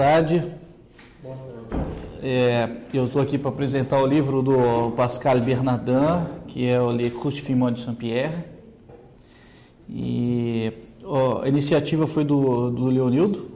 [0.00, 0.42] Tarde.
[2.22, 7.10] É, eu estou aqui para apresentar o livro do Pascal Bernardin, que é o Le
[7.10, 8.32] Crucifixion de Saint-Pierre.
[9.90, 10.72] E
[11.04, 13.50] ó, a iniciativa foi do, do Leonildo,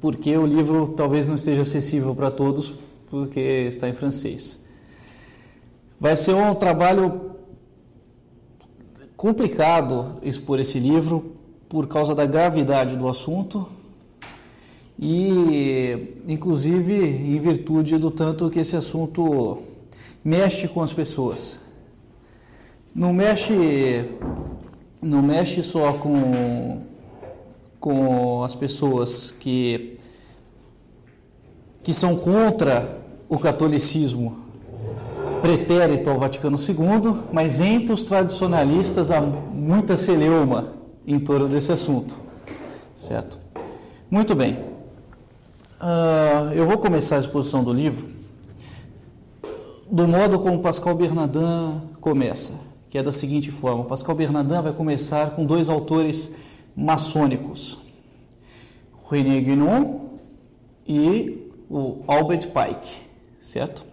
[0.00, 2.74] porque o livro talvez não esteja acessível para todos,
[3.08, 4.64] porque está em francês.
[6.00, 7.36] Vai ser um trabalho
[9.16, 11.36] complicado expor esse livro
[11.68, 13.75] por causa da gravidade do assunto
[14.98, 19.62] e, inclusive, em virtude do tanto que esse assunto
[20.24, 21.60] mexe com as pessoas.
[22.94, 24.04] Não mexe,
[25.02, 26.80] não mexe só com,
[27.78, 29.98] com as pessoas que,
[31.82, 34.38] que são contra o catolicismo
[35.42, 40.72] pretérito ao Vaticano II, mas entre os tradicionalistas há muita celeuma
[41.06, 42.18] em torno desse assunto,
[42.94, 43.38] certo?
[44.10, 44.75] Muito bem.
[45.78, 48.06] Uh, eu vou começar a exposição do livro
[49.90, 52.54] do modo como Pascal Bernardin começa,
[52.88, 56.34] que é da seguinte forma: Pascal Bernardin vai começar com dois autores
[56.74, 57.78] maçônicos,
[59.10, 60.00] René Guénon
[60.88, 63.02] e o Albert Pike,
[63.38, 63.84] certo?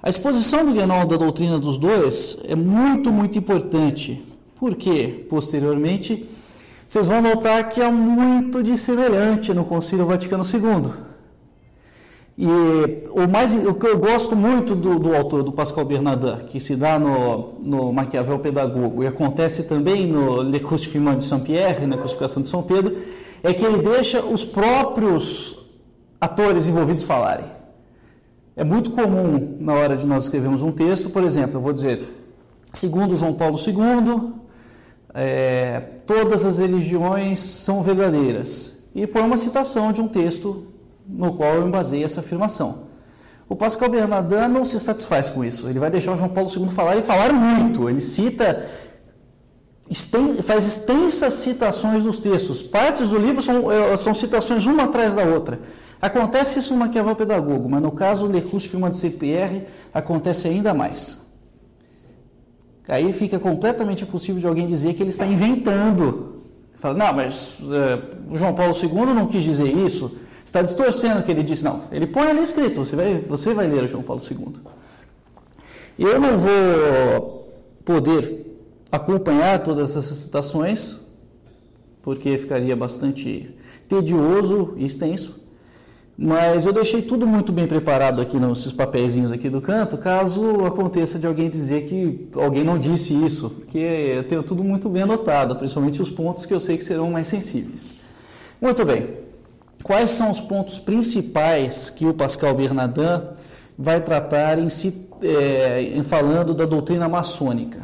[0.00, 4.24] A exposição do Guénon da doutrina dos dois é muito, muito importante,
[4.56, 6.24] porque posteriormente
[6.90, 10.90] vocês vão notar que há muito de semelhante no Concílio Vaticano II.
[12.36, 12.46] E
[13.12, 16.74] o, mais, o que eu gosto muito do, do autor, do Pascal Bernardin, que se
[16.74, 22.42] dá no, no Maquiavel Pedagogo e acontece também no Le Crucifixion de Saint-Pierre, na Crucificação
[22.42, 22.96] de São Pedro,
[23.40, 25.64] é que ele deixa os próprios
[26.20, 27.46] atores envolvidos falarem.
[28.56, 32.02] É muito comum na hora de nós escrevermos um texto, por exemplo, eu vou dizer,
[32.74, 34.39] segundo João Paulo II,
[35.14, 38.76] é, todas as religiões são verdadeiras.
[38.94, 40.66] E põe uma citação de um texto
[41.06, 42.90] no qual eu embasei essa afirmação.
[43.48, 45.68] O Pascal Bernardin não se satisfaz com isso.
[45.68, 47.88] Ele vai deixar o João Paulo II falar e falar muito.
[47.88, 48.68] Ele cita,
[50.44, 52.62] faz extensas citações dos textos.
[52.62, 55.60] Partes do livro são, é, são citações uma atrás da outra.
[56.00, 61.29] Acontece isso no Maquiavel Pedagogo, mas no caso Le Crucifixion de Saint-Pierre acontece ainda mais.
[62.90, 66.42] Aí fica completamente impossível de alguém dizer que ele está inventando.
[66.80, 71.22] Fala, não, mas é, o João Paulo II não quis dizer isso, está distorcendo o
[71.22, 71.62] que ele disse.
[71.62, 74.54] Não, ele põe ali escrito, você vai, você vai ler o João Paulo II.
[75.96, 78.58] Eu não vou poder
[78.90, 80.98] acompanhar todas essas citações,
[82.02, 83.54] porque ficaria bastante
[83.88, 85.38] tedioso e extenso.
[86.22, 91.18] Mas eu deixei tudo muito bem preparado aqui nesses papeizinhos aqui do canto, caso aconteça
[91.18, 95.56] de alguém dizer que alguém não disse isso, porque eu tenho tudo muito bem anotado,
[95.56, 98.00] principalmente os pontos que eu sei que serão mais sensíveis.
[98.60, 99.14] Muito bem.
[99.82, 103.22] Quais são os pontos principais que o Pascal Bernardin
[103.78, 107.80] vai tratar em, si, é, em falando da doutrina maçônica?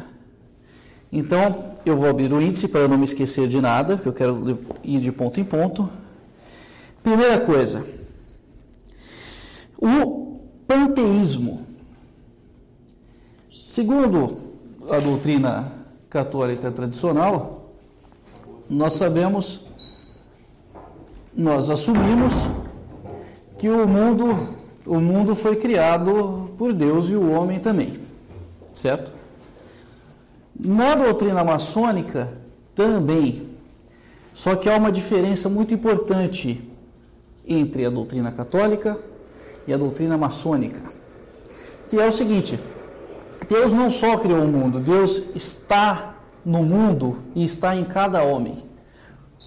[1.11, 4.13] Então, eu vou abrir o índice para eu não me esquecer de nada, porque eu
[4.13, 5.89] quero ir de ponto em ponto.
[7.01, 7.97] Primeira coisa,
[9.77, 11.65] o panteísmo.
[13.65, 14.37] Segundo
[14.89, 15.71] a doutrina
[16.09, 17.73] católica tradicional,
[18.69, 19.61] nós sabemos,
[21.35, 22.49] nós assumimos
[23.57, 24.55] que o mundo,
[24.85, 27.99] o mundo foi criado por Deus e o homem também,
[28.73, 29.11] certo?
[30.59, 32.33] Na doutrina maçônica
[32.73, 33.47] também,
[34.33, 36.61] só que há uma diferença muito importante
[37.45, 38.99] entre a doutrina católica
[39.67, 40.81] e a doutrina maçônica,
[41.87, 42.59] que é o seguinte:
[43.47, 48.63] Deus não só criou o mundo, Deus está no mundo e está em cada homem.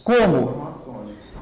[0.04, 0.68] Como?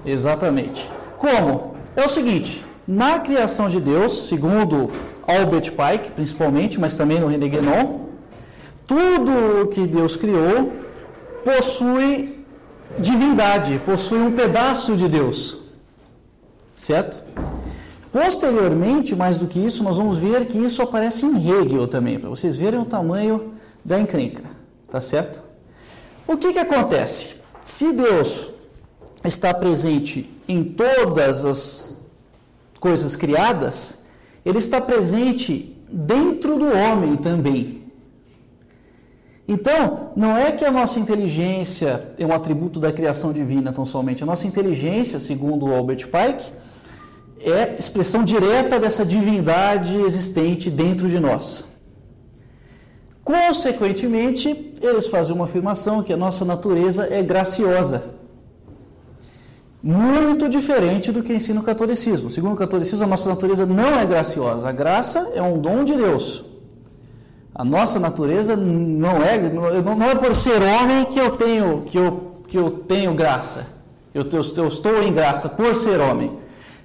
[0.05, 0.89] Exatamente.
[1.19, 1.75] Como?
[1.97, 4.91] É o seguinte: na criação de Deus, segundo
[5.27, 8.07] Albert Pike, principalmente, mas também no René Guénon,
[8.87, 10.73] tudo o que Deus criou
[11.45, 12.45] possui
[12.99, 15.69] divindade, possui um pedaço de Deus.
[16.75, 17.19] Certo?
[18.13, 22.31] Posteriormente, mais do que isso, nós vamos ver que isso aparece em Hegel também, para
[22.31, 23.53] vocês verem o tamanho
[23.85, 24.45] da encrenca,
[24.91, 25.43] tá certo?
[26.27, 27.35] O que que acontece?
[27.63, 28.51] Se Deus
[29.25, 31.99] está presente em todas as
[32.81, 34.05] coisas criadas,
[34.45, 37.79] ele está presente dentro do homem também.
[39.47, 44.23] Então, não é que a nossa inteligência é um atributo da criação divina tão somente.
[44.23, 46.53] A nossa inteligência, segundo Albert Pike,
[47.41, 51.65] é expressão direta dessa divindade existente dentro de nós.
[53.25, 58.17] Consequentemente, eles fazem uma afirmação que a nossa natureza é graciosa.
[59.81, 62.29] muito diferente do que ensina o catolicismo.
[62.31, 64.69] Segundo o catolicismo, a nossa natureza não é graciosa.
[64.69, 66.45] A graça é um dom de Deus.
[67.55, 72.43] A nossa natureza não é não é por ser homem que eu tenho que eu,
[72.49, 73.67] que eu tenho graça.
[74.13, 76.39] Eu, eu, eu estou em graça por ser homem.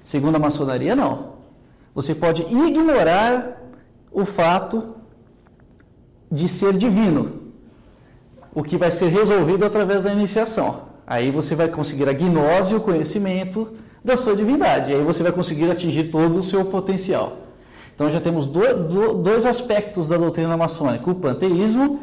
[0.04, 1.32] Segundo a maçonaria, não.
[1.94, 3.62] Você pode ignorar
[4.12, 4.94] o fato
[6.30, 7.42] de ser divino,
[8.54, 10.82] o que vai ser resolvido através da iniciação.
[11.06, 13.72] Aí você vai conseguir a gnose, o conhecimento
[14.04, 14.92] da sua divindade.
[14.92, 17.38] Aí você vai conseguir atingir todo o seu potencial.
[17.94, 22.00] Então já temos dois aspectos da doutrina maçônica: o panteísmo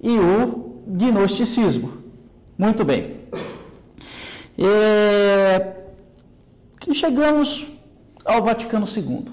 [0.00, 1.92] e o gnosticismo.
[2.56, 3.16] Muito bem.
[4.58, 5.79] É...
[6.90, 7.72] E chegamos
[8.24, 9.32] ao Vaticano II.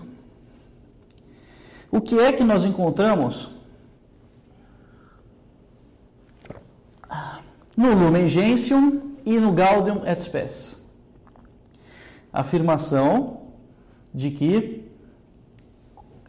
[1.92, 3.50] O que é que nós encontramos
[7.78, 10.82] no Lumen Gentium e no Gaudium et Spes.
[12.34, 13.42] Afirmação
[14.12, 14.84] de que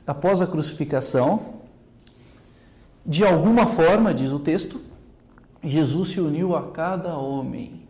[0.07, 1.61] após a crucificação,
[3.05, 4.81] de alguma forma, diz o texto,
[5.65, 7.88] Jesus se uniu a cada homem.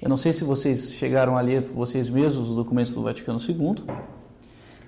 [0.00, 3.84] Eu não sei se vocês chegaram a ler vocês mesmos os documentos do Vaticano II.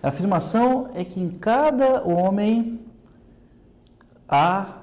[0.03, 2.81] A afirmação é que em cada homem
[4.29, 4.79] há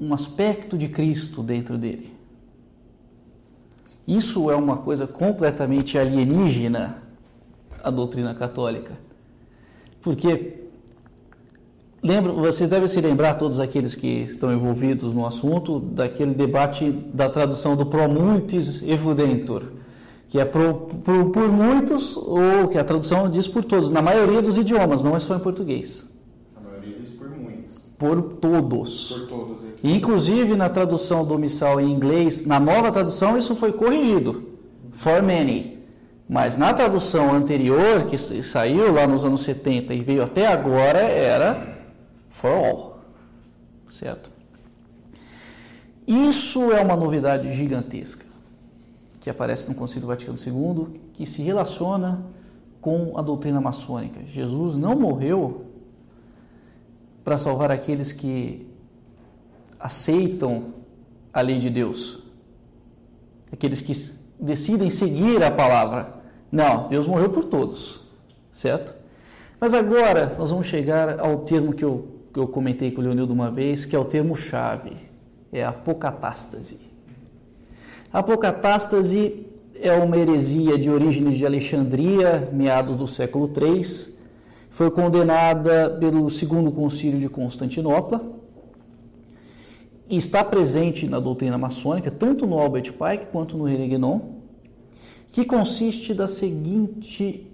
[0.00, 2.16] um aspecto de Cristo dentro dele.
[4.06, 7.02] Isso é uma coisa completamente alienígena
[7.82, 8.98] à doutrina católica.
[10.00, 10.59] Porque
[12.02, 17.28] lembro, vocês devem se lembrar todos aqueles que estão envolvidos no assunto daquele debate da
[17.28, 19.64] tradução do pro multis evudentur,
[20.28, 24.40] que é pro, pro, por muitos ou que a tradução diz por todos, na maioria
[24.40, 26.10] dos idiomas, não é só em português
[28.00, 29.12] por todos.
[29.12, 29.60] Por todos.
[29.84, 34.48] Inclusive na tradução do missal em inglês, na nova tradução isso foi corrigido.
[34.90, 35.78] For many.
[36.26, 41.79] Mas na tradução anterior, que saiu lá nos anos 70 e veio até agora, era
[42.40, 43.00] for all.
[43.88, 44.30] Certo?
[46.06, 48.24] Isso é uma novidade gigantesca
[49.20, 52.24] que aparece no Concílio Vaticano II, que se relaciona
[52.80, 54.20] com a doutrina maçônica.
[54.24, 55.66] Jesus não morreu
[57.22, 58.66] para salvar aqueles que
[59.78, 60.74] aceitam
[61.32, 62.22] a lei de Deus,
[63.52, 63.92] aqueles que
[64.40, 66.22] decidem seguir a palavra.
[66.50, 68.02] Não, Deus morreu por todos,
[68.50, 68.94] certo?
[69.60, 73.50] Mas agora nós vamos chegar ao termo que eu, eu comentei com o Leonildo uma
[73.50, 74.92] vez, que é o termo chave,
[75.52, 76.80] é a apocatástase.
[78.12, 84.14] A apocatástase é uma heresia de origens de Alexandria, meados do século III,
[84.68, 88.24] foi condenada pelo Segundo Concílio de Constantinopla
[90.08, 94.20] e está presente na doutrina maçônica, tanto no Albert Pike quanto no Relignon,
[95.32, 97.46] que consiste da seguinte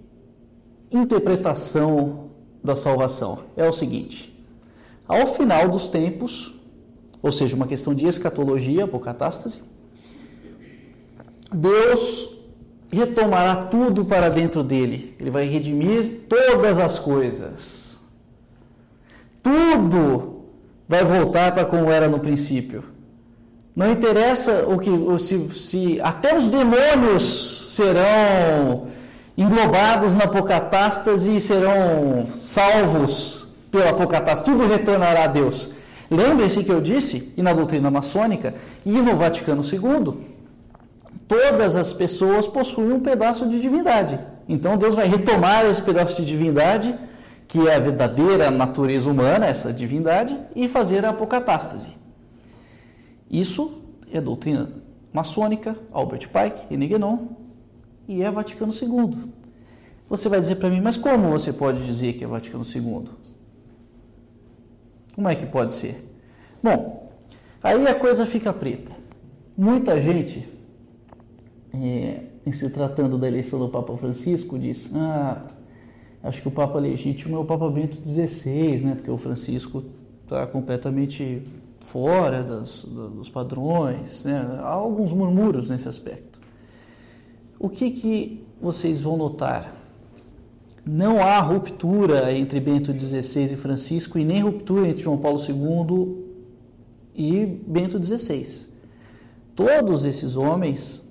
[0.91, 2.29] interpretação
[2.63, 3.39] da salvação.
[3.55, 4.36] É o seguinte:
[5.07, 6.53] ao final dos tempos,
[7.21, 9.61] ou seja, uma questão de escatologia, apocatástase,
[11.51, 12.29] Deus
[12.91, 15.15] retomará tudo para dentro dele.
[15.19, 17.97] Ele vai redimir todas as coisas.
[19.41, 20.43] Tudo
[20.87, 22.83] vai voltar para como era no princípio.
[23.75, 24.89] Não interessa o que
[25.19, 28.87] se, se até os demônios serão
[29.37, 33.46] englobados na apocatástase e serão salvos
[33.77, 34.51] pela apocatástase.
[34.51, 35.73] Tudo retornará a Deus.
[36.09, 38.55] Lembrem-se que eu disse, e na doutrina maçônica,
[38.85, 40.25] e no Vaticano II,
[41.27, 44.19] todas as pessoas possuem um pedaço de divindade.
[44.49, 46.95] Então Deus vai retomar esse pedaço de divindade,
[47.47, 51.89] que é a verdadeira natureza humana, essa divindade, e fazer a apocatástase.
[53.29, 53.81] Isso
[54.11, 54.69] é doutrina
[55.13, 57.17] maçônica, Albert Pike, René Guénon,
[58.07, 59.37] e é Vaticano II.
[60.09, 63.26] Você vai dizer para mim, mas como você pode dizer que é Vaticano II?
[65.17, 66.07] Como é que pode ser?
[66.61, 67.09] Bom,
[67.63, 68.91] aí a coisa fica preta.
[69.57, 70.47] Muita gente
[71.73, 75.41] é, em se tratando da eleição do Papa Francisco, diz: ah,
[76.21, 78.93] acho que o Papa legítimo é o Papa Bento XVI, né?
[78.93, 79.85] Porque o Francisco
[80.23, 81.41] está completamente
[81.79, 84.59] fora das, dos padrões, né?
[84.59, 86.39] Há alguns murmúrios nesse aspecto.
[87.57, 89.76] O que que vocês vão notar?
[90.87, 96.25] Não há ruptura entre Bento XVI e Francisco e nem ruptura entre João Paulo II
[97.13, 98.69] e Bento XVI.
[99.53, 101.05] Todos esses homens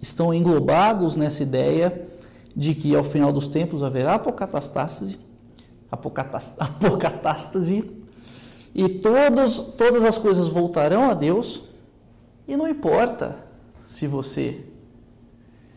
[0.00, 2.06] estão englobados nessa ideia
[2.54, 5.18] de que ao final dos tempos haverá apocatástase,
[5.90, 7.90] apocatástase
[8.74, 11.62] e todos, todas as coisas voltarão a Deus
[12.46, 13.38] E não importa
[13.86, 14.64] se você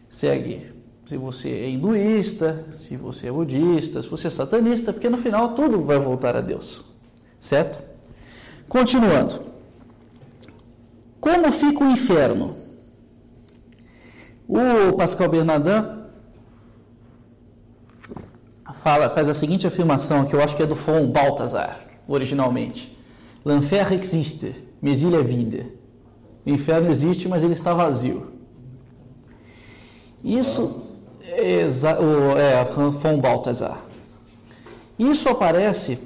[0.09, 0.76] segue,
[1.07, 5.55] se você é hinduísta, se você é budista, se você é satanista, porque no final
[5.55, 6.83] tudo vai voltar a Deus.
[7.39, 7.81] Certo?
[8.67, 9.39] Continuando.
[11.21, 12.57] Como fica o inferno?
[14.49, 15.97] O Pascal Bernardin
[18.73, 22.95] fala, faz a seguinte afirmação, que eu acho que é do Fon Balthazar, originalmente.
[23.45, 25.71] L'enfer existe, mais il est vide.
[26.45, 28.33] O inferno existe, mas ele está vazio.
[30.21, 30.96] Isso
[31.31, 33.79] é, é Von Balthasar.
[34.97, 35.99] Isso aparece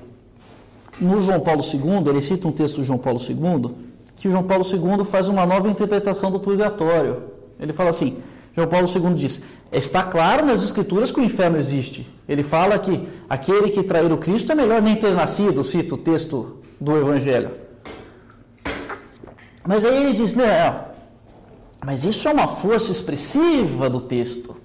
[1.00, 3.74] no João Paulo II, ele cita um texto do João Paulo II,
[4.16, 7.24] que o João Paulo II faz uma nova interpretação do purgatório.
[7.60, 8.18] Ele fala assim:
[8.54, 12.08] João Paulo II diz: está claro nas Escrituras que o inferno existe.
[12.28, 15.98] Ele fala que aquele que trair o Cristo é melhor nem ter nascido, cita o
[15.98, 17.52] texto do Evangelho.
[19.66, 20.86] Mas aí ele diz: não,
[21.84, 24.56] mas isso é uma força expressiva do texto.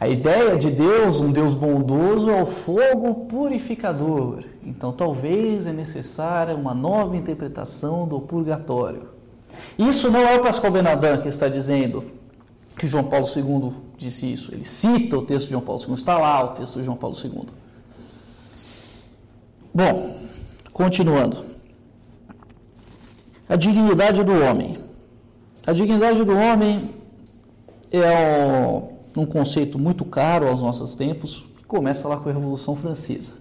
[0.00, 4.42] A ideia de Deus, um Deus bondoso, é o fogo purificador.
[4.64, 9.10] Então, talvez é necessária uma nova interpretação do purgatório.
[9.78, 12.02] Isso não é o Pascal Benadin que está dizendo
[12.78, 14.54] que João Paulo II disse isso.
[14.54, 17.14] Ele cita o texto de João Paulo II, está lá o texto de João Paulo
[17.22, 17.42] II.
[19.74, 20.16] Bom,
[20.72, 21.44] continuando.
[23.46, 24.78] A dignidade do homem.
[25.66, 26.88] A dignidade do homem
[27.92, 33.34] é um, conceito muito caro aos nossos tempos, que começa lá com a Revolução Francesa.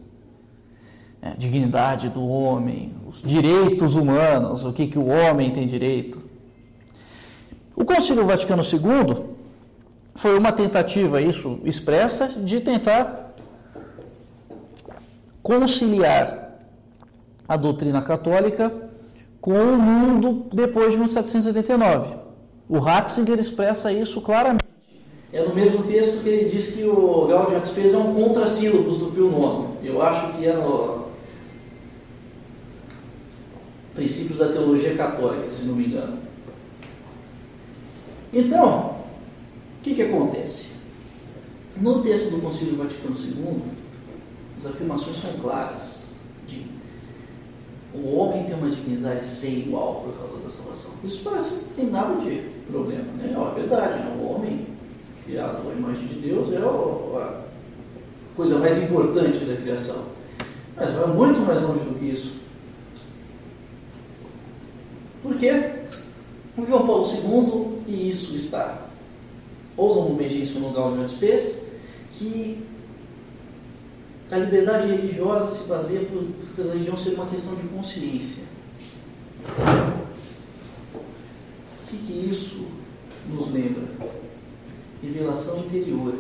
[1.22, 6.22] É, dignidade do homem, os direitos humanos, o que, que o homem tem direito.
[7.76, 9.26] O Concílio Vaticano II
[10.16, 13.34] foi uma tentativa, isso expressa, de tentar
[15.42, 16.58] conciliar
[17.48, 18.72] a doutrina católica
[19.42, 22.16] com o mundo depois de 1789.
[22.68, 24.69] O Ratzinger expressa isso claramente.
[25.32, 28.98] É no mesmo texto que ele diz que o Gaudium et Spes é um contrassílabos
[28.98, 29.88] do Pio IX.
[29.88, 31.06] Eu acho que é no
[33.94, 36.18] Princípios da Teologia Católica, se não me engano.
[38.34, 38.96] Então,
[39.80, 40.80] o que, que acontece?
[41.78, 43.62] No texto do Concílio Vaticano II,
[44.58, 46.10] as afirmações são claras
[46.48, 46.66] de
[47.94, 50.94] o homem tem uma dignidade sem igual por causa da salvação.
[51.04, 53.34] Isso parece que não tem nada de problema, né?
[53.36, 54.18] É verdade, né?
[54.20, 54.68] O homem,
[55.30, 57.44] criado à imagem de Deus, é a
[58.36, 60.06] coisa mais importante da criação.
[60.76, 62.40] Mas vai muito mais longe do que isso.
[65.22, 65.74] Por quê?
[66.58, 68.88] O João Paulo II, e isso está
[69.78, 71.68] ou no Momento no Gaudium et Spes,
[72.12, 72.62] que
[74.30, 76.24] a liberdade religiosa se baseia por,
[76.56, 78.44] pela religião ser uma questão de consciência.
[81.78, 82.68] O que, que isso
[83.30, 84.19] nos lembra?
[85.02, 86.14] Revelação interior,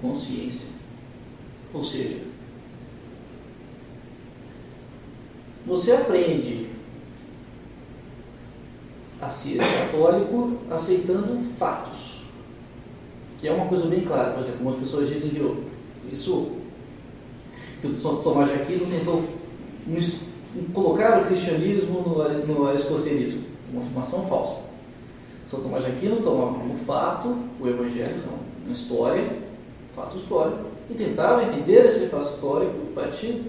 [0.00, 0.74] consciência.
[1.72, 2.18] Ou seja,
[5.66, 6.68] você aprende
[9.20, 12.22] a ser católico aceitando fatos,
[13.38, 14.32] que é uma coisa bem clara.
[14.32, 16.56] Por exemplo, algumas pessoas dizem que isso
[17.80, 19.24] que o Tomás de Aquino tentou
[20.72, 24.69] colocar o cristianismo no, no aristotelismo, uma afirmação falsa.
[25.50, 29.36] São Tomás de Aquino tomava como fato o evangelho, então, uma história,
[29.92, 33.42] fato histórico, e tentava entender esse fato histórico a partir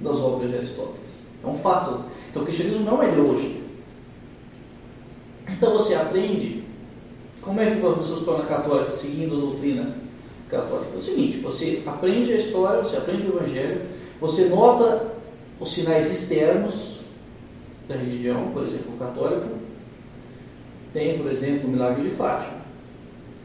[0.00, 1.26] das obras de Aristóteles.
[1.44, 2.06] É um fato.
[2.30, 3.60] Então o cristianismo não é ideologia.
[5.46, 6.64] Então você aprende
[7.42, 9.94] como é que uma pessoa se torna católica seguindo a doutrina
[10.48, 10.92] católica.
[10.94, 13.82] É o seguinte, você aprende a história, você aprende o Evangelho,
[14.18, 15.06] você nota
[15.60, 17.02] os sinais externos
[17.86, 19.55] da religião, por exemplo, o católico
[20.96, 22.56] tem, por exemplo, o milagre de Fátima.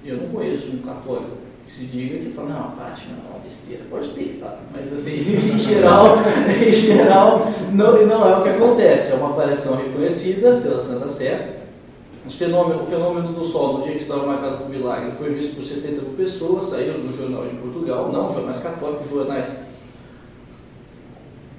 [0.05, 1.35] Eu não conheço um católico
[1.67, 3.83] que se diga que fala, não, Fátima é uma besteira.
[3.89, 4.57] Pode ter, tá?
[4.73, 5.19] Mas assim,
[5.53, 6.17] em geral,
[6.47, 9.11] em geral não, não é o que acontece.
[9.11, 11.57] É uma aparição reconhecida pela Santa Sé,
[12.29, 15.63] Fenômeno, o fenômeno do sol, no dia que estava marcado por milagre, foi visto por
[15.65, 19.65] 70 mil pessoas, saíram no jornal de Portugal, não jornais católicos, jornais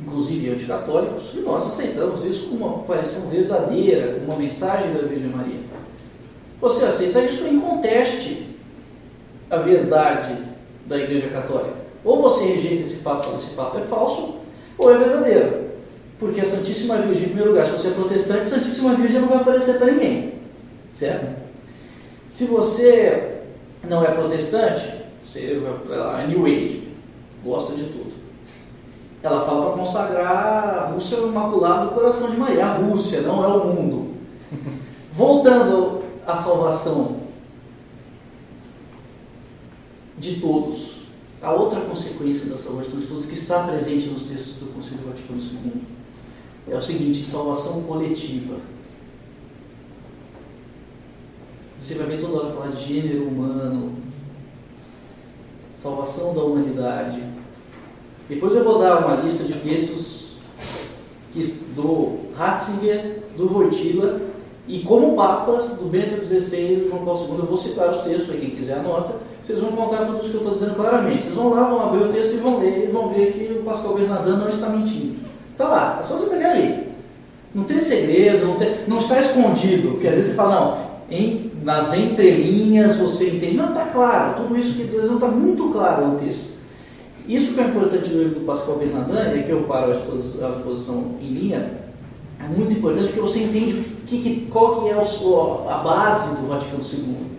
[0.01, 5.29] inclusive anticatólicos, e nós aceitamos isso como uma aparição verdadeira, como uma mensagem da Virgem
[5.29, 5.72] Maria.
[6.63, 8.47] Você aceita isso em conteste
[9.51, 10.33] a verdade
[10.87, 11.75] da Igreja Católica.
[12.05, 14.37] Ou você rejeita esse fato, fala esse fato é falso,
[14.79, 15.73] ou é verdadeiro.
[16.21, 19.29] Porque a Santíssima Virgem, em primeiro lugar, se você é protestante, a Santíssima Virgem não
[19.29, 20.35] vai aparecer para ninguém.
[20.93, 21.37] Certo?
[22.29, 23.41] Se você
[23.83, 24.89] não é protestante,
[25.27, 26.89] você é New Age,
[27.45, 28.13] gosta de tudo.
[29.21, 32.67] Ela fala para consagrar a Rússia o Imaculado do Coração de Maria.
[32.67, 34.15] A Rússia, não é o mundo.
[35.13, 37.21] Voltando à salvação
[40.19, 41.03] de todos.
[41.41, 45.41] A outra consequência da salvação de todos, que está presente nos textos do Concílio Vaticano
[45.41, 45.83] II,
[46.69, 48.57] é o seguinte: salvação coletiva.
[51.81, 53.97] Você vai ver toda hora falar de gênero humano,
[55.75, 57.21] salvação da humanidade.
[58.29, 60.37] Depois eu vou dar uma lista de textos
[61.75, 64.32] do Ratzinger, do Voitila
[64.67, 67.39] e como papas do Bento XVI e do João Paulo II.
[67.39, 69.15] Eu vou citar os textos aí, quem quiser anota.
[69.45, 71.25] Vocês vão encontrar tudo isso que eu estou dizendo claramente.
[71.25, 73.65] Vocês vão lá, vão abrir o texto e vão ler e vão ver que o
[73.65, 75.17] Pascal Bernardin não está mentindo.
[75.51, 76.87] Está lá, é só você pegar ali.
[77.55, 81.51] Não tem segredo, não, tem, não está escondido, porque às vezes você fala, não, em,
[81.63, 83.57] nas entrelinhas você entende.
[83.57, 86.53] Não, está claro, tudo isso que não está muito claro no texto.
[87.29, 91.17] Isso que é importante no livro do Pascal Bernardin, e aqui eu paro a exposição
[91.21, 91.82] em linha,
[92.45, 93.75] é muito importante porque você entende
[94.07, 97.33] que, que, qual que é a base do Vaticano II.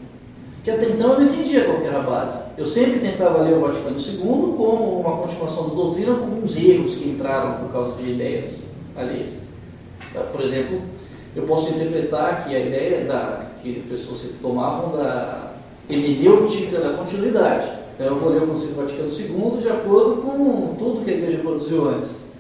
[0.64, 2.42] Que até então eu não entendia qual era a base.
[2.58, 6.96] Eu sempre tentava ler o Vaticano II como uma continuação da doutrina, com alguns erros
[6.96, 9.50] que entraram por causa de ideias alheias.
[10.32, 10.82] Por exemplo,
[11.36, 15.54] eu posso interpretar que a ideia da, que as pessoas tomavam da
[15.90, 17.68] hermenêutica da continuidade.
[17.96, 21.40] Então eu vou ler o Conselho Vaticano II de acordo com tudo que a igreja
[21.40, 22.33] produziu antes.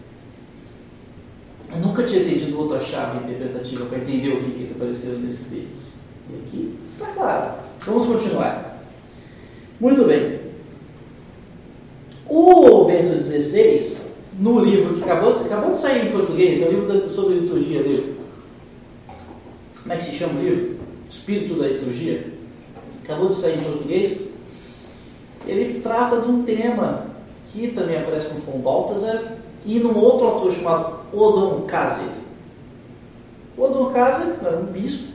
[1.75, 5.94] Eu nunca tinha entendido outra chave interpretativa para entender o que, que apareceu nesses textos.
[6.30, 7.53] E aqui está claro.
[7.82, 8.80] Vamos continuar.
[9.80, 10.39] Muito bem.
[12.30, 17.10] O Bento XVI, no livro que acabou, acabou de sair em português, é o livro
[17.10, 18.18] sobre liturgia dele.
[19.82, 20.77] Como é que se chama o livro?
[21.10, 22.34] Espírito da Liturgia.
[23.03, 24.30] Acabou de sair em português.
[25.45, 27.08] Ele trata de um tema
[27.52, 29.21] que também aparece no Von Balthasar
[29.65, 32.10] e num outro autor chamado Odon Kazer.
[33.58, 35.13] Odon Kazer era um bispo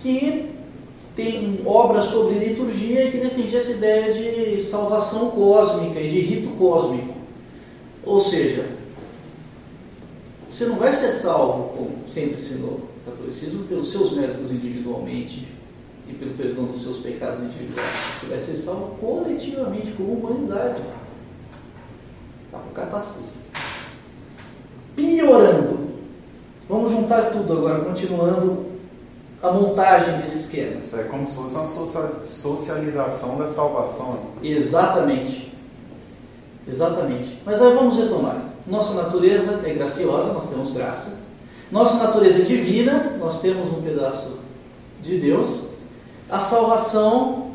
[0.00, 0.50] que
[1.14, 6.56] tem obras sobre liturgia e que defendia essa ideia de salvação cósmica e de rito
[6.56, 7.14] cósmico.
[8.04, 8.70] Ou seja,
[10.48, 15.46] você não vai ser salvo, como sempre ensinou o catolicismo, pelos seus méritos individualmente
[16.08, 17.96] e pelo perdão dos seus pecados individuais.
[18.18, 20.82] Você vai ser salvo coletivamente, como humanidade.
[22.52, 23.49] Apocatastasia.
[25.00, 25.80] Piorando.
[26.68, 28.66] Vamos juntar tudo agora, continuando
[29.42, 30.76] a montagem desse esquema.
[30.76, 31.66] Isso é como se fosse uma
[32.22, 34.18] socialização da salvação.
[34.42, 35.52] Exatamente.
[36.68, 37.38] Exatamente.
[37.46, 38.44] Mas aí vamos retomar.
[38.66, 41.18] Nossa natureza é graciosa, nós temos graça.
[41.72, 44.38] Nossa natureza é divina, nós temos um pedaço
[45.00, 45.68] de Deus.
[46.28, 47.52] A salvação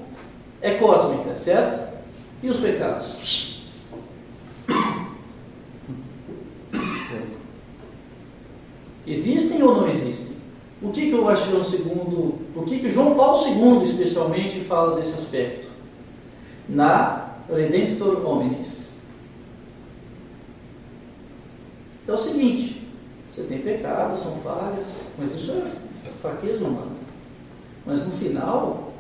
[0.62, 1.80] é cósmica, certo?
[2.42, 3.55] E os pecados?
[9.08, 10.36] Existem ou não existem?
[10.82, 15.14] O que, que o João II, o que, que João Paulo II especialmente fala desse
[15.14, 15.68] aspecto?
[16.68, 18.96] Na Redemptor Hominis.
[22.08, 22.88] É o seguinte,
[23.34, 26.96] você tem pecado, são falhas, mas isso é fraqueza humana.
[27.86, 28.94] Mas no final,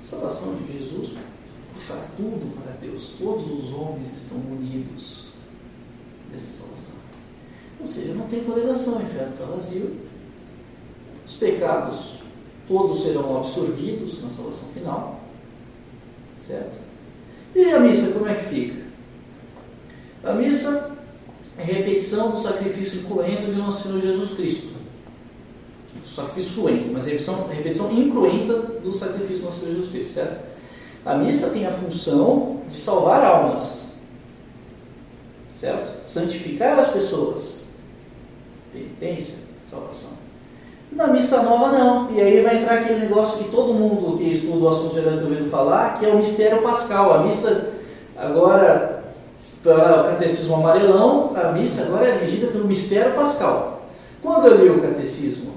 [0.00, 1.14] a salvação de Jesus
[1.72, 3.14] puxa tudo para Deus.
[3.18, 5.26] Todos os homens estão unidos
[6.32, 7.03] nessa salvação.
[7.80, 9.96] Ou seja, não tem condenação, o inferno está vazio,
[11.24, 12.18] os pecados
[12.66, 15.20] todos serão absorvidos na salvação final.
[16.36, 16.78] Certo?
[17.54, 18.82] E a missa, como é que fica?
[20.24, 20.92] A missa
[21.58, 24.74] é repetição do sacrifício incruento de Nosso Senhor Jesus Cristo.
[26.04, 30.44] Sacrifício cruento, mas repetição, repetição incruenta do sacrifício de Nosso Senhor Jesus Cristo, certo?
[31.04, 33.94] A missa tem a função de salvar almas,
[35.54, 36.06] certo?
[36.06, 37.63] Santificar as pessoas.
[38.74, 40.24] Penitência, salvação.
[40.90, 42.10] Na missa nova não.
[42.10, 45.22] E aí vai entrar aquele negócio que todo mundo que estuda o assunto já está
[45.22, 47.14] ouvindo falar, que é o mistério pascal.
[47.14, 47.72] A missa
[48.16, 49.04] agora,
[49.64, 53.86] o catecismo amarelão, a missa agora é regida pelo mistério pascal.
[54.20, 55.52] Quando eu li o catecismo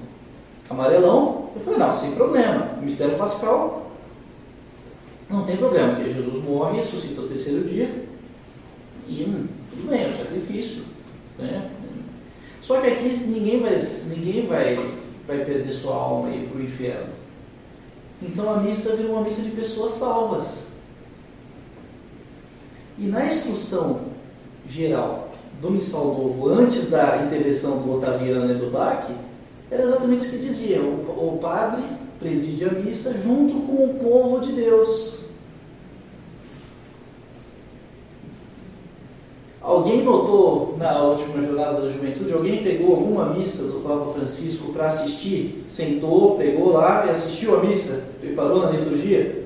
[0.69, 2.69] amarelão, eu falei, não, sem problema.
[2.79, 3.87] O mistério pascal
[5.29, 7.89] não tem problema, porque Jesus morre, ressuscita o terceiro dia,
[9.07, 10.83] e hum, tudo bem, é o sacrifício.
[11.37, 11.69] Né?
[12.67, 14.75] Só que aqui ninguém vai, ninguém vai
[15.25, 17.13] vai perder sua alma e ir para o inferno.
[18.21, 20.71] Então a missa virou uma missa de pessoas salvas.
[22.99, 24.01] E na instrução
[24.67, 29.07] geral do Missal Novo, antes da intervenção do Otaviano e do Bach,
[29.71, 31.85] era exatamente isso que dizia: o, o padre
[32.19, 35.16] preside a missa junto com o povo de Deus.
[41.17, 45.65] Última jornada da juventude, alguém pegou alguma missa do Papa Francisco para assistir?
[45.67, 48.05] Sentou, pegou lá e assistiu a missa?
[48.19, 49.45] Preparou na liturgia?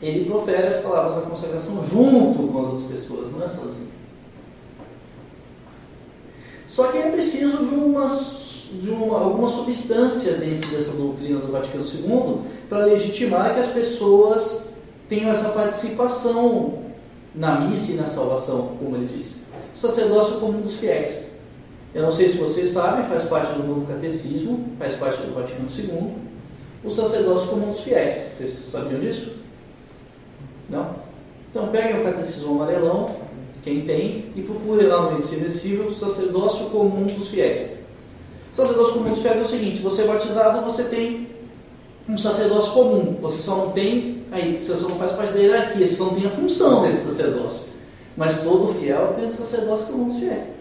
[0.00, 3.88] Ele profere as palavras da consagração junto com as outras pessoas, não é sozinho.
[6.68, 11.84] Só que é preciso de, uma, de uma, alguma substância dentro dessa doutrina do Vaticano
[11.84, 14.70] II para legitimar que as pessoas
[15.08, 16.83] tenham essa participação
[17.34, 19.44] na missa e na salvação, como ele disse.
[19.74, 21.32] O sacerdócio comum dos fiéis.
[21.94, 25.68] Eu não sei se vocês sabem, faz parte do novo catecismo, faz parte do Vaticano
[25.68, 26.14] II,
[26.84, 28.32] o sacerdócio comum dos fiéis.
[28.36, 29.32] Vocês sabiam disso?
[30.68, 30.96] Não?
[31.50, 33.08] Então peguem o catecismo amarelão,
[33.62, 37.84] quem tem, e procurem lá no ensino o sacerdócio comum dos fiéis.
[38.52, 41.33] O sacerdócio comum dos fiéis é o seguinte: você é batizado, você tem
[42.08, 45.86] um sacerdócio comum, você só não tem Aí você só não faz parte da hierarquia,
[45.86, 47.66] você só não tem a função desse sacerdócio.
[48.16, 50.54] Mas todo fiel tem sacerdócio comum dos fiéis.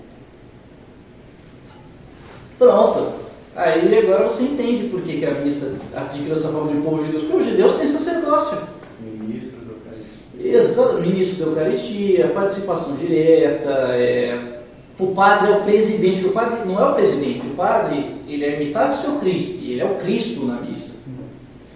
[2.60, 3.13] Pronto.
[3.56, 7.12] Aí agora você entende por que, que a missa adquiriu essa forma de povo de
[7.12, 7.23] Deus.
[7.23, 8.60] Porque o de Deus tem sacerdócio.
[9.01, 10.60] Ministro da Eucaristia.
[10.60, 14.60] Exato, ministro da Eucaristia, participação direta, é...
[14.99, 16.25] o padre é o presidente.
[16.27, 19.82] O padre não é o presidente, o padre ele é metade do seu Cristo, ele
[19.82, 21.02] é o Cristo na missa,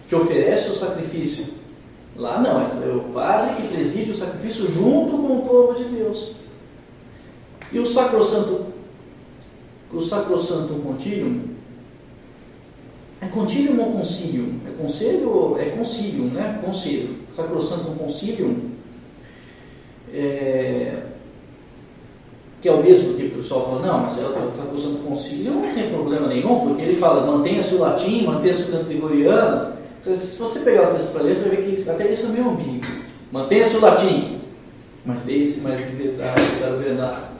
[0.08, 1.58] que oferece o sacrifício.
[2.15, 6.32] Lá não, é o padre que preside o sacrifício junto com o povo de Deus.
[7.72, 8.65] E o sacrosanto,
[9.91, 11.41] o sacrosanto contínuo,
[13.22, 14.60] é contínuo ou concílium?
[14.67, 16.60] É conselho, é concílium, né?
[16.63, 17.17] Conselho.
[17.36, 18.72] Sacrosanto concílium,
[20.13, 21.04] é,
[22.62, 25.89] que é o mesmo que o pessoal fala, não, mas o sacrosanto concílium não tem
[25.89, 29.76] problema nenhum, porque ele fala, mantenha-se o latim, mantenha-se o canto gregoriano,
[30.15, 32.50] se você pegar o texto para ler, você vai ver que até isso é meio
[32.50, 32.88] ambíguo.
[33.32, 34.41] Mantenha-se o latim,
[35.06, 37.32] mas deixe mais liberdade para ordenar.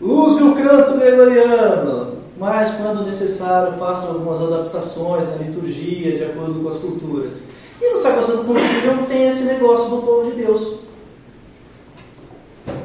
[0.00, 6.68] Use o canto gregoriano, mas quando necessário, faça algumas adaptações na liturgia, de acordo com
[6.68, 7.48] as culturas.
[7.80, 10.78] E no Sacrosanto Concílio tem esse negócio do povo de Deus.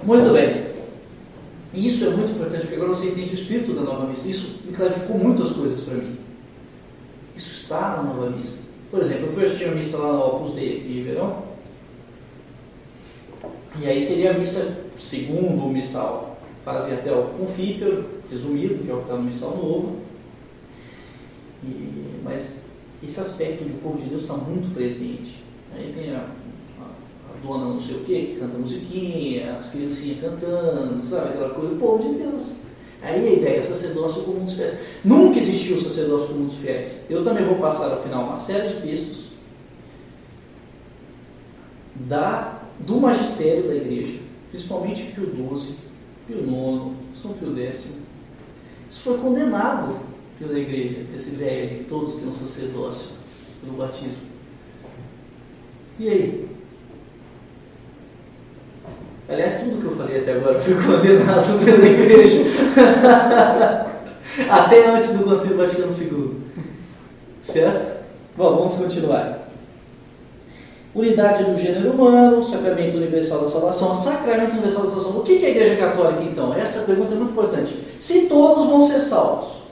[0.04, 0.68] Muito bem.
[1.74, 4.30] E isso é muito importante, porque agora você entende o espírito da nova missa.
[4.30, 6.18] Isso me clarificou muitas coisas para mim.
[7.36, 8.73] Isso está na nova missa.
[8.94, 11.46] Por exemplo, eu fui assistir a missa lá no Opus Dei aqui em Ribeirão.
[13.82, 16.38] E aí seria a missa segundo o missal.
[16.64, 19.96] Fazia até o confíter, resumido, que é o que está no missal novo.
[21.64, 22.66] E, mas
[23.04, 25.44] esse aspecto de povo de Deus está muito presente.
[25.74, 26.28] Aí tem a,
[26.80, 31.30] a, dona não sei o que, que canta musiquinha, as criancinhas cantando, sabe?
[31.30, 32.58] Aquela coisa, o povo de Deus.
[33.04, 34.78] Aí a ideia é sacerdócio comum dos fiéis.
[35.04, 37.06] Nunca existiu sacerdócio comum dos fiéis.
[37.10, 39.34] Eu também vou passar ao final uma série de textos
[41.96, 45.76] da, do magistério da igreja, principalmente Pio XII,
[46.28, 47.98] Pio IX, São Pio X.
[48.90, 50.00] Isso foi condenado
[50.40, 53.12] pela igreja, essa ideia de que todos têm um sacerdócio
[53.62, 54.34] pelo batismo.
[56.00, 56.53] E aí?
[59.34, 62.38] Aliás, tudo que eu falei até agora foi condenado pela igreja.
[64.50, 66.42] até antes do Concílio Vaticano II.
[67.42, 68.04] Certo?
[68.38, 69.40] Bom, vamos continuar.
[70.94, 73.96] Unidade do gênero humano, sacramento universal da salvação.
[73.96, 75.18] Sacramento universal da salvação.
[75.18, 76.54] O que é a Igreja Católica então?
[76.54, 77.76] Essa pergunta é muito importante.
[78.00, 79.64] Se todos vão ser salvos,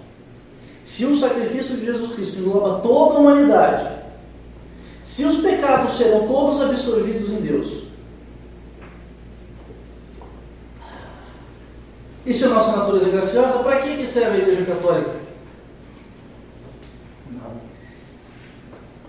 [0.83, 3.87] se o sacrifício de Jesus Cristo engloba toda a humanidade,
[5.03, 7.80] se os pecados serão todos absorvidos em Deus,
[12.25, 15.21] E se a nossa natureza é graciosa, para que, que serve a Igreja Católica?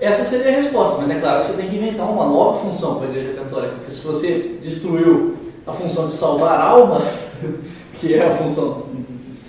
[0.01, 2.96] Essa seria a resposta, mas é claro que você tem que inventar uma nova função
[2.96, 7.44] para a Igreja Católica, porque se você destruiu a função de salvar almas,
[8.01, 8.87] que é a função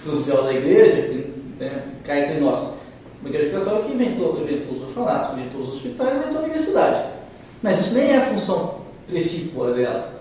[0.03, 1.25] social da Igreja,
[1.59, 2.75] né, cai entre nós.
[3.25, 7.01] A Igreja Católica inventou, inventou os orfanatos, inventou os hospitais, inventou a universidade.
[7.63, 10.12] Mas isso nem é a função principal dela.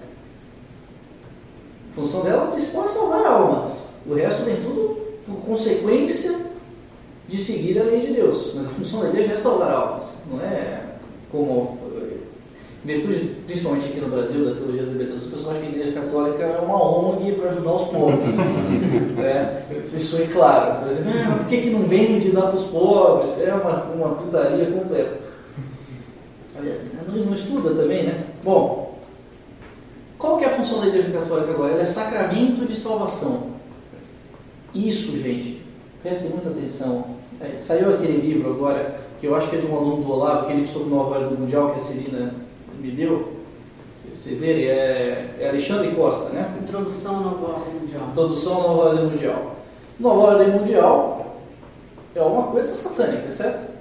[1.92, 3.96] A função dela principal é salvar almas.
[4.07, 6.40] O resto vem tudo por consequência
[7.28, 8.52] de seguir a lei de Deus.
[8.55, 10.22] Mas a função da igreja é salvar almas.
[10.31, 10.85] Não é
[11.31, 11.78] como,
[12.83, 15.78] em virtude, principalmente aqui no Brasil, da teologia da libertação, as pessoas acham que a
[15.78, 18.38] igreja católica é uma ONG para ajudar os pobres.
[19.22, 20.81] é, isso é claro.
[20.81, 23.38] Por exemplo, ah, por que, que não vende dar para os pobres?
[23.40, 25.20] É uma, uma putaria completa.
[27.09, 28.24] Não, não estuda também, né?
[28.42, 28.82] Bom,
[30.22, 31.72] qual que é a função da Igreja Católica agora?
[31.72, 33.50] Ela é sacramento de salvação.
[34.72, 35.61] Isso, gente,
[36.00, 37.04] prestem muita atenção.
[37.40, 40.46] É, saiu aquele livro agora, que eu acho que é de um aluno do Olavo,
[40.46, 42.35] aquele sobre Nova Ordem Mundial que a Celina
[42.78, 43.32] me deu.
[44.14, 46.56] vocês lerem, é, é Alexandre Costa, né?
[46.62, 48.02] Introdução à Nova Ordem Mundial.
[48.11, 49.56] Introdução à Nova Ordem Mundial.
[49.98, 51.37] Nova Ordem Mundial
[52.14, 53.72] é uma coisa satânica, certo?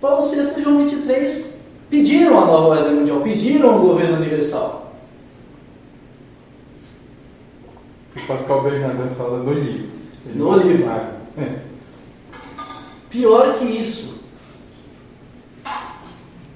[0.00, 4.82] Paulo VI e João 23 pediram a Nova Ordem Mundial, pediram o governo universal.
[8.16, 9.90] O Pascal Bernardo fala no livro.
[10.26, 10.90] Ele No livro.
[13.10, 14.20] Pior que isso,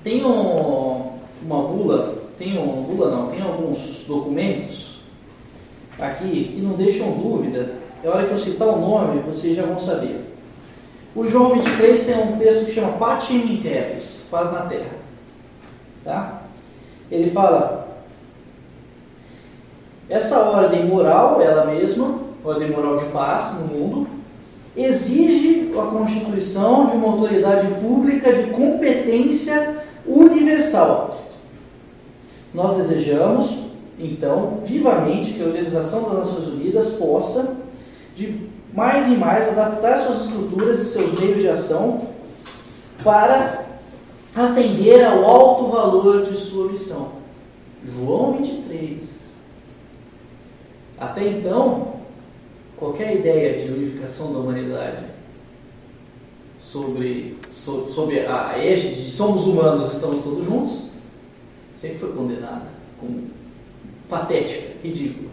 [0.03, 5.01] tem um- uma bula, tem um bula não, tem alguns documentos
[5.99, 7.75] aqui que não deixam dúvida.
[8.03, 10.21] É hora que eu citar o nome, vocês já vão saber.
[11.15, 14.97] O João 23 tem um texto que chama Patim in Terris, paz na terra.
[16.05, 16.43] Tá?
[17.11, 17.86] Ele fala
[20.09, 24.07] essa ordem moral, ela mesma, ordem moral de paz no mundo,
[24.77, 31.23] exige a constituição de uma autoridade pública de competência universal.
[32.55, 33.65] Nós desejamos,
[33.99, 37.57] então, vivamente que a Organização das Nações Unidas possa,
[38.15, 42.03] de mais e mais, adaptar suas estruturas e seus meios de ação
[43.03, 43.65] para
[44.35, 47.13] atender ao alto valor de sua missão.
[47.87, 49.16] João 23.
[50.99, 51.95] Até então,
[52.77, 55.05] qualquer ideia de unificação da humanidade
[56.59, 60.87] sobre, so- sobre a égide de somos humanos, estamos todos juntos,
[61.77, 62.67] sempre foi condenada
[62.99, 63.25] como
[64.09, 65.29] patética, ridícula.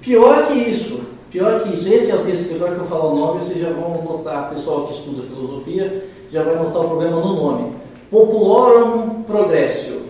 [0.00, 3.06] Pior que isso, pior que isso, esse é o texto que agora que eu falar
[3.06, 7.20] o nome, vocês já vão notar, pessoal que estuda filosofia, já vai notar o problema
[7.20, 7.72] no nome.
[8.10, 10.00] Populorum progressio.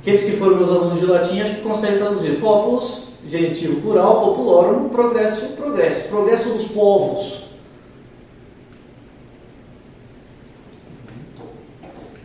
[0.00, 2.40] Aqueles que foram meus alunos de latim acho que conseguem traduzir.
[2.40, 6.08] Populus, genitivo plural, populorum, progresso, progresso.
[6.08, 7.44] Progresso dos povos.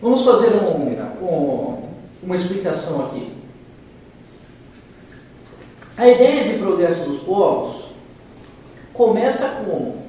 [0.02, 1.78] Vamos fazer um- um-
[2.24, 3.32] uma explicação aqui.
[5.98, 7.86] A ideia de progresso dos povos
[8.94, 10.09] começa como?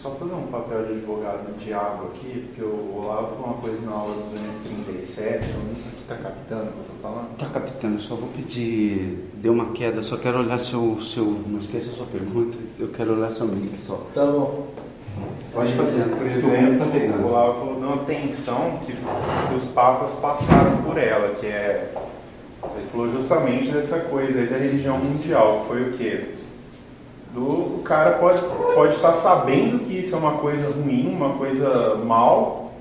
[0.00, 3.84] Só fazer um papel de advogado do diabo aqui, porque o Olavo falou uma coisa
[3.84, 7.36] na aula 237, alguém aqui tá captando o que eu tô falando?
[7.36, 9.28] Tá capitão, eu só vou pedir.
[9.34, 10.98] Deu uma queda, só quero olhar seu.
[11.02, 14.06] seu não esqueça a sua pergunta, eu quero olhar seu link só.
[14.14, 14.68] Tá bom.
[15.52, 16.04] Pode fazer.
[16.04, 17.22] Por tá exemplo, pegando.
[17.22, 21.92] o Olavo falou de uma tensão que, que os papas passaram por ela, que é.
[22.74, 26.39] Ele falou justamente dessa coisa aí da religião mundial, que foi o quê?
[27.32, 28.40] Do, o cara pode,
[28.74, 32.72] pode estar sabendo que isso é uma coisa ruim, uma coisa mal,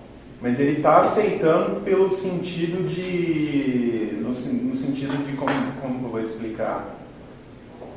[0.42, 4.18] mas ele está aceitando pelo sentido de.
[4.22, 6.96] No, no sentido de como, como eu vou explicar?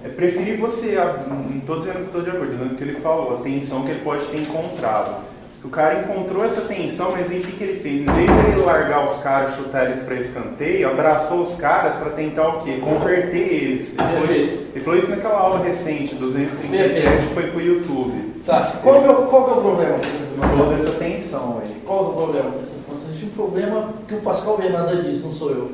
[0.04, 0.96] É preferir você.
[1.28, 4.00] Não estou dizendo que estou de acordo, dizendo que ele falou, a tensão que ele
[4.00, 5.31] pode ter encontrado.
[5.64, 8.02] O cara encontrou essa tensão, mas aí o que, que ele fez?
[8.02, 12.10] Em vez de ele largar os caras, chutar eles para escanteio, abraçou os caras para
[12.10, 12.78] tentar o quê?
[12.80, 13.90] Converter eles.
[13.96, 14.66] Ele falou, Perfeito.
[14.74, 17.28] ele falou isso naquela aula recente, 237, Perfeito.
[17.28, 18.32] que foi pro YouTube.
[18.44, 18.80] Tá.
[18.82, 19.94] Qual que é, o- qual que é o problema?
[19.94, 21.76] Ele falou dessa tensão aí.
[21.86, 23.08] Qual é o problema com essa informação?
[23.08, 25.70] Existe um problema que o Pascal Bernarda diz, não sou eu.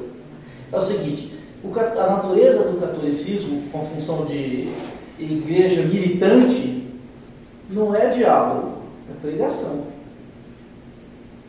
[0.70, 1.32] É o seguinte,
[1.64, 4.70] a natureza do catolicismo, com função de
[5.18, 6.86] igreja militante,
[7.70, 8.77] não é diálogo,
[9.20, 9.84] pregação.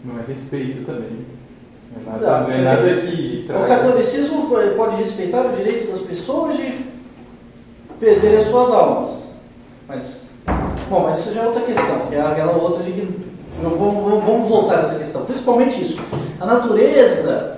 [0.03, 1.25] Não é respeito também.
[1.91, 3.67] Não é nada, não é nada que O traga.
[3.67, 6.85] catolicismo pode respeitar o direito das pessoas de
[7.99, 9.29] perderem as suas almas.
[9.87, 10.35] Mas,
[10.89, 13.01] bom, mas isso já é outra questão, que é aquela outra de que.
[13.61, 15.25] não, Vamos, vamos- vamos voltar a essa questão.
[15.25, 15.99] Principalmente isso.
[16.39, 17.57] A natureza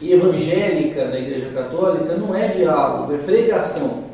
[0.00, 4.04] evangélica da Igreja Católica não é diálogo, é pregação.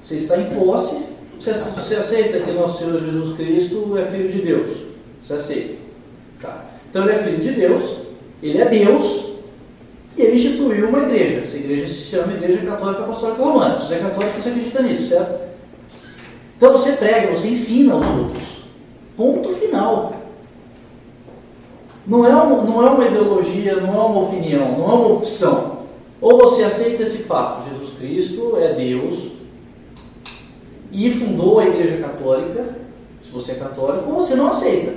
[0.00, 1.04] Você está em posse,
[1.40, 4.70] você, você aceita que nosso Senhor Jesus Cristo é Filho de Deus.
[5.22, 5.74] Você aceita.
[6.40, 6.64] Tá.
[6.88, 7.96] Então ele é Filho de Deus,
[8.42, 9.30] ele é Deus,
[10.16, 11.40] e ele instituiu uma igreja.
[11.40, 13.76] Essa igreja se chama Igreja Católica Apostólica Romana.
[13.76, 15.40] Se você é católico, você acredita nisso, certo?
[16.56, 18.42] Então você prega, você ensina aos outros.
[19.16, 20.16] Ponto final.
[22.06, 25.86] Não é, um, não é uma ideologia, não é uma opinião, não é uma opção.
[26.20, 29.39] Ou você aceita esse fato: Jesus Cristo é Deus
[30.92, 32.76] e fundou a Igreja Católica,
[33.22, 34.92] se você é católico, ou você não aceita.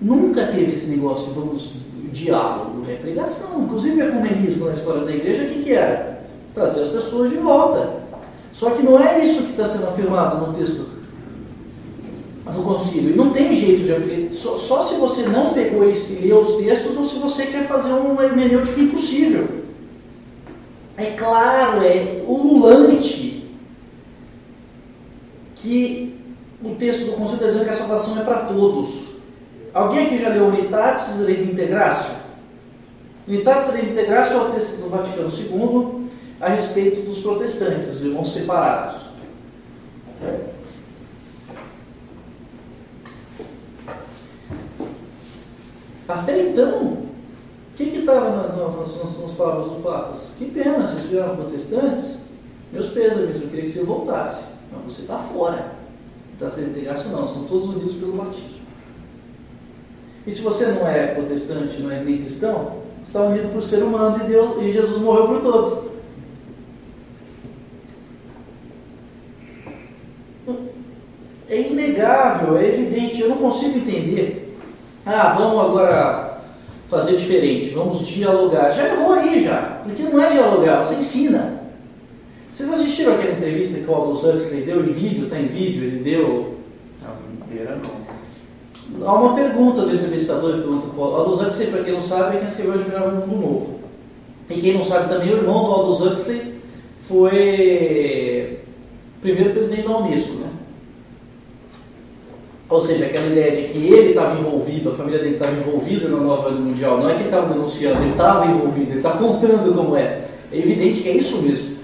[0.00, 1.72] Nunca teve esse negócio de vamos
[2.12, 3.62] diálogo, é pregação.
[3.62, 6.24] Inclusive, o ecumenismo na história da igreja, o que, que era?
[6.54, 8.06] Trazer as pessoas de volta.
[8.52, 10.86] Só que não é isso que está sendo afirmado no texto
[12.46, 13.10] do concílio.
[13.10, 14.34] E não tem jeito de.
[14.34, 17.66] Só, só se você não pegou esse, e leu os textos ou se você quer
[17.66, 19.46] fazer um hermenêutico impossível.
[20.96, 23.35] É claro, é ululante
[25.66, 26.14] que
[26.62, 29.16] o texto do concílio está dizendo que a salvação é para todos.
[29.74, 32.14] Alguém aqui já leu Unitatis Rei Integratio?
[33.26, 36.08] Unitatis Reintegratio é o texto do Vaticano II
[36.40, 39.06] a respeito dos protestantes, os irmãos separados.
[46.08, 47.08] Até então, o
[47.74, 50.30] que estava nas, nas, nas, nas palavras dos papas?
[50.38, 52.20] Que pena, vocês vieram protestantes,
[52.72, 54.55] meus pêsames, eu queria que você voltasse.
[54.72, 55.72] Não, você está fora.
[56.28, 58.56] Não está sendo integração, não, são todos unidos pelo batismo.
[60.26, 64.24] E se você não é protestante, não é nem cristão, está unido por ser humano
[64.24, 65.86] e, Deus, e Jesus morreu por todos.
[71.48, 74.58] É inegável, é evidente, eu não consigo entender.
[75.06, 76.40] Ah, vamos agora
[76.88, 78.72] fazer diferente, vamos dialogar.
[78.72, 81.65] Já errou aí já, porque não é dialogar, você ensina.
[82.56, 85.24] Vocês assistiram aquela entrevista que o Aldous Huxley deu em vídeo?
[85.24, 85.84] Está em vídeo?
[85.84, 86.54] Ele deu.
[87.02, 89.06] Não, inteira não.
[89.06, 92.36] Há uma pergunta do entrevistador, ele pergunta para o Aldous Huxley, para quem não sabe,
[92.36, 93.80] é quem escreveu Admirável Mundo Novo.
[94.48, 96.54] E quem não sabe também, o irmão do Aldous Huxley
[97.00, 98.60] foi
[99.20, 100.48] primeiro presidente da Unesco, né?
[102.70, 106.20] Ou seja, aquela ideia de que ele estava envolvido, a família dele estava envolvida na
[106.20, 109.74] nova ordem mundial, não é que ele estava denunciando, ele estava envolvido, ele está contando
[109.74, 110.22] como é.
[110.50, 111.75] É evidente que é isso mesmo.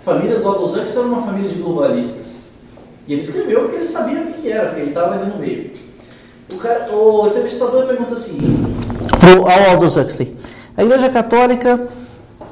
[0.00, 2.52] A família do Aldous Huxley era uma família de globalistas.
[3.06, 5.70] E ele escreveu porque ele sabia o que era, porque ele estava ali no meio.
[6.52, 8.38] O, cara, o entrevistador pergunta assim,
[9.22, 10.34] ao Aldous Huxley,
[10.76, 11.88] a Igreja Católica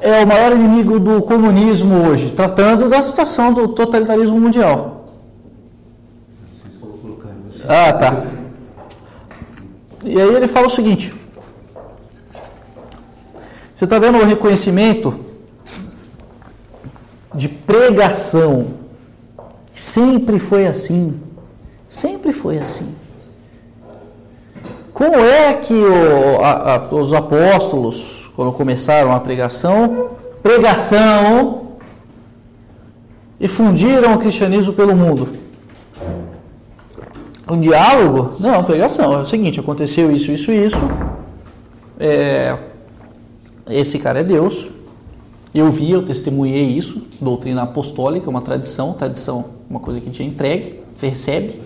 [0.00, 5.06] é o maior inimigo do comunismo hoje, tratando da situação do totalitarismo mundial.
[7.66, 8.24] Ah, tá.
[10.04, 11.14] E aí ele fala o seguinte:
[13.74, 15.27] você está vendo o reconhecimento
[17.38, 18.66] de pregação?
[19.72, 21.18] Sempre foi assim.
[21.88, 22.94] Sempre foi assim.
[24.92, 30.11] Como é que o, a, a, os apóstolos, quando começaram a pregação,
[30.42, 31.68] pregação,
[33.38, 35.38] e fundiram o cristianismo pelo mundo?
[37.48, 38.35] Um diálogo?
[38.40, 39.14] Não, pregação.
[39.14, 40.83] É o seguinte, aconteceu isso, isso, isso.
[42.01, 42.57] É,
[43.70, 44.68] esse cara é Deus.
[45.59, 47.09] Eu vi, eu testemunhei isso.
[47.21, 48.92] Doutrina apostólica, uma tradição.
[48.92, 51.61] Tradição, uma coisa que gente é entregue, você recebe.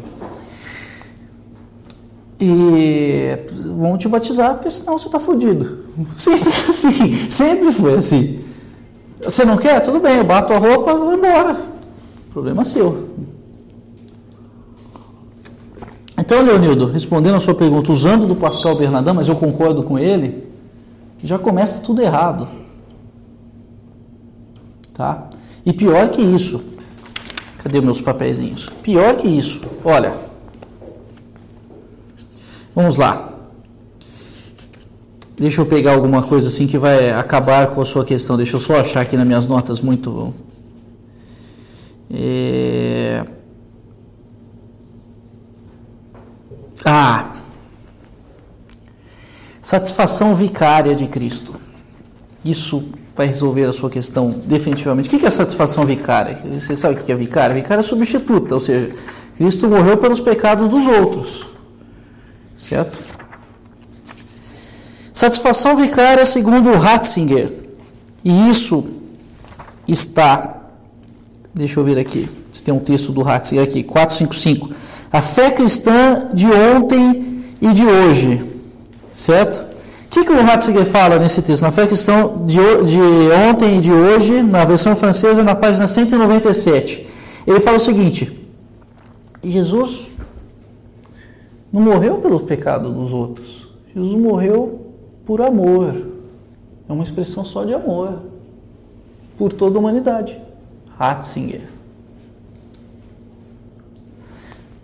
[2.40, 3.38] E
[3.78, 5.84] vão te batizar, porque senão você está fodido.
[6.16, 7.30] Simples assim.
[7.30, 8.40] Sempre foi assim.
[9.22, 9.80] Você não quer?
[9.80, 11.60] Tudo bem, eu bato a roupa, vou embora.
[12.30, 13.10] Problema seu.
[16.18, 20.48] Então, Leonildo, respondendo a sua pergunta, usando do Pascal Bernardin, mas eu concordo com ele,
[21.22, 22.48] já começa tudo errado.
[24.94, 25.30] Tá?
[25.64, 26.62] E pior que isso,
[27.58, 28.68] cadê meus papeizinhos?
[28.82, 30.12] Pior que isso, olha,
[32.74, 33.32] vamos lá.
[35.38, 38.36] Deixa eu pegar alguma coisa assim que vai acabar com a sua questão.
[38.36, 40.32] Deixa eu só achar aqui nas minhas notas muito.
[42.08, 43.24] É...
[46.84, 47.32] Ah,
[49.60, 51.54] satisfação vicária de Cristo.
[52.44, 55.08] Isso vai resolver a sua questão definitivamente.
[55.08, 56.38] O que é satisfação vicária?
[56.52, 57.54] Você sabe o que é vicária?
[57.54, 58.90] Vicária é substituta, ou seja,
[59.36, 61.50] Cristo morreu pelos pecados dos outros.
[62.56, 62.98] Certo?
[65.12, 67.52] Satisfação vicária segundo Ratzinger.
[68.24, 68.84] E isso
[69.86, 70.62] está.
[71.54, 72.28] Deixa eu ver aqui.
[72.64, 74.74] Tem um texto do Ratzinger aqui, 455
[75.12, 78.42] a fé cristã de ontem e de hoje,
[79.12, 79.71] certo?
[80.12, 81.62] Que, que o Ratzinger fala nesse texto?
[81.62, 82.98] Na fé cristã de, de
[83.48, 87.06] ontem e de hoje, na versão francesa, na página 197.
[87.46, 88.46] Ele fala o seguinte:
[89.42, 90.08] Jesus
[91.72, 93.70] não morreu pelo pecado dos outros.
[93.96, 94.92] Jesus morreu
[95.24, 96.08] por amor.
[96.86, 98.20] É uma expressão só de amor.
[99.38, 100.38] Por toda a humanidade.
[100.98, 101.62] Ratzinger.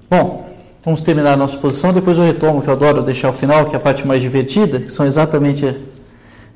[0.08, 0.47] Bom,
[0.88, 3.74] vamos terminar a nossa exposição, depois eu retomo, que eu adoro deixar o final, que
[3.74, 5.76] é a parte mais divertida, que são exatamente,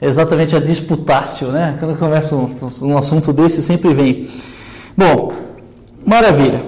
[0.01, 1.77] exatamente a disputácio, né?
[1.79, 4.31] Quando começa um, um assunto desse, sempre vem.
[4.97, 5.35] Bom,
[6.03, 6.63] maravilha.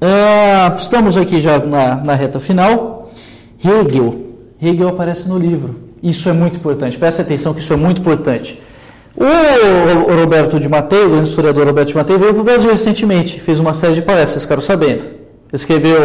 [0.00, 3.12] Uh, estamos aqui já na, na reta final.
[3.62, 4.18] Hegel.
[4.62, 5.76] Hegel aparece no livro.
[6.02, 6.96] Isso é muito importante.
[6.96, 8.58] Presta atenção que isso é muito importante.
[9.14, 13.60] O Roberto de Matei, o historiador Roberto de Matei, veio para o Brasil recentemente, fez
[13.60, 15.21] uma série de palestras, ficaram sabendo.
[15.52, 15.98] Escreveu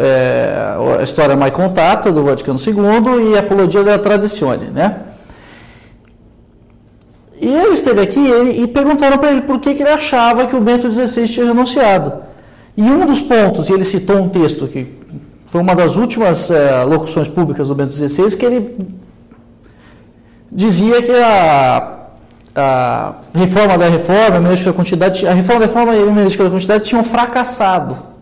[0.00, 5.00] é, a história mais contata do Vaticano II e a Apologia da Tradizione, né?
[7.38, 10.60] E ele esteve aqui e perguntaram para ele por que, que, ele achava que o
[10.60, 12.14] Bento XVI tinha renunciado.
[12.74, 14.94] E um dos pontos, e ele citou um texto que
[15.48, 18.88] foi uma das últimas é, locuções públicas do Bento XVI, que ele
[20.50, 22.06] dizia que a,
[22.56, 26.84] a reforma da reforma, a da continuidade, a reforma da reforma e a da continuidade
[26.84, 28.13] tinham fracassado.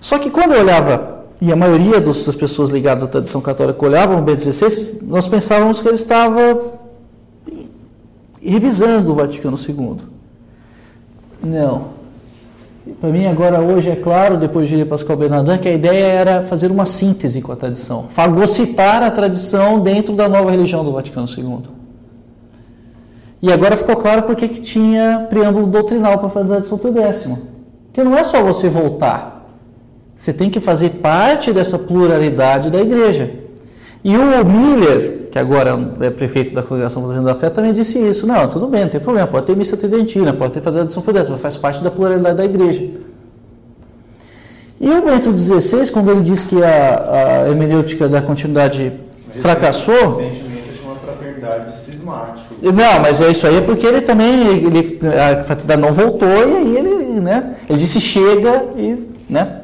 [0.00, 3.84] Só que quando eu olhava, e a maioria dos, das pessoas ligadas à tradição católica
[3.84, 6.80] olhavam o Bento XVI, nós pensávamos que ele estava
[8.42, 9.96] revisando o Vaticano II.
[11.42, 12.00] Não.
[12.98, 16.42] Para mim, agora, hoje, é claro, depois de ler Pascal Bernardin, que a ideia era
[16.44, 21.26] fazer uma síntese com a tradição, fagocitar a tradição dentro da nova religião do Vaticano
[21.28, 21.60] II.
[23.42, 27.28] E agora ficou claro porque que tinha preâmbulo doutrinal para fazer a São Pio X.
[27.86, 29.39] Porque não é só você voltar,
[30.20, 33.30] você tem que fazer parte dessa pluralidade da igreja.
[34.04, 38.26] E o Miller, que agora é prefeito da Congregação Luterana da Fé, também disse isso.
[38.26, 41.02] Não, tudo bem, não tem problema, pode ter missa tridentina, pode ter fazenda de São
[41.02, 42.86] Fidel, mas faz parte da pluralidade da igreja.
[44.78, 48.92] E o Bento XVI, quando ele diz que a, a hermenêutica da continuidade
[49.32, 50.18] fracassou...
[50.18, 52.60] Recentemente tinha uma fraternidade de cismáticos.
[52.60, 56.76] Não, mas é isso aí porque ele também, ele, a fraternidade não voltou e aí
[56.76, 59.59] ele, né, ele disse chega e, né,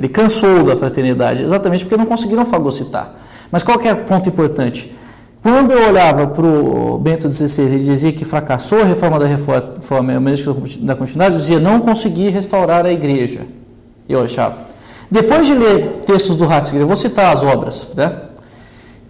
[0.00, 3.16] ele cansou da fraternidade, exatamente porque não conseguiram fagocitar.
[3.52, 4.90] Mas qual que é o ponto importante?
[5.42, 10.14] Quando eu olhava para o Bento XVI, ele dizia que fracassou a reforma da reforma,
[10.14, 13.42] a ministra da continuidade, dizia não consegui restaurar a igreja.
[14.08, 14.56] Eu achava.
[15.10, 18.22] Depois de ler textos do Ratzinger, eu vou citar as obras, né?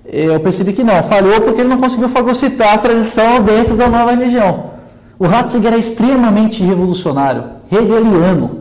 [0.05, 4.11] Eu percebi que não, falhou porque ele não conseguiu fagocitar a tradição dentro da nova
[4.11, 4.71] religião.
[5.17, 8.59] O Ratzinger era extremamente revolucionário, hegeliano.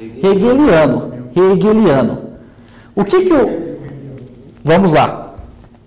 [0.00, 1.15] Hegeliano.
[1.40, 2.18] Hegeliano.
[2.94, 3.66] O que que o
[4.66, 5.34] Vamos lá.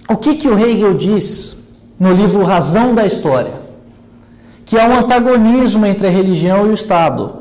[0.08, 1.58] O que, que o Hegel diz
[2.00, 3.56] no livro Razão da História?
[4.66, 7.40] Que há um antagonismo entre a religião e o Estado.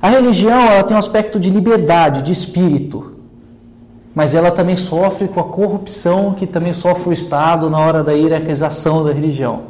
[0.00, 3.16] A religião ela tem um aspecto de liberdade, de espírito,
[4.14, 8.12] mas ela também sofre com a corrupção que também sofre o Estado na hora da
[8.12, 9.64] hierarquização da religião.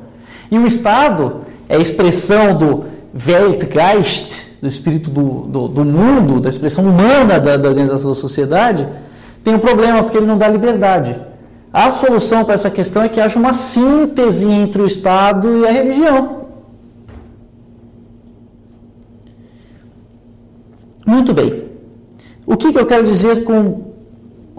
[0.53, 6.49] E o Estado é a expressão do Weltgeist, do espírito do, do, do mundo, da
[6.49, 8.89] expressão humana da, da organização da sociedade,
[9.45, 11.15] tem um problema porque ele não dá liberdade.
[11.71, 15.71] A solução para essa questão é que haja uma síntese entre o Estado e a
[15.71, 16.47] religião.
[21.07, 21.65] Muito bem.
[22.47, 23.93] O que, que eu quero dizer com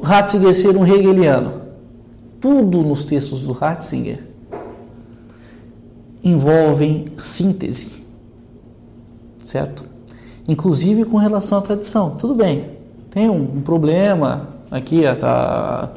[0.03, 1.63] Ratzinger ser um hegeliano?
[2.39, 4.19] Tudo nos textos do Ratzinger
[6.23, 7.91] envolvem síntese,
[9.39, 9.94] certo?
[10.47, 12.11] Inclusive com relação à tradição.
[12.11, 12.65] Tudo bem,
[13.09, 15.89] tem um, um problema, Aqui a, a,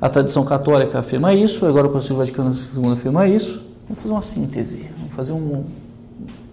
[0.00, 3.64] a tradição católica afirma isso, agora o Concílio Vaticano II afirma isso.
[3.86, 5.64] Vamos fazer uma síntese, vamos fazer um,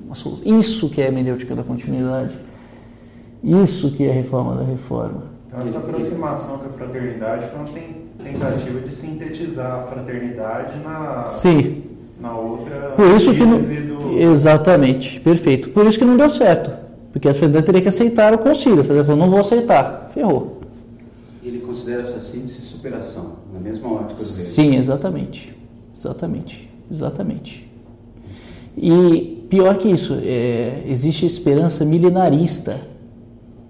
[0.05, 2.37] uma, isso que é a hermenêutica da continuidade,
[3.43, 5.23] isso que é a reforma da reforma.
[5.47, 7.69] Então essa aproximação com a fraternidade foi uma
[8.23, 11.83] tentativa de sintetizar a fraternidade na, Sim.
[12.19, 12.93] na outra.
[12.95, 14.19] Por isso que não, do...
[14.19, 15.69] exatamente, perfeito.
[15.69, 16.71] Por isso que não deu certo,
[17.11, 18.81] porque a fraternidade teria que aceitar o concílio.
[18.81, 20.61] A fraternidade falou, não vou aceitar, ferrou
[21.71, 25.55] considera essa síntese superação, na mesma ótica do Sim, exatamente.
[25.93, 26.69] Exatamente.
[26.91, 27.71] Exatamente.
[28.77, 32.81] E pior que isso, é, existe esperança milenarista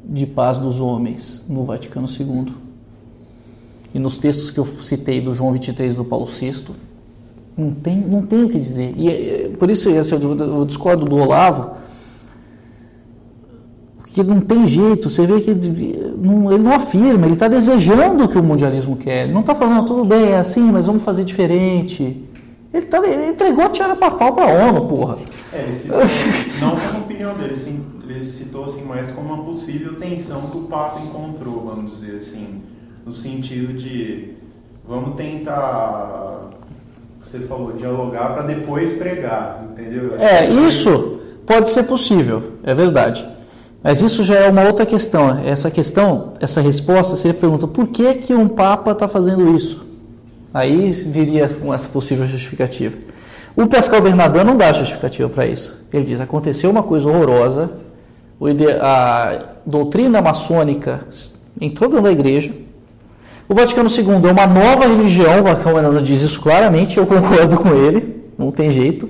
[0.03, 2.53] de paz dos homens no Vaticano II.
[3.93, 6.63] E nos textos que eu citei do João 23 do Paulo VI,
[7.55, 8.95] não tem, não tem o que dizer.
[8.97, 11.75] E é, por isso assim, eu discordo do Olavo,
[14.13, 15.53] que não tem jeito, você vê que
[16.17, 19.23] não, ele não afirma, ele está desejando o que o mundialismo quer.
[19.23, 22.27] Ele não está falando, tudo bem, é assim, mas vamos fazer diferente.
[22.73, 25.17] Ele, tá, ele entregou a tiara papal para a ONU, porra.
[25.53, 25.99] É, ele citou,
[26.59, 27.53] não como opinião dele,
[28.09, 32.61] ele citou assim, mais como uma possível tensão que o Papa encontrou, vamos dizer assim,
[33.05, 34.33] no sentido de
[34.87, 36.49] vamos tentar,
[37.23, 40.19] você falou, dialogar para depois pregar, entendeu?
[40.19, 43.25] É, isso pode ser possível, é verdade.
[43.83, 45.39] Mas isso já é uma outra questão.
[45.43, 49.85] Essa questão, essa resposta seria pergunta: por que, que um Papa está fazendo isso?
[50.53, 52.97] Aí viria uma possível justificativa.
[53.55, 55.83] O Pascal Bernardin não dá justificativa para isso.
[55.91, 57.71] Ele diz: aconteceu uma coisa horrorosa,
[58.81, 61.01] a doutrina maçônica
[61.59, 62.51] entrou dentro da igreja.
[63.49, 67.57] O Vaticano II é uma nova religião, o Vaticano Bernardin diz isso claramente, eu concordo
[67.57, 69.09] com ele, não tem jeito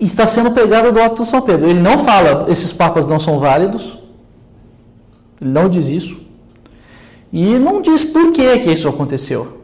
[0.00, 1.68] está sendo pegada do ato de São Pedro.
[1.68, 3.98] Ele não fala, esses papas não são válidos,
[5.40, 6.20] ele não diz isso,
[7.32, 9.60] e não diz por que, que isso aconteceu.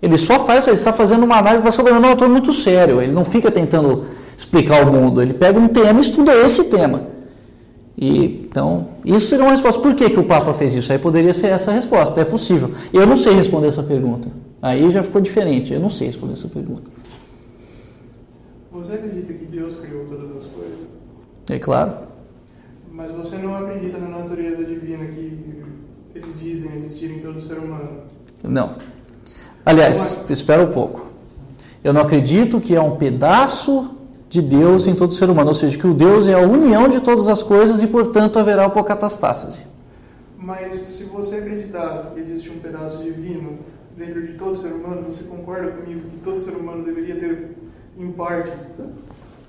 [0.00, 3.12] Ele só faz, ele está fazendo uma análise, mas não, eu estou muito sério, ele
[3.12, 4.04] não fica tentando
[4.36, 7.14] explicar o mundo, ele pega um tema e estuda esse tema.
[7.96, 9.80] E, então, isso seria uma resposta.
[9.80, 10.92] Por que, que o Papa fez isso?
[10.92, 12.72] Aí poderia ser essa a resposta, é possível.
[12.92, 14.28] Eu não sei responder essa pergunta.
[14.60, 16.90] Aí já ficou diferente, eu não sei responder essa pergunta.
[18.74, 20.78] Você acredita que Deus criou todas as coisas?
[21.48, 22.08] É claro.
[22.90, 25.62] Mas você não acredita na natureza divina que
[26.12, 28.00] eles dizem existir em todo ser humano?
[28.42, 28.76] Não.
[29.64, 31.06] Aliás, espera um pouco.
[31.84, 33.96] Eu não acredito que é um pedaço
[34.28, 37.00] de Deus em todo ser humano, ou seja, que o Deus é a união de
[37.00, 39.66] todas as coisas e, portanto, haverá apocatastase.
[40.36, 43.60] Mas se você acreditasse que existe um pedaço divino
[43.96, 47.56] dentro de todo ser humano, você concorda comigo que todo ser humano deveria ter,
[47.98, 48.52] em parte,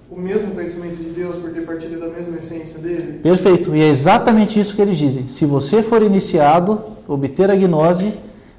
[0.09, 3.19] o mesmo conhecimento de Deus por ter partido da mesma essência dele?
[3.19, 5.27] Perfeito, e é exatamente isso que eles dizem.
[5.27, 8.13] Se você for iniciado, obter a gnose,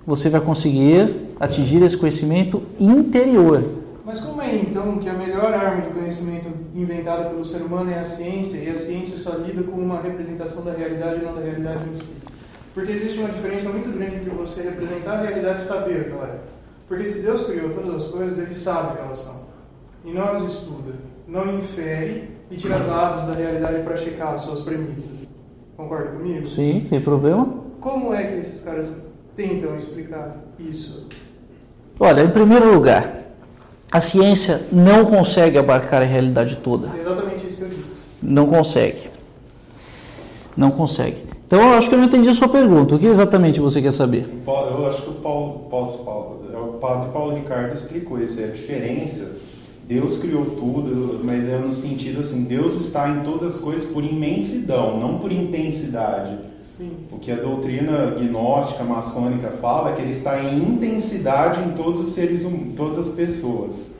[0.06, 3.62] você vai conseguir atingir esse conhecimento interior.
[4.04, 7.98] Mas como é então que a melhor arma de conhecimento inventada pelo ser humano é
[7.98, 11.40] a ciência, e a ciência só lida com uma representação da realidade e não da
[11.40, 12.14] realidade em si?
[12.72, 16.38] Porque existe uma diferença muito grande entre você representar a realidade e saber é.
[16.86, 19.45] Porque se Deus criou todas as coisas, Ele sabe que elas são.
[20.06, 20.92] E não as estuda,
[21.26, 25.26] não infere e tira dados da realidade para checar as suas premissas.
[25.76, 26.46] Concorda comigo?
[26.46, 27.48] Sim, tem problema?
[27.80, 29.02] Como é que esses caras
[29.34, 31.08] tentam explicar isso?
[31.98, 33.32] Olha, em primeiro lugar,
[33.90, 36.96] a ciência não consegue abarcar a realidade toda.
[36.96, 38.02] É exatamente isso que eu disse.
[38.22, 39.10] Não consegue.
[40.56, 41.24] Não consegue.
[41.44, 42.94] Então eu acho que eu não entendi a sua pergunta.
[42.94, 44.24] O que exatamente você quer saber?
[44.46, 48.48] Eu acho que o Paulo, posso falar, o padre Paulo Ricardo explicou isso, é a
[48.48, 49.44] diferença.
[49.88, 54.02] Deus criou tudo, mas é no sentido assim, Deus está em todas as coisas por
[54.04, 56.38] imensidão, não por intensidade.
[56.60, 56.90] Sim.
[57.12, 62.00] O que a doutrina gnóstica, maçônica fala é que ele está em intensidade em todos
[62.00, 63.94] os seres, hum- todas as pessoas.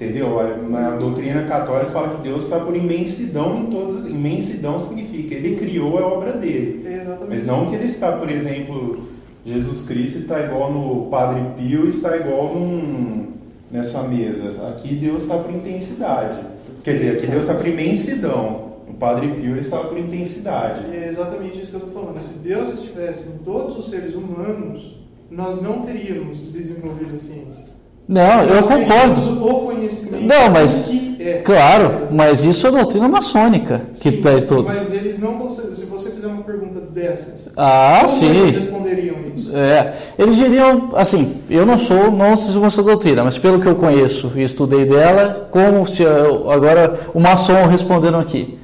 [0.00, 0.40] Entendeu?
[0.40, 4.06] A, a doutrina católica fala que Deus está por imensidão em todas.
[4.06, 6.84] Imensidão significa ele criou a obra dele.
[6.88, 9.00] Exatamente Mas não que ele está, por exemplo,
[9.44, 13.31] Jesus Cristo está igual no Padre Pio, está igual num,
[13.72, 14.68] nessa mesa.
[14.68, 16.38] Aqui Deus está por intensidade.
[16.84, 18.72] Quer dizer, aqui Deus está por imensidão.
[18.88, 20.80] O Padre Pio estava por intensidade.
[20.94, 22.22] É exatamente isso que eu estou falando.
[22.22, 24.96] Se Deus estivesse em todos os seres humanos,
[25.30, 27.64] nós não teríamos desenvolvido a ciência.
[28.06, 29.14] Não, eu Nós concordo.
[29.14, 31.42] teríamos o conhecimento Não, mas- que é.
[31.44, 34.74] Claro, mas isso é doutrina maçônica que Sim, traz todos.
[34.74, 35.74] Mas eles não conseguem.
[35.74, 38.54] Se você fizer uma pergunta dessas, Ah, como eles sim.
[38.56, 39.56] responderiam isso?
[39.56, 43.74] É, eles diriam, assim, eu não sou, não sigo essa doutrina, mas pelo que eu
[43.76, 48.58] conheço e estudei dela, como se eu- agora o maçom respondendo aqui,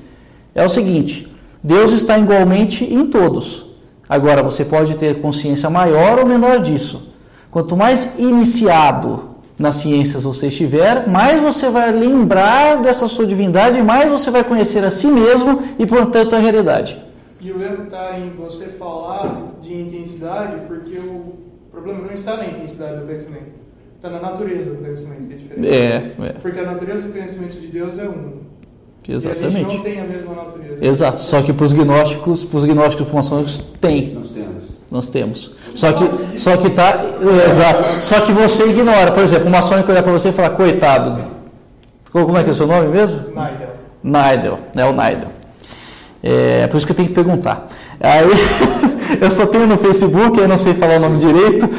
[0.55, 1.27] é o seguinte:
[1.63, 3.67] Deus está igualmente em todos.
[4.09, 7.13] Agora você pode ter consciência maior ou menor disso.
[7.51, 9.28] Quanto mais iniciado
[9.59, 14.85] nas ciências você estiver, mais você vai lembrar dessa sua divindade, mais você vai conhecer
[14.85, 17.03] a si mesmo e, portanto, a realidade.
[17.41, 21.35] E o erro está em você falar de intensidade, porque o
[21.71, 23.47] problema não está na intensidade do conhecimento,
[23.97, 25.69] está na natureza do conhecimento, que é diferente.
[25.69, 28.49] É, é Porque a natureza do conhecimento de Deus é um.
[29.09, 29.77] E a gente exatamente.
[29.77, 30.85] não tem a mesma natureza.
[30.85, 34.78] Exato, só que para os gnósticos, para os gnósticos maçônicos tem, Nós temos.
[34.91, 35.51] Nós temos.
[35.75, 36.99] Só que, só que tá,
[37.49, 37.85] exato.
[38.05, 41.21] Só que você ignora, por exemplo, o maçônico olhar para você e falar, coitado.
[42.11, 43.21] Como é que é o seu nome mesmo?
[43.35, 43.69] Naidel.
[44.03, 45.29] Naidel, é o Naidel.
[46.23, 47.69] É por isso que eu tenho que perguntar.
[48.01, 48.27] Aí,
[49.21, 51.69] eu só tenho no Facebook, eu não sei falar o nome direito.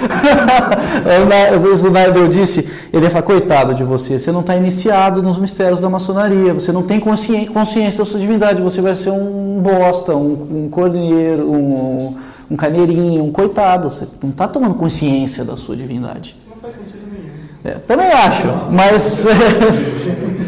[1.00, 5.24] O Na- o Naidel disse, ele ia falar, coitado de você, você não está iniciado
[5.24, 9.12] nos mistérios da maçonaria, você não tem consci- consciência da sua divindade, você vai ser
[9.12, 12.16] um bosta, um, um corneiro, um,
[12.50, 16.36] um carneirinho, um coitado, você não está tomando consciência da sua divindade.
[16.38, 17.30] Isso não faz sentido nenhum.
[17.64, 19.26] É, também acho, mas.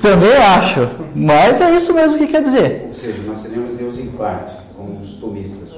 [0.00, 0.88] também acho.
[1.14, 2.84] Mas é isso mesmo que quer dizer.
[2.88, 5.68] Ou seja, nós seremos Deus em parte, como os tomistas.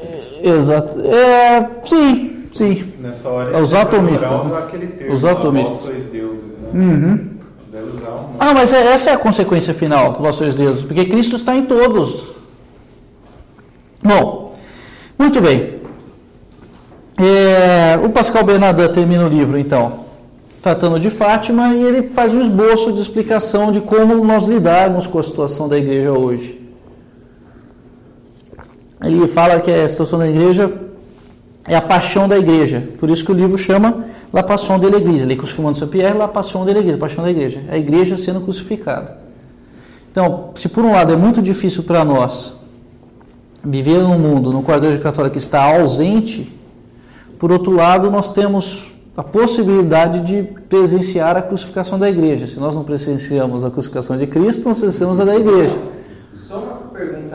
[0.43, 1.01] Exato.
[1.07, 2.93] É, sim, sim.
[3.01, 4.37] Nessa hora É os atomistas, né?
[4.47, 5.77] usar aquele termo, Os atomistas.
[5.79, 6.71] vós sois deuses, né?
[6.75, 7.29] Uhum.
[7.71, 11.05] Deve usar um Ah, mas é- essa é a consequência final, vós sois deuses, porque
[11.05, 12.31] Cristo está em todos.
[14.03, 14.50] Bom,
[15.21, 15.81] muito bem.
[17.19, 20.07] É, o Pascal Bernardin termina o livro, então,
[20.63, 25.19] tratando de Fátima, e ele faz um esboço de explicação de como nós lidarmos com
[25.19, 26.59] a situação da igreja hoje.
[29.05, 30.73] Ele fala que a situação da igreja
[31.69, 32.89] é a paixão da igreja.
[32.99, 35.27] Por isso que o livro chama La Passion de l'Église.
[35.27, 37.63] Le Crucifixion de Saint-Pierre, La Passion de l'Église, paixão da igreja.
[37.71, 39.19] A igreja sendo crucificada.
[40.11, 42.60] Então, se por um lado é muito difícil para nós
[43.63, 46.57] viver num mundo no qual a igreja católica está ausente,
[47.39, 52.47] por outro lado, nós temos a possibilidade de presenciar a crucificação da igreja.
[52.47, 55.79] Se nós não presenciamos a crucificação de Cristo, nós presenciamos a da igreja.
[56.33, 57.31] Só uma pergunta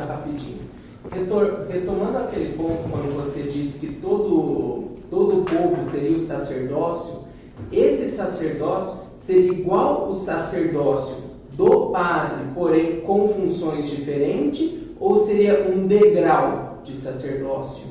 [1.69, 7.26] retomando aquele ponto quando você disse que todo, todo povo teria o sacerdócio,
[7.71, 11.17] esse sacerdócio seria igual o sacerdócio
[11.53, 17.85] do padre, porém com funções diferentes, ou seria um degrau de sacerdócio?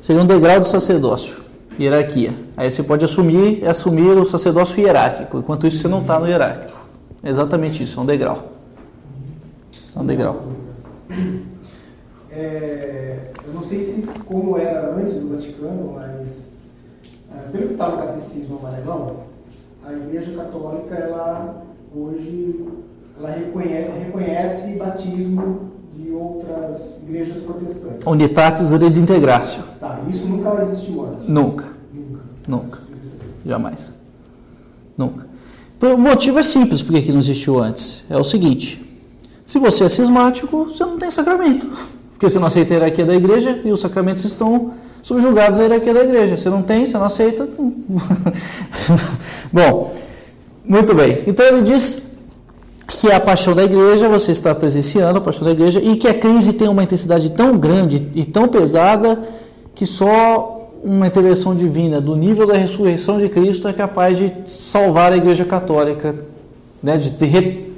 [0.00, 1.36] Seria um degrau de sacerdócio,
[1.78, 2.34] hierarquia.
[2.56, 6.78] Aí você pode assumir, assumir o sacerdócio hierárquico, enquanto isso você não está no hierárquico.
[7.22, 8.52] É exatamente isso, é um degrau.
[9.94, 10.42] É um degrau.
[12.30, 16.52] É, eu não sei se como era antes do Vaticano, mas
[17.34, 19.16] é, pelo que está no Catecismo Amarelão,
[19.84, 22.64] a Igreja Católica, ela hoje
[23.18, 25.70] ela reconhece, reconhece batismo
[26.00, 28.06] de outras igrejas protestantes.
[28.06, 29.62] Unitatis redintegratio.
[29.78, 31.28] Tá, isso nunca existiu antes?
[31.28, 31.64] Nunca.
[31.92, 32.20] Nunca.
[32.48, 32.78] Nunca.
[33.44, 34.00] Jamais.
[34.96, 35.26] Nunca.
[35.80, 38.04] O motivo é simples porque que não existiu antes.
[38.10, 38.84] É o seguinte:
[39.46, 41.68] se você é cismático, você não tem sacramento.
[42.12, 45.94] Porque você não aceita a hierarquia da igreja e os sacramentos estão subjugados à hierarquia
[45.94, 46.36] da igreja.
[46.36, 47.48] Você não tem, você não aceita.
[49.50, 49.94] Bom,
[50.64, 51.22] muito bem.
[51.26, 52.09] Então ele diz
[52.90, 56.08] que é a paixão da igreja, você está presenciando a paixão da igreja, e que
[56.08, 59.20] a crise tem uma intensidade tão grande e tão pesada
[59.74, 65.12] que só uma intervenção divina do nível da ressurreição de Cristo é capaz de salvar
[65.12, 66.14] a igreja católica,
[66.82, 67.74] né, de ter,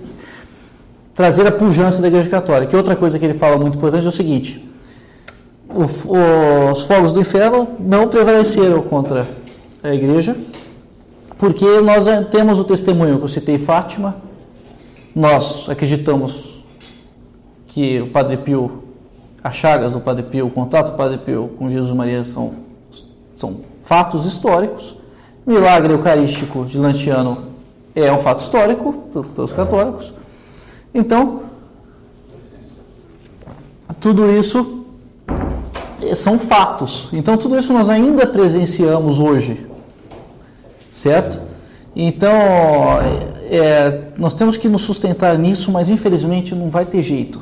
[1.14, 2.76] trazer a pujança da igreja católica.
[2.76, 4.66] Outra coisa que ele fala muito importante é o seguinte:
[5.68, 9.26] os fogos do inferno não prevaleceram contra
[9.82, 10.36] a igreja,
[11.36, 14.31] porque nós temos o testemunho que eu citei Fátima,
[15.14, 16.64] nós acreditamos
[17.68, 18.82] que o Padre Pio,
[19.42, 22.54] as chagas do Padre Pio, o contato do Padre Pio com Jesus Maria são,
[23.34, 24.96] são fatos históricos.
[25.46, 27.46] Milagre eucarístico de Lanciano
[27.94, 28.92] é um fato histórico
[29.34, 30.14] pelos católicos.
[30.94, 31.42] Então,
[34.00, 34.84] tudo isso
[36.14, 37.08] são fatos.
[37.12, 39.66] Então, tudo isso nós ainda presenciamos hoje,
[40.90, 41.40] certo?
[41.94, 42.32] Então,
[43.54, 47.38] é, nós temos que nos sustentar nisso, mas infelizmente não vai ter jeito.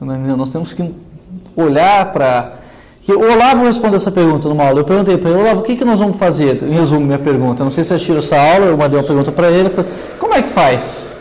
[0.00, 0.94] Nós temos que
[1.56, 2.54] olhar para.
[3.08, 4.80] O Olavo respondeu essa pergunta numa aula.
[4.80, 6.62] Eu perguntei para ele, Olavo, o que, que nós vamos fazer?
[6.62, 7.62] Em resumo, minha pergunta.
[7.62, 9.68] Eu não sei se assistiu essa aula, eu mandei uma pergunta para ele.
[9.68, 11.18] Falei, como é que faz?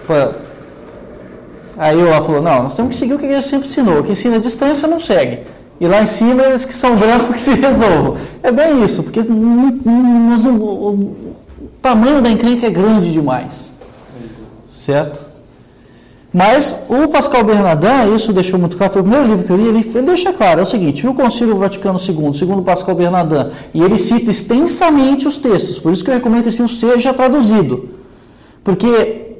[1.78, 4.04] Aí o Olavo falou, não, nós temos que seguir o que ele sempre ensinou.
[4.04, 5.40] Que ensina a distância não segue.
[5.80, 8.18] E lá em cima eles que são brancos que se resolvam.
[8.44, 11.16] É bem isso, porque o
[11.82, 13.75] tamanho da encrenca é grande demais.
[14.76, 15.22] Certo?
[16.34, 19.70] Mas o Pascal Bernardin, isso deixou muito claro, foi o primeiro livro que eu li,
[19.70, 23.82] ele, deixa claro, é o seguinte, viu o Concílio Vaticano II, segundo Pascal Bernardin, e
[23.82, 27.88] ele cita extensamente os textos, por isso que eu recomendo que esse livro seja traduzido.
[28.66, 29.38] Porque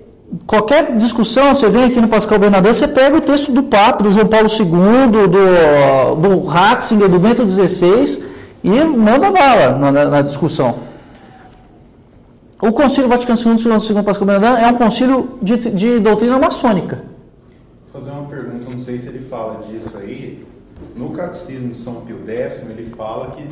[0.48, 4.12] qualquer discussão, você vem aqui no Pascal Bernardin, você pega o texto do Papa, do
[4.12, 8.24] João Paulo II, do, do Ratzinger, do Bento XVI,
[8.64, 10.95] e manda bala na, na, na discussão.
[12.62, 17.04] O Concílio Vaticano II, segundo Pascal Bernardin, é um concílio de, de doutrina maçônica.
[17.92, 20.46] Vou fazer uma pergunta, não sei se ele fala disso aí.
[20.96, 23.48] No Catecismo de São Pio X, ele fala que,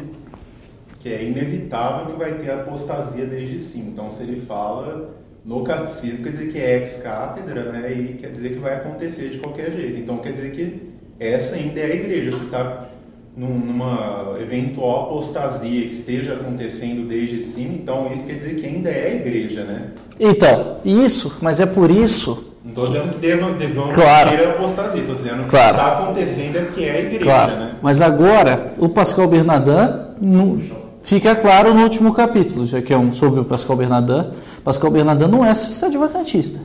[0.99, 3.89] que é inevitável que vai ter apostasia desde sim.
[3.89, 7.91] Então, se ele fala no Catecismo, quer dizer que é ex-cátedra, né?
[7.91, 9.99] E quer dizer que vai acontecer de qualquer jeito.
[9.99, 12.32] Então, quer dizer que essa ainda é a igreja.
[12.32, 12.88] Se está
[13.36, 19.07] numa eventual apostasia que esteja acontecendo desde cima, então isso quer dizer que ainda é
[19.07, 19.88] a igreja, né?
[20.19, 22.53] Então, isso, mas é por isso.
[22.63, 24.29] Não estou dizendo que devam, devam claro.
[24.29, 25.71] ter apostasia, estou dizendo que claro.
[25.71, 27.55] está acontecendo é porque é a igreja, claro.
[27.55, 27.75] né?
[27.81, 30.61] Mas agora, o Pascal Bernardin, no,
[31.01, 34.29] fica claro no último capítulo, já que é um sobre o Pascal Bernardin.
[34.63, 36.59] Pascal Bernardin não é adventista.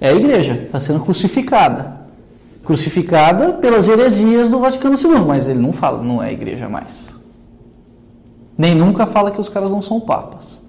[0.00, 2.01] É a igreja, está sendo crucificada
[2.72, 7.20] crucificada pelas heresias do Vaticano II, mas ele não fala, não é igreja mais.
[8.56, 10.62] Nem nunca fala que os caras não são papas.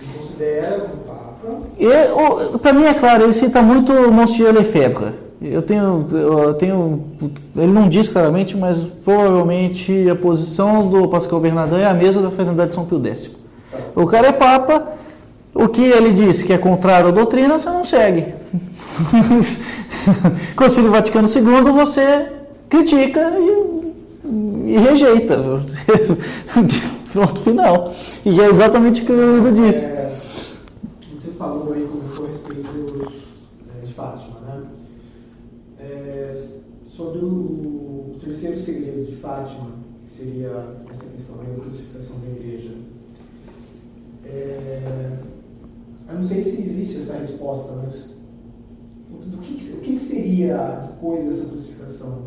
[0.00, 2.58] Ele considera um papa.
[2.58, 5.12] Para mim é claro, ele cita muito Monsieur Lefebvre.
[5.42, 7.04] Eu tenho, eu tenho,
[7.54, 12.30] ele não diz claramente, mas provavelmente a posição do Pascal Bernardin é a mesma da
[12.30, 13.30] Fraternidade de São Pio X.
[13.94, 14.92] O cara é papa,
[15.54, 18.34] o que ele diz que é contrário à doutrina, você não segue.
[20.56, 22.28] Concílio Vaticano II você
[22.68, 25.36] critica e, e rejeita.
[27.12, 27.92] Pronto, final.
[28.24, 29.84] E é exatamente o que o Ivo disse.
[29.84, 30.16] É,
[31.12, 33.12] você falou aí como a respeito
[33.68, 34.62] é, de Fátima, né?
[35.80, 36.44] É,
[36.88, 39.70] sobre o terceiro segredo de Fátima,
[40.04, 42.70] que seria essa questão da crucificação da igreja.
[44.24, 45.18] É,
[46.08, 48.19] eu não sei se existe essa resposta, mas
[49.26, 50.56] do que, o que seria
[50.88, 52.22] depois dessa crucificação?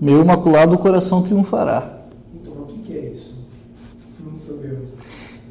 [0.00, 2.00] Meu imaculado coração triunfará.
[2.34, 3.34] Então, o que, é isso?
[4.24, 4.90] Não sabemos.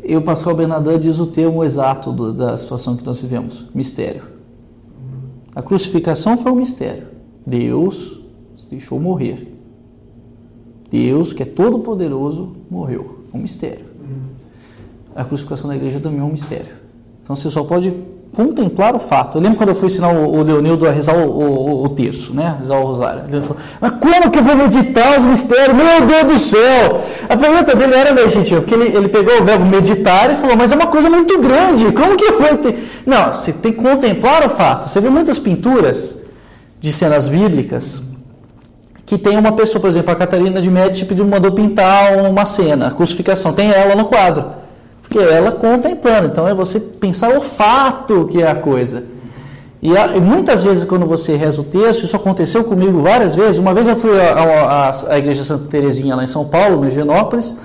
[0.03, 4.23] E o pastor Bernadette diz o termo exato do- da situação que nós vivemos: mistério.
[5.55, 7.07] A crucificação foi um mistério.
[7.45, 8.21] Deus
[8.57, 9.55] se deixou morrer.
[10.89, 13.19] Deus, que é todo-poderoso, morreu.
[13.31, 13.85] Um mistério.
[15.15, 16.78] A crucificação da igreja também é um mistério.
[17.29, 17.95] Então você só pode
[18.35, 19.37] contemplar o fato.
[19.37, 22.57] Eu lembro quando eu fui ensinar o, Leonildo a rezar o, o, o terço, né?
[22.59, 23.21] Rezar o rosário.
[23.29, 25.77] Ele falou, mas como que eu vou meditar os mistérios?
[25.77, 27.03] Meu Deus do céu!
[27.29, 30.71] A pergunta dele era legítima, porque ele, ele pegou o verbo meditar e falou, mas
[30.71, 33.03] é uma coisa muito grande, como que eu vou ter...
[33.05, 34.89] Não, você tem que contemplar o fato.
[34.89, 36.23] Você vê muitas pinturas
[36.79, 38.01] de cenas bíblicas
[39.05, 42.87] que tem uma pessoa, por exemplo, a Catarina de Médici pediu, mandou pintar uma cena,
[42.87, 44.57] a crucificação, tem ela no quadro.
[45.09, 49.05] Porque ela contemplando, então é você pensar o fato que é a coisa.
[49.81, 53.57] E, a- e muitas vezes quando você reza o texto, isso aconteceu comigo várias vezes.
[53.57, 57.59] Uma vez eu fui à- igreja Santa Terezinha lá em São Paulo, no Higienópolis,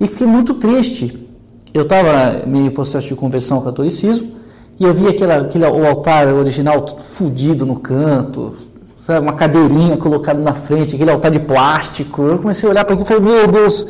[0.00, 1.28] e fiquei muito triste.
[1.74, 4.32] Eu estava em processo de conversão ao catolicismo,
[4.80, 8.54] e eu vi aquela, aquele, o altar original fudido no canto,
[8.96, 12.22] sabe, uma cadeirinha colocada na frente, aquele altar de plástico.
[12.22, 13.86] Eu comecei a olhar para aquilo e falei, meu Deus,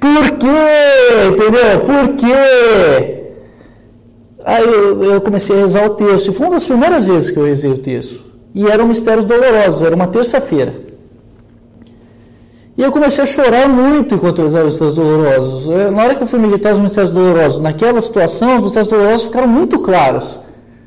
[0.00, 1.28] por quê?
[1.28, 1.80] Entendeu?
[1.80, 3.16] Por quê?
[4.44, 7.38] Aí eu, eu comecei a rezar o texto, e foi uma das primeiras vezes que
[7.38, 8.24] eu rezei o texto.
[8.54, 10.74] E eram mistérios dolorosos, era uma terça-feira.
[12.76, 15.68] E eu comecei a chorar muito enquanto eu rezava os mistérios dolorosos.
[15.68, 19.26] Eh, Na hora que eu fui meditar os mistérios dolorosos, naquela situação, os mistérios dolorosos
[19.26, 20.40] ficaram muito claros.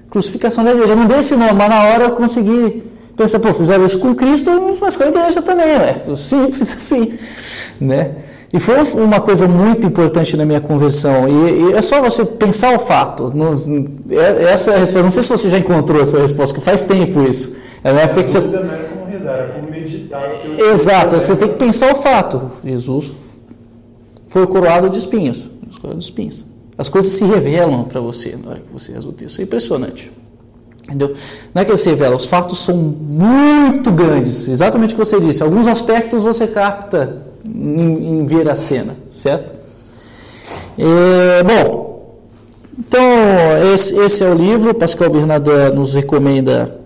[0.10, 0.94] Crucificação da igreja.
[0.94, 2.84] Eu não dei esse nome, mas na hora eu consegui
[3.16, 4.50] pensar, pô, fizeram isso com Cristo,
[4.80, 6.02] faz com a igreja também, ué.
[6.16, 7.14] Simples assim,
[7.80, 8.12] né?
[8.54, 11.28] E foi uma coisa muito importante na minha conversão.
[11.28, 13.32] E, e é só você pensar o fato.
[13.36, 15.02] Nos- é- essa é a resposta.
[15.04, 17.56] Não sei se você já encontrou essa resposta, que faz tempo isso.
[17.84, 18.40] É na época que você...
[18.40, 20.22] não era como rezar, era como meditar.
[20.72, 22.52] Exato, você tem que pensar o fato.
[22.64, 23.12] Jesus
[24.28, 25.50] foi coroado de espinhos.
[25.82, 26.46] Coroado de espinhos.
[26.78, 29.40] As coisas se revelam para você na hora que você reza o texto.
[29.40, 30.12] É impressionante.
[30.86, 31.16] Entendeu?
[31.56, 34.48] Não é que se revelam, os fatos são muito grandes.
[34.48, 35.42] Exatamente o que você disse.
[35.42, 39.54] Alguns aspectos você capta em, em ver a cena, certo?
[40.78, 42.18] É, bom,
[42.78, 43.04] então
[43.74, 44.74] esse, esse é o livro.
[44.74, 46.80] Pascal Bernardin nos recomenda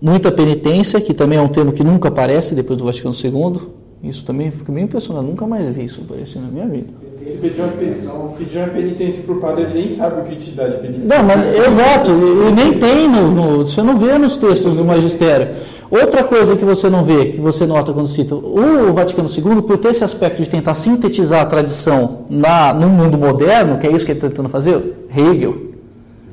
[0.00, 3.60] muita penitência, que também é um termo que nunca aparece depois do Vaticano II.
[4.02, 6.92] Isso também fica bem impressionante, nunca mais vi isso aparecer na minha vida.
[7.26, 7.92] Se pedir uma, pe-
[8.38, 11.08] pedir uma penitência pro padre, ele nem sabe o que te dá de penitência.
[11.16, 15.48] Não, mas exato, e, nem tem, no, no- você não vê nos textos do magistério.
[15.90, 19.78] Outra coisa que você não vê, que você nota quando cita, o Vaticano II, por
[19.78, 24.04] ter esse aspecto de tentar sintetizar a tradição na, no mundo moderno, que é isso
[24.04, 25.54] que ele está tentando fazer, Hegel,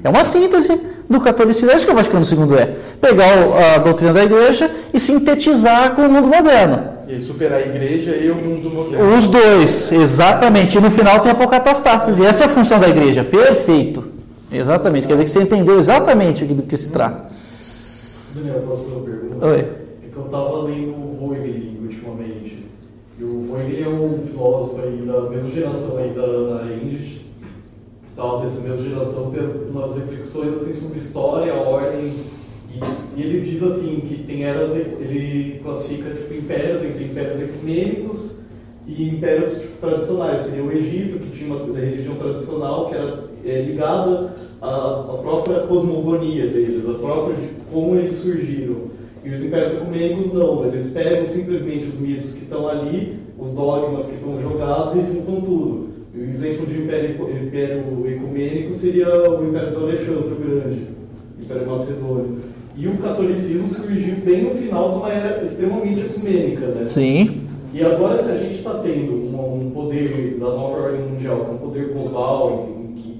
[0.04, 0.80] é uma síntese
[1.10, 2.76] do catolicismo, é isso que o Vaticano II é.
[3.00, 6.93] Pegar o- a doutrina da igreja e sintetizar com o mundo moderno.
[7.08, 9.16] E superar a igreja e o mundo moderno.
[9.16, 10.78] Os dois, exatamente.
[10.78, 12.20] E no final tem a apocatastasis.
[12.20, 13.24] E essa é a função da igreja.
[13.24, 14.06] Perfeito.
[14.52, 15.06] Exatamente.
[15.08, 17.30] Quer dizer que você entendeu exatamente do que se trata.
[18.34, 19.46] Daniel, posso fazer uma pergunta?
[19.48, 19.60] Oi.
[19.60, 22.64] É que eu estava lendo o Voegelin ultimamente.
[23.20, 27.22] E o Voegelin é um filósofo aí da mesma geração aí da Ana Arendt.
[28.16, 32.14] Tal, dessa mesma geração, tem as- umas reflexões assim sobre história, ordem.
[32.74, 38.40] E, e ele diz assim que tem eras, ele classifica tipo, impérios entre impérios ecumênicos
[38.88, 40.42] e impérios tipo, tradicionais.
[40.42, 45.60] Seria o Egito, que tinha uma religião tradicional que era é, ligada à, à própria
[45.62, 48.94] cosmogonia deles, a própria de como eles surgiram.
[49.24, 54.06] E os impérios ecumênicos não, eles pegam simplesmente os mitos que estão ali, os dogmas
[54.06, 55.94] que estão jogados e juntam tudo.
[56.16, 57.12] O exemplo de império,
[57.46, 60.88] império ecumênico seria o Império do Alexandre o Grande,
[61.40, 62.53] o Império Macedônio.
[62.76, 66.88] E o catolicismo surgiu bem no final de uma era extremamente ecumênica, né?
[66.88, 67.42] Sim.
[67.74, 71.46] E agora, se a gente está tendo um, um poder da nova ordem mundial, que
[71.52, 72.68] é um poder global,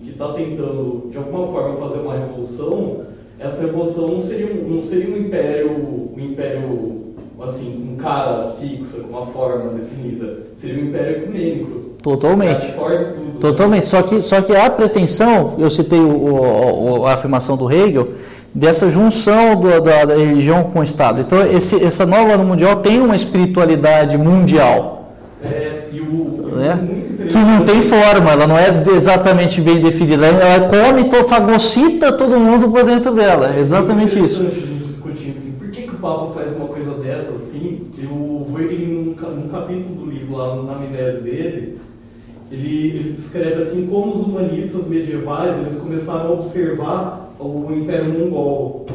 [0.04, 2.98] que está tentando, de alguma forma, fazer uma revolução,
[3.40, 5.72] essa revolução não seria um, não seria um império,
[6.16, 10.44] um império, assim, com cara fixa, com uma forma definida.
[10.56, 11.80] Seria um império ecumênico.
[12.02, 12.66] Totalmente.
[12.74, 13.40] Tudo.
[13.40, 13.88] Totalmente.
[13.88, 18.10] Só que, só que a pretensão, eu citei o- o- a afirmação do Hegel,
[18.54, 21.22] dessa junção do- da, da religião com o Estado.
[21.22, 25.14] Então, esse, essa nova ordem mundial tem uma espiritualidade mundial.
[25.44, 26.80] É, e o, e né?
[27.30, 30.28] que não tem forma, ela não é exatamente bem definida.
[30.28, 33.54] Ela come, to- fagocita todo mundo por dentro dela.
[33.56, 34.44] É exatamente Muito isso.
[34.88, 37.88] discutindo assim, por que, que o Papa faz uma coisa dessa assim?
[38.02, 41.80] Eu vou ele num, num capítulo do livro lá na amnésia dele,
[42.52, 48.86] ele, ele descreve assim como os humanistas medievais eles começaram a observar o Império Mongol.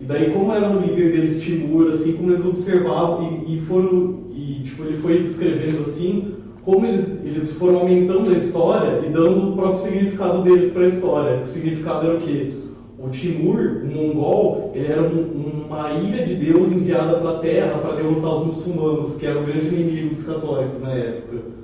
[0.00, 4.18] E daí, como era o líder deles, Timur, assim, como eles observavam e, e foram,
[4.34, 6.34] e tipo, ele foi descrevendo assim,
[6.64, 10.88] como eles, eles foram aumentando a história e dando o próprio significado deles para a
[10.88, 11.40] história.
[11.42, 12.52] O significado era o quê?
[12.98, 17.78] O Timur, o mongol, ele era um, uma ilha de Deus enviada para a terra
[17.78, 21.61] para derrotar os muçulmanos, que eram o grande inimigo dos católicos na época.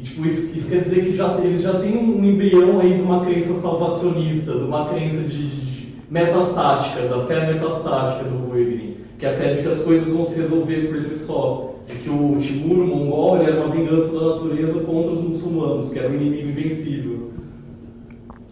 [0.00, 3.02] E tipo, isso, isso quer dizer que já, eles já têm um embrião aí de
[3.02, 9.26] uma crença salvacionista, de uma crença de, de metastática, da fé metastática do Voegelin, que
[9.26, 11.74] é a fé de que as coisas vão se resolver por si só.
[11.86, 15.98] De que o Timur, o mongol, era uma vingança da natureza contra os muçulmanos, que
[15.98, 17.30] era um inimigo invencível.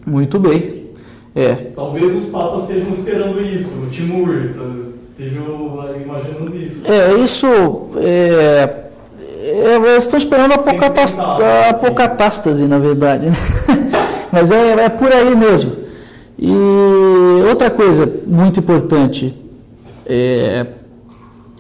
[0.05, 0.89] Muito bem.
[1.35, 4.51] É, Talvez os papas estejam esperando isso, o Timur,
[5.11, 6.91] estejam imaginando isso.
[6.91, 7.47] é isso.
[7.99, 8.88] É,
[9.49, 13.27] é, eles estão esperando a apocatás- a apocatástase, na verdade.
[13.27, 13.33] né?
[14.33, 15.73] Mas é, é por aí mesmo.
[16.39, 16.53] E
[17.49, 19.35] outra coisa muito importante
[20.07, 20.67] é,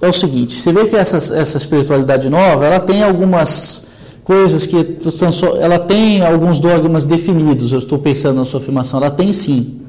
[0.00, 3.84] é o seguinte: você vê que essa, essa espiritualidade nova, ela tem algumas
[4.22, 4.76] coisas que
[5.60, 7.72] ela tem alguns dogmas definidos.
[7.72, 9.80] Eu estou pensando na sua afirmação, ela tem sim.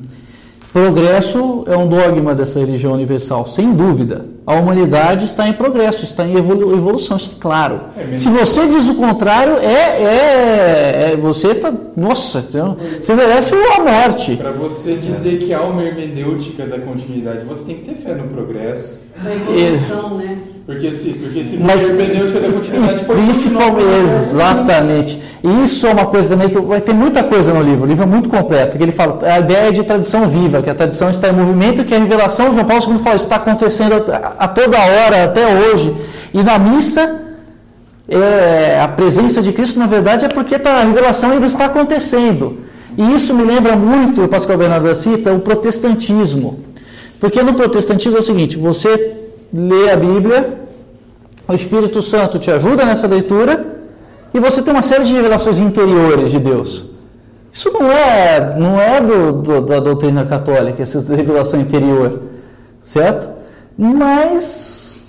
[0.71, 4.25] Progresso é um dogma dessa religião universal, sem dúvida.
[4.45, 7.81] A humanidade está em progresso, está em evolu- evolução, isso é claro.
[8.17, 13.81] Se você diz o contrário, é, é, é- você está, nossa, então, você merece a
[13.81, 14.35] morte.
[14.35, 18.27] Para você dizer que há uma hermenêutica da continuidade, você tem que ter fé no
[18.27, 18.97] progresso.
[19.23, 20.37] Da evolução, né?
[20.65, 25.21] Porque se, porque se Mas- for hermenêutica da continuidade, Principalmente, exatamente.
[25.43, 27.85] E isso é uma coisa também que vai ter muita coisa no livro.
[27.85, 28.77] O livro é muito completo.
[28.77, 31.95] Que ele fala a ideia de tradição viva, que a tradição está em movimento, que
[31.95, 35.95] a revelação, João Paulo II fala, está acontecendo a, a toda hora, até hoje.
[36.33, 37.19] E na missa,
[38.07, 42.59] é, a presença de Cristo, na verdade, é porque tá- a revelação ainda está acontecendo.
[42.97, 46.59] E isso me lembra muito, o Pascal Bernardo cita, o protestantismo.
[47.19, 49.15] Porque no protestantismo é o seguinte: você
[49.53, 50.59] lê a Bíblia,
[51.47, 53.65] o Espírito Santo te ajuda nessa leitura
[54.33, 56.91] e você tem uma série de revelações interiores de Deus.
[57.51, 62.21] Isso não é, não é do, do- da doutrina católica, essa revelação interior,
[62.83, 63.27] certo?
[63.75, 65.01] Mas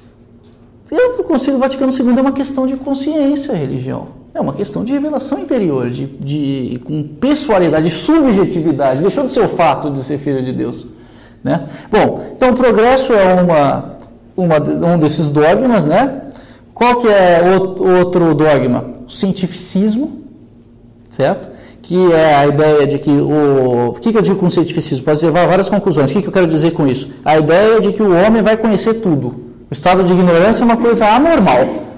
[0.90, 4.08] eu consigo o Vaticano II é uma questão de consciência, religião.
[4.32, 9.02] É uma questão de revelação interior, de, de com pessoalidade, de subjetividade.
[9.02, 10.86] Deixou de ser o fato de ser filho de Deus.
[11.42, 11.68] Né?
[11.90, 13.96] Bom, então o progresso é uma,
[14.36, 16.22] uma, um desses dogmas, né?
[16.74, 17.42] Qual que é
[17.98, 18.86] outro dogma?
[19.06, 20.22] O cientificismo,
[21.10, 21.48] certo?
[21.82, 23.88] Que é a ideia de que o...
[23.88, 25.04] O que, que eu digo com cientificismo?
[25.04, 26.10] Pode levar várias conclusões.
[26.10, 27.10] O que, que eu quero dizer com isso?
[27.24, 29.50] A ideia de que o homem vai conhecer tudo.
[29.70, 31.89] O estado de ignorância é uma coisa anormal,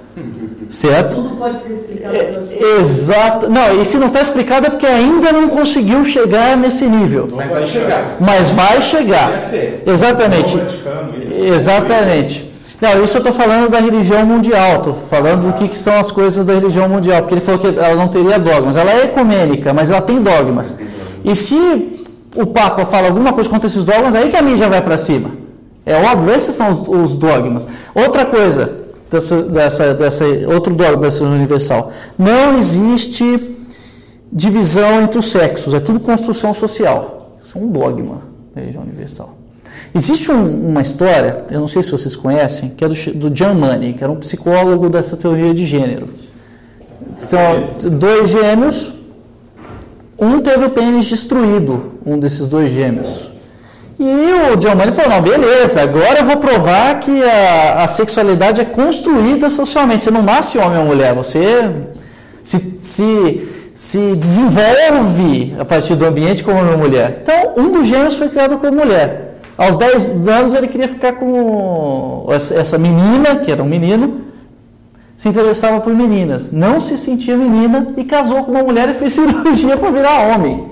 [0.72, 1.16] certo?
[1.16, 2.80] Tudo pode ser explicado É, você.
[2.80, 3.50] Exato.
[3.50, 7.28] Não, e se não está explicado é porque ainda não conseguiu chegar nesse nível.
[7.30, 8.04] Mas vai chegar.
[8.18, 9.30] Mas vai chegar.
[9.52, 9.82] É.
[9.86, 10.58] Exatamente.
[11.30, 12.50] Exatamente.
[12.80, 16.10] Não, isso eu estou falando da religião mundial, estou falando do que, que são as
[16.10, 18.76] coisas da religião mundial, porque ele falou que ela não teria dogmas.
[18.76, 20.80] Ela é ecumênica, mas ela tem dogmas.
[21.24, 22.00] E se
[22.34, 25.30] o Papa fala alguma coisa contra esses dogmas, aí que a mídia vai para cima.
[25.86, 27.68] É óbvio, esses são os, os dogmas.
[27.94, 28.81] Outra coisa,
[29.12, 31.92] dessa, dessa, dessa, outro dogma dessa universal.
[32.18, 33.56] Não existe
[34.32, 37.38] divisão entre os sexos, é tudo construção social.
[37.44, 38.22] Isso é um dogma
[38.54, 39.36] da religião universal.
[39.94, 43.54] Existe um- uma história, eu não sei se vocês conhecem, que é do, do John
[43.54, 46.08] Money, que era um psicólogo dessa teoria de gênero.
[47.16, 48.94] São dois gêmeos,
[50.18, 53.31] um teve o pênis destruído, um desses dois gêmeos.
[54.04, 58.60] E o John Money falou, não, beleza, agora eu vou provar que a, a sexualidade
[58.60, 60.02] é construída socialmente.
[60.02, 61.70] Você não nasce homem ou mulher, você
[62.42, 67.20] se, se, se desenvolve a partir do ambiente como uma mulher.
[67.22, 69.38] Então, um dos gêmeos foi criado como mulher.
[69.56, 74.22] Aos 10 anos ele queria ficar com essa menina, que era um menino,
[75.16, 79.12] se interessava por meninas, não se sentia menina e casou com uma mulher e fez
[79.14, 80.66] cirurgia para virar homem.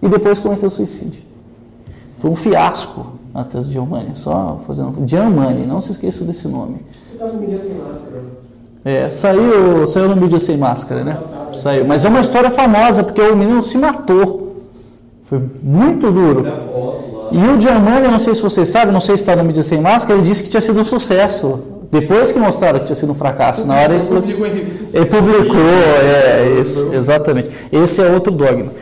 [0.00, 1.27] E depois cometeu suicídio.
[2.18, 5.06] Foi um fiasco a tese de Giovanni, só fazendo.
[5.06, 6.84] Giovanni, não se esqueça desse nome.
[7.12, 8.22] Você tá mídia sem máscara.
[8.84, 11.18] É, saiu, saiu no mídia sem máscara, né?
[11.56, 11.84] Saiu.
[11.84, 14.56] Mas é uma história famosa, porque o menino se matou.
[15.24, 16.44] Foi muito duro.
[17.30, 19.80] E o Giovanni, não sei se vocês sabem, não sei se está no mídia sem
[19.80, 21.60] máscara, ele disse que tinha sido um sucesso.
[21.90, 23.66] Depois que mostraram que tinha sido um fracasso.
[23.66, 24.22] Na hora ele falou.
[24.22, 27.50] Publicou em revista Ele publicou, é, isso, exatamente.
[27.72, 28.72] Esse é outro dogma.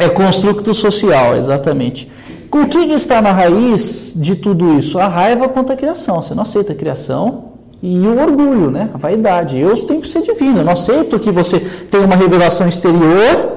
[0.00, 1.36] É construto social.
[1.36, 2.10] Exatamente.
[2.50, 4.98] O que está na raiz de tudo isso?
[4.98, 6.22] A raiva contra a criação.
[6.22, 8.90] Você não aceita a criação e o orgulho, né?
[8.92, 9.58] A vaidade.
[9.58, 10.58] Eu tenho que ser divino.
[10.58, 13.52] Eu não aceito que você tenha uma revelação exterior.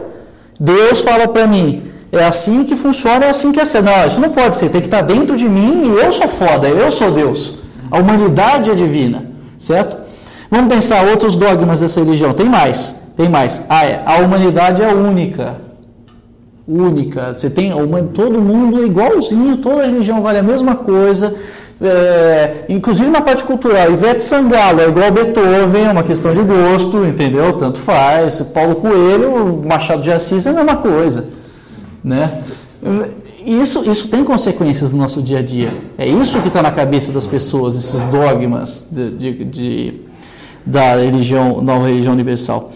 [0.60, 3.86] Deus fala para mim: É assim que funciona, é assim que é certo.
[3.86, 6.68] Não, isso não pode ser, tem que estar dentro de mim e eu sou foda,
[6.68, 7.60] eu sou Deus.
[7.90, 9.26] A humanidade é divina,
[9.58, 9.98] certo?
[10.50, 12.32] Vamos pensar outros dogmas dessa religião.
[12.32, 13.64] Tem mais, tem mais.
[13.68, 15.63] Ah, é, a humanidade é única.
[16.68, 17.34] Única.
[17.34, 21.36] Você tem uma- todo mundo é igualzinho, toda religião vale a mesma coisa.
[21.82, 27.04] É, inclusive na parte cultural, Ivete Sangalo é igual Beethoven, é uma questão de gosto,
[27.06, 27.52] entendeu?
[27.54, 28.42] Tanto faz.
[28.42, 31.26] Paulo Coelho, Machado de Assis é a mesma coisa,
[32.02, 32.42] né?
[33.46, 35.70] Isso, isso tem consequências no nosso dia a dia.
[35.98, 40.02] É isso que está na cabeça das pessoas, esses dogmas de, de- de-
[40.66, 42.72] da religião, nova religião universal.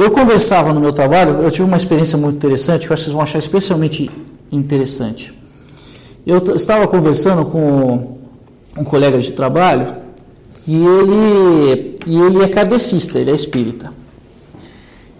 [0.00, 3.04] Eu conversava no meu trabalho, eu tive uma experiência muito interessante, que eu acho que
[3.04, 4.10] vocês vão achar especialmente
[4.50, 5.34] interessante.
[6.26, 8.16] Eu estava conversando com
[8.78, 9.94] um colega de trabalho
[10.64, 13.92] que ele, e ele é kardecista, ele é espírita.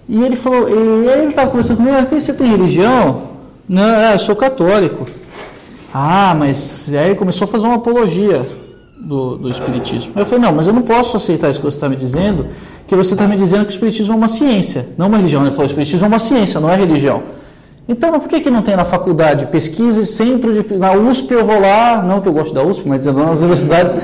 [0.08, 3.32] E ele falou, e ele estava conversando comigo, ah, você tem religião?
[3.68, 5.06] Não, é, eu sou católico.
[5.92, 8.48] Ah, mas aí ele começou a fazer uma apologia
[9.00, 10.12] do, do Espiritismo.
[10.16, 12.46] Eu falei, não, mas eu não posso aceitar isso que você está me dizendo,
[12.86, 15.42] que você está me dizendo que o Espiritismo é uma ciência, não uma religião.
[15.42, 17.22] Ele falou, o Espiritismo é uma ciência, não é religião.
[17.88, 20.74] Então, por que, que não tem na faculdade pesquisa e centro de.
[20.76, 23.96] Na USP eu vou lá, não que eu gosto da USP, mas nas universidades,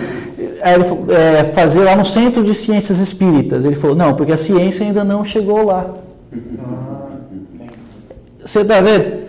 [0.60, 3.64] falou, é, fazer lá no Centro de Ciências Espíritas.
[3.64, 5.86] Ele falou, não, porque a ciência ainda não chegou lá.
[8.44, 9.26] Você está vendo?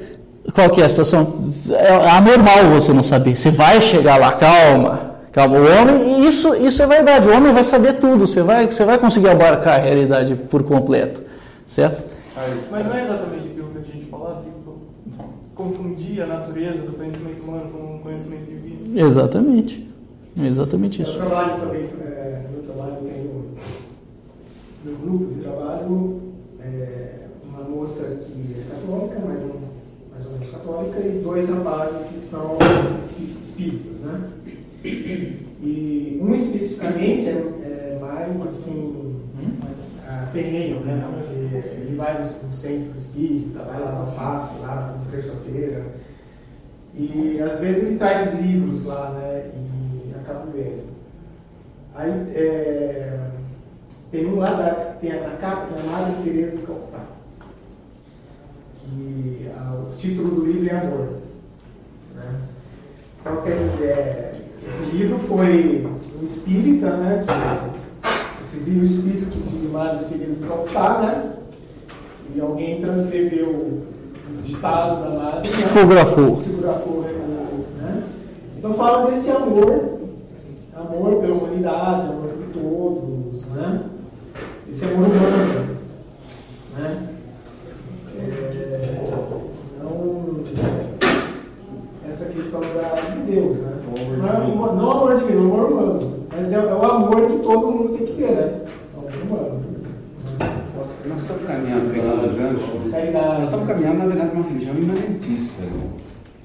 [0.53, 1.33] Qual que é a situação?
[1.69, 3.35] É anormal você não saber.
[3.37, 5.06] Você vai chegar lá, calma.
[5.37, 8.65] Calma, o homem, e isso, isso é verdade, o homem vai saber tudo, você vai,
[8.65, 11.21] você vai conseguir abarcar a realidade por completo,
[11.63, 12.03] certo?
[12.71, 14.77] Mas não é exatamente aquilo que a gente falava, tipo,
[15.53, 18.99] confundir a natureza do conhecimento humano com o conhecimento divino.
[18.99, 19.87] Exatamente,
[20.41, 21.19] exatamente isso.
[21.19, 23.45] Eu trabalho também, é, meu trabalho tenho
[24.85, 26.21] meu grupo de trabalho,
[26.65, 27.09] é,
[27.47, 29.59] uma moça que é católica, mais, um,
[30.11, 32.57] mais ou menos católica, e dois rapazes que são
[33.05, 34.21] espí- espíritas, né?
[34.89, 38.97] E um especificamente é, é mais assim,
[40.31, 41.03] ferrenho, né?
[41.11, 45.85] Porque ele vai no, centro espírita, vai lá na face, lá na terça-feira.
[46.93, 49.51] E às vezes ele traz livros lá, né?
[49.53, 50.87] E acaba vendo.
[51.95, 53.29] Aí é,
[54.11, 57.05] tem um lá da, tem a, na capa, tem a Madre Teresa de Calcutá.
[58.79, 61.17] Que ah, o título do livro é Amor.
[62.15, 62.41] Né?
[63.19, 64.36] Então quer dizer,
[64.67, 65.87] esse livro foi
[66.19, 67.23] um espírita, né?
[67.25, 71.33] Que, você viu o espírito de Madre Teresa de Calcutá, né?
[72.35, 75.35] E alguém transcreveu o ditado da Madre.
[75.35, 75.41] né?
[75.41, 76.33] Psicografou.
[76.35, 77.01] Psicografou,
[77.81, 78.03] né?
[78.57, 79.99] Então fala desse amor,
[80.75, 83.83] amor pela humanidade, amor por todos, né?
[84.69, 85.77] Esse amor humano,
[86.77, 87.07] né?
[88.19, 88.97] É,
[89.81, 90.43] não,
[92.07, 93.46] essa questão da, de Deus, né?
[94.17, 96.13] Não é, o- não amor divino, é o amor humano.
[96.35, 98.51] Mas é, é o amor que todo mundo tem que ter, né?
[98.61, 99.61] É o amor humano.
[100.77, 102.79] Nós, nós estamos caminhando, pegando o gancho.
[103.13, 105.63] Nós estamos caminhando, na verdade, uma religião imanentista.
[105.63, 105.71] né?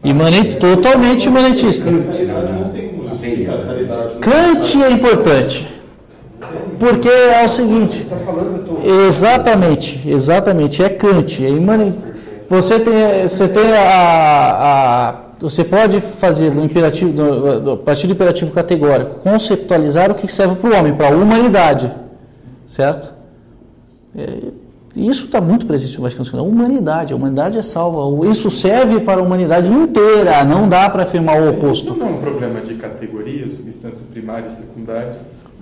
[0.04, 1.90] Imanente, totalmente imanentista.
[4.20, 5.80] Kant é importante,
[6.78, 8.06] porque é o seguinte,
[8.66, 9.06] tô...
[9.06, 10.82] Exatamente, exatamente.
[10.82, 11.44] É Kant.
[11.44, 11.94] É imane...
[12.48, 13.80] Você tem, você tem a,
[15.10, 20.54] a- você pode fazer no imperativo, a partir do imperativo categórico, conceptualizar o que serve
[20.56, 21.92] para o homem, para a humanidade,
[22.66, 23.12] certo?
[24.16, 24.38] É,
[24.94, 26.38] isso está muito presente no Vaticano II.
[26.38, 28.26] A humanidade, a humanidade é salva.
[28.28, 30.44] Isso serve para a humanidade inteira.
[30.44, 31.94] Não dá para afirmar o Isso oposto.
[31.94, 35.14] não é um problema de categoria, substância primária e secundária?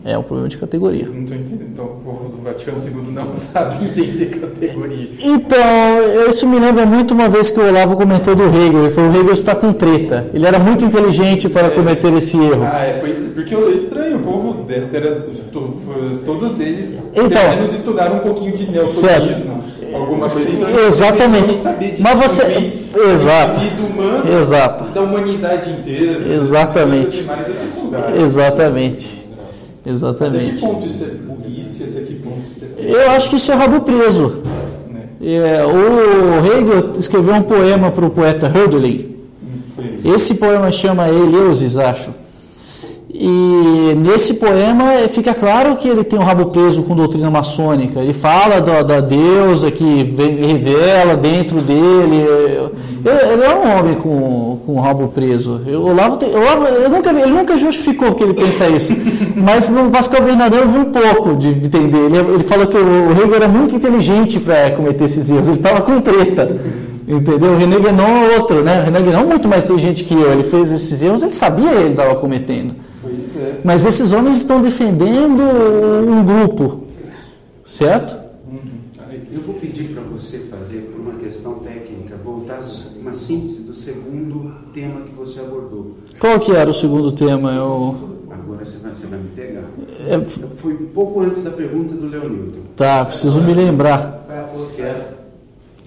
[0.03, 1.05] É um problema de categoria.
[1.05, 1.61] Não entendendo.
[1.73, 5.09] Então, o povo do Vaticano II não sabe entender categoria.
[5.21, 5.59] Então,
[6.31, 8.81] isso me lembra muito uma vez que o Olavo comentou do Hegel.
[8.81, 10.31] Ele falou: o Hegel está com treta.
[10.33, 12.63] Ele era muito inteligente para cometer esse erro.
[12.65, 15.27] Ah, é, pois, porque é estranho, o povo era,
[16.25, 17.29] todos eles Então.
[17.29, 20.51] pelo menos estudaram um pouquinho de neotonismo, alguma coisa.
[20.51, 21.59] Então, Exatamente.
[21.99, 22.73] Mas você- também,
[23.13, 23.61] Exato.
[23.85, 24.85] humano Exato.
[24.95, 26.35] da humanidade inteira.
[26.35, 27.19] Exatamente.
[27.23, 28.17] da primária e da secundária.
[29.91, 30.51] Exatamente.
[30.51, 33.05] Até que ponto isso é burrice, até que ponto isso é...
[33.05, 34.43] Eu acho que isso é rabo preso.
[34.89, 35.09] Né?
[35.23, 39.17] É, o Hegel escreveu um poema para o poeta Hölderlin.
[39.99, 40.15] Isso.
[40.15, 42.13] Esse poema chama Eleusis, acho.
[43.23, 48.01] E nesse poema eh, fica claro que ele tem um rabo preso com doutrina maçônica.
[48.01, 52.17] Ele fala da, da deusa que vem- revela dentro dele.
[53.05, 55.61] Ele, ele é um homem com, com o rabo preso.
[55.67, 58.95] Eu, Olavo tem- Olavo, eu nunca, ele nunca justificou que ele pensa isso.
[59.37, 61.99] Mas no Pascal Bernardão eu vi um pouco de de entender.
[61.99, 65.47] Ele, ele falou que o Hegel era muito inteligente para cometer esses erros.
[65.47, 66.57] Ele estava com treta.
[67.07, 67.51] Entendeu?
[67.53, 68.81] O René Guénon é outro, né?
[68.81, 70.33] O René Guénon é muito mais inteligente que eu.
[70.33, 72.73] Ele fez esses erros, ele sabia que ele estava cometendo.
[73.65, 76.85] Mas esses homens estão defendendo um grupo,
[77.65, 78.19] certo?
[79.33, 82.61] Eu vou pedir para você fazer, por uma questão técnica, voltar
[83.01, 85.95] uma síntese do segundo tema que você abordou.
[86.19, 87.53] Qual que era o segundo tema?
[87.55, 88.19] Eu...
[88.29, 89.65] Agora você vai, você vai me pegar.
[90.09, 92.59] É, um pouco antes da pergunta do Leonildo.
[92.77, 94.27] tá, preciso me lembrar.
[94.29, 94.41] É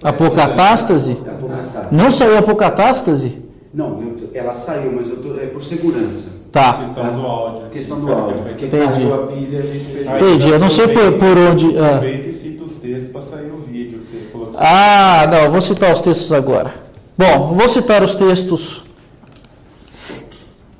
[0.04, 1.16] Apocatástase?
[1.24, 1.94] a apocatástase.
[1.94, 3.38] Não saiu apocatástase?
[3.72, 4.00] Não,
[4.32, 6.28] ela saiu, mas eu tô, é por segurança.
[6.54, 7.66] Tá, Questão do áudio.
[7.66, 8.36] A questão do áudio.
[8.52, 9.12] Entendi.
[9.12, 10.48] a pilha, a gente entendi.
[10.50, 11.76] Eu não sei por, por onde.
[11.76, 11.96] ah.
[11.96, 14.50] Aproveita e cita os textos para sair o vídeo que você falou.
[14.56, 16.72] Ah, não, eu vou citar os textos agora.
[17.18, 18.84] Bom, vou citar os textos.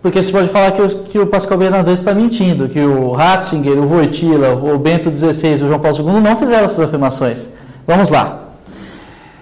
[0.01, 3.77] Porque você pode falar que o, que o Pascal Bernardes está mentindo, que o Ratzinger,
[3.77, 7.53] o Voitila, o Bento XVI e o João Paulo II não fizeram essas afirmações.
[7.85, 8.44] Vamos lá.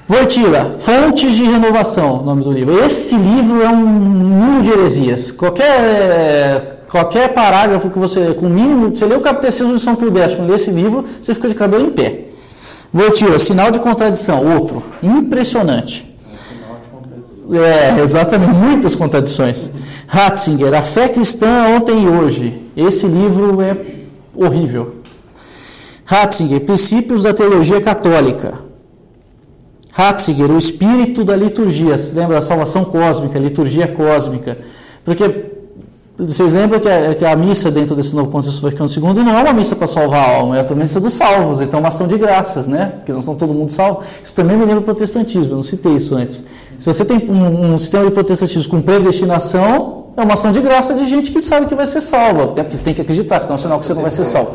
[0.06, 2.84] Voitila, Fontes de Renovação, nome do livro.
[2.84, 5.30] Esse livro é um mundo de heresias.
[5.30, 10.48] Qualquer, qualquer parágrafo que você, com mínimo, você lê o Catecismo de São X, quando
[10.48, 12.24] lê esse livro, você fica de cabelo em pé.
[12.92, 14.82] Voitila, Sinal de Contradição, outro.
[15.02, 16.12] Impressionante.
[17.50, 19.70] É, exatamente, muitas contradições.
[20.08, 22.60] Ratzinger, A Fé Cristã Ontem e Hoje.
[22.76, 23.76] Esse livro é
[24.34, 24.96] horrível.
[26.04, 28.71] Ratzinger, Princípios da Teologia Católica.
[29.92, 31.96] Ratzinger, O Espírito da Liturgia.
[31.98, 34.58] Se lembra da salvação cósmica, liturgia cósmica.
[35.04, 35.52] Porque
[36.18, 39.42] vocês lembram que a, que a missa dentro desse novo contexto Vaticano II não é
[39.42, 42.06] uma missa para salvar a alma, é a missa dos salvos, então é uma ação
[42.06, 42.92] de graças, né?
[42.96, 44.00] Porque não estão todo mundo salvo.
[44.24, 46.44] Isso também me lembra do protestantismo, eu não citei isso antes.
[46.78, 50.94] Se você tem um, um sistema de protestantismo com predestinação, é uma ação de graça
[50.94, 52.62] de gente que sabe que vai ser salva, né?
[52.62, 54.52] porque você tem que acreditar, senão é um sinal que você não vai ser salvo.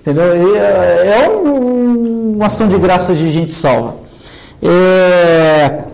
[0.00, 0.24] Entendeu?
[0.36, 3.94] E, é é um- uma ação de graça de gente salva.
[4.62, 5.84] É,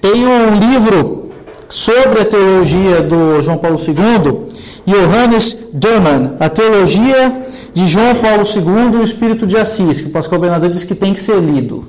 [0.00, 1.30] tem um livro
[1.68, 4.48] sobre a teologia do João Paulo II,
[4.86, 7.42] Johannes Durman, a teologia
[7.72, 10.94] de João Paulo II e o Espírito de Assis, que o Pascal Bernardo diz que
[10.94, 11.88] tem que ser lido.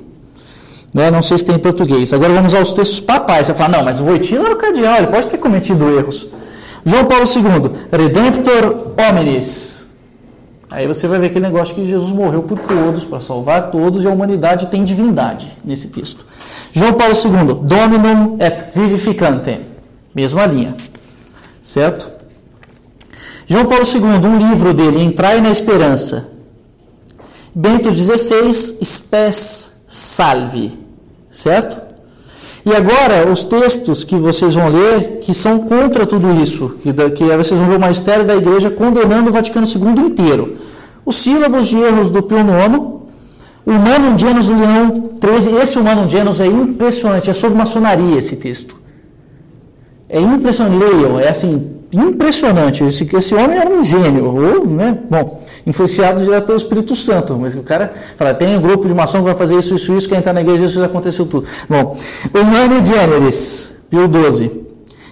[0.92, 1.10] Né?
[1.10, 2.12] Não sei se tem em português.
[2.12, 3.46] Agora vamos aos textos papais.
[3.46, 6.28] Você fala, não, mas o Voitila era o cardeal, ele pode ter cometido erros.
[6.84, 9.83] João Paulo II, Redemptor Hominis.
[10.74, 14.08] Aí você vai ver aquele negócio que Jesus morreu por todos, para salvar todos, e
[14.08, 16.26] a humanidade tem divindade nesse texto.
[16.72, 19.60] João Paulo II, Dominum et Vivificantem.
[20.12, 20.76] Mesma linha.
[21.62, 22.10] Certo?
[23.46, 26.32] João Paulo II, um livro dele, Entrai na Esperança.
[27.54, 28.52] Bento XVI,
[28.84, 30.76] Spes Salve.
[31.30, 31.83] Certo?
[32.66, 37.10] E agora, os textos que vocês vão ler, que são contra tudo isso, que, da-
[37.10, 40.56] que vocês vão ver o magistério da igreja condenando o Vaticano II inteiro.
[41.04, 42.78] Os sílabos de erros do Pio IX,
[43.66, 48.76] o Humanum Genus Leão XIII, esse Humanum Genus é impressionante, é sobre maçonaria esse texto.
[50.08, 52.82] É impressionante, leiam, é assim, impressionante.
[52.84, 57.54] Esse, esse homem era um gênio, ou, né, bom, influenciado direto pelo Espírito Santo, mas
[57.54, 60.18] o cara fala, tem um grupo de maçom que vai fazer isso, isso, isso, quem
[60.18, 61.46] está na igreja, isso aconteceu tudo.
[61.68, 61.96] Bom,
[62.34, 64.64] Humane Generis, Pio XII.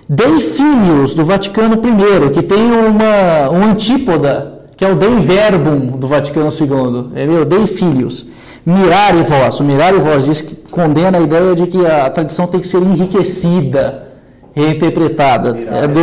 [0.08, 5.96] Dei Filius, do Vaticano I, que tem uma, um antípoda, que é o Dei Verbum,
[5.96, 7.12] do Vaticano II.
[7.14, 8.26] Ele é Dei Filius.
[8.64, 12.60] Mirare Vos, o Mirare Vos diz que condena a ideia de que a tradição tem
[12.60, 14.08] que ser enriquecida,
[14.54, 15.54] reinterpretada.
[15.54, 16.00] Mirare é do,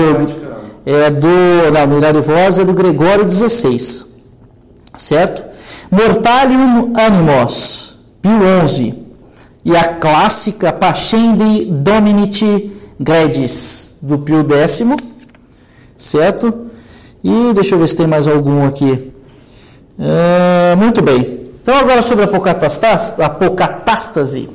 [0.85, 4.05] é é do, não, Mirare Vos é do Gregório XVI,
[4.99, 5.43] certo?
[5.89, 8.93] Mortalium Animos, Pio XI,
[9.63, 14.85] e a clássica Pascendi Dominici Gredis, do Pio X,
[15.97, 16.67] certo?
[17.23, 19.11] E deixa eu ver se tem mais algum aqui.
[19.97, 21.39] É, muito bem.
[21.61, 22.27] Então, agora sobre a
[23.25, 24.49] apocatástase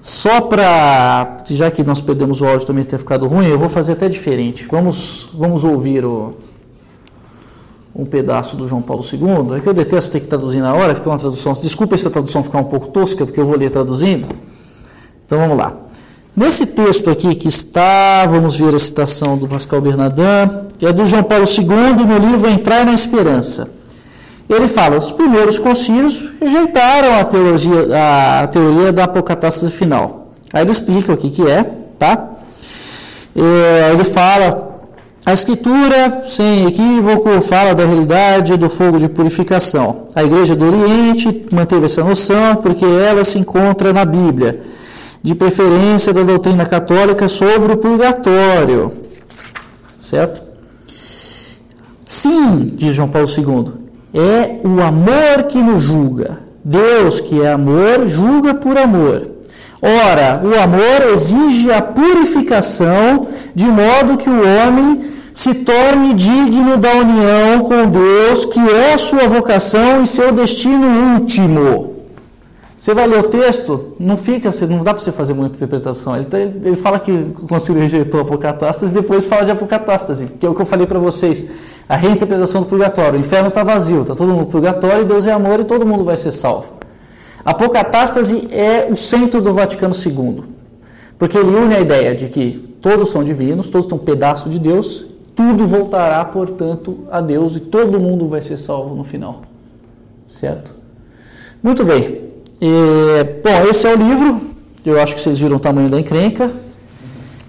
[0.00, 3.92] só para, já que nós perdemos o áudio também ter ficado ruim, eu vou fazer
[3.92, 4.66] até diferente.
[4.70, 6.34] Vamos, vamos ouvir o,
[7.96, 9.56] um pedaço do João Paulo II.
[9.56, 11.54] É que eu detesto ter que traduzir na hora, fica uma tradução.
[11.54, 14.26] Desculpa se a tradução ficar um pouco tosca, porque eu vou ler traduzindo.
[15.24, 15.74] Então vamos lá.
[16.36, 21.06] Nesse texto aqui que está, vamos ver a citação do Pascal Bernardin, que é do
[21.06, 23.70] João Paulo II no livro Entrar na Esperança.
[24.48, 30.32] Ele fala: os primeiros concílios rejeitaram a, teologia, a teoria da apocatástase final.
[30.52, 31.64] Aí ele explica o que, que é,
[31.98, 32.32] tá?
[33.34, 34.75] É, ele fala:
[35.26, 40.06] a Escritura, sem equívoco, fala da realidade do fogo de purificação.
[40.14, 44.62] A Igreja do Oriente manteve essa noção porque ela se encontra na Bíblia,
[45.20, 48.92] de preferência da doutrina católica sobre o purgatório.
[49.98, 50.44] Certo?
[52.06, 53.72] Sim, diz João Paulo II,
[54.14, 56.38] é o amor que nos julga.
[56.64, 59.28] Deus, que é amor, julga por amor.
[59.82, 66.92] Ora, o amor exige a purificação, de modo que o homem se torne digno da
[66.94, 71.94] união com Deus, que é sua vocação e seu destino último.
[72.78, 76.16] Você vai ler o texto, não fica, não dá para você fazer muita interpretação.
[76.16, 80.46] Ele, tá- ele fala que o concílio rejeitou a apocatástase, depois fala de apocatástase, que
[80.46, 81.50] é o que eu falei para vocês.
[81.86, 83.18] A reinterpretação do purgatório.
[83.18, 86.02] O inferno está vazio, está todo mundo no purgatório, Deus é amor e todo mundo
[86.02, 86.68] vai ser salvo.
[87.44, 90.44] A apocatástase é o centro do Vaticano II,
[91.18, 94.58] porque ele une a ideia de que todos são divinos, todos são um pedaço de
[94.58, 95.06] Deus,
[95.36, 99.42] tudo voltará, portanto, a Deus e todo mundo vai ser salvo no final.
[100.26, 100.72] Certo?
[101.62, 102.22] Muito bem.
[102.60, 104.40] É, bom, esse é o livro.
[104.84, 106.50] Eu acho que vocês viram o tamanho da encrenca.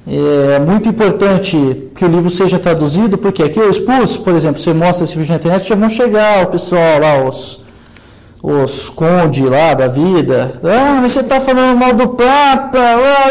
[0.06, 4.74] É muito importante que o livro seja traduzido, porque aqui eu expus, por exemplo, você
[4.74, 7.62] mostra esse vídeo na internet, já vão chegar o pessoal lá, os,
[8.50, 10.62] os conde lá da vida.
[10.64, 12.80] Ah, mas você está falando mal do Papa.
[12.80, 13.28] Ah,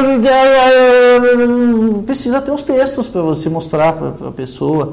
[2.05, 4.93] Precisa ter os textos para você mostrar para a pessoa.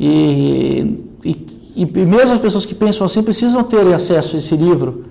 [0.00, 1.46] E, e,
[1.76, 5.04] e mesmo as pessoas que pensam assim precisam ter acesso a esse livro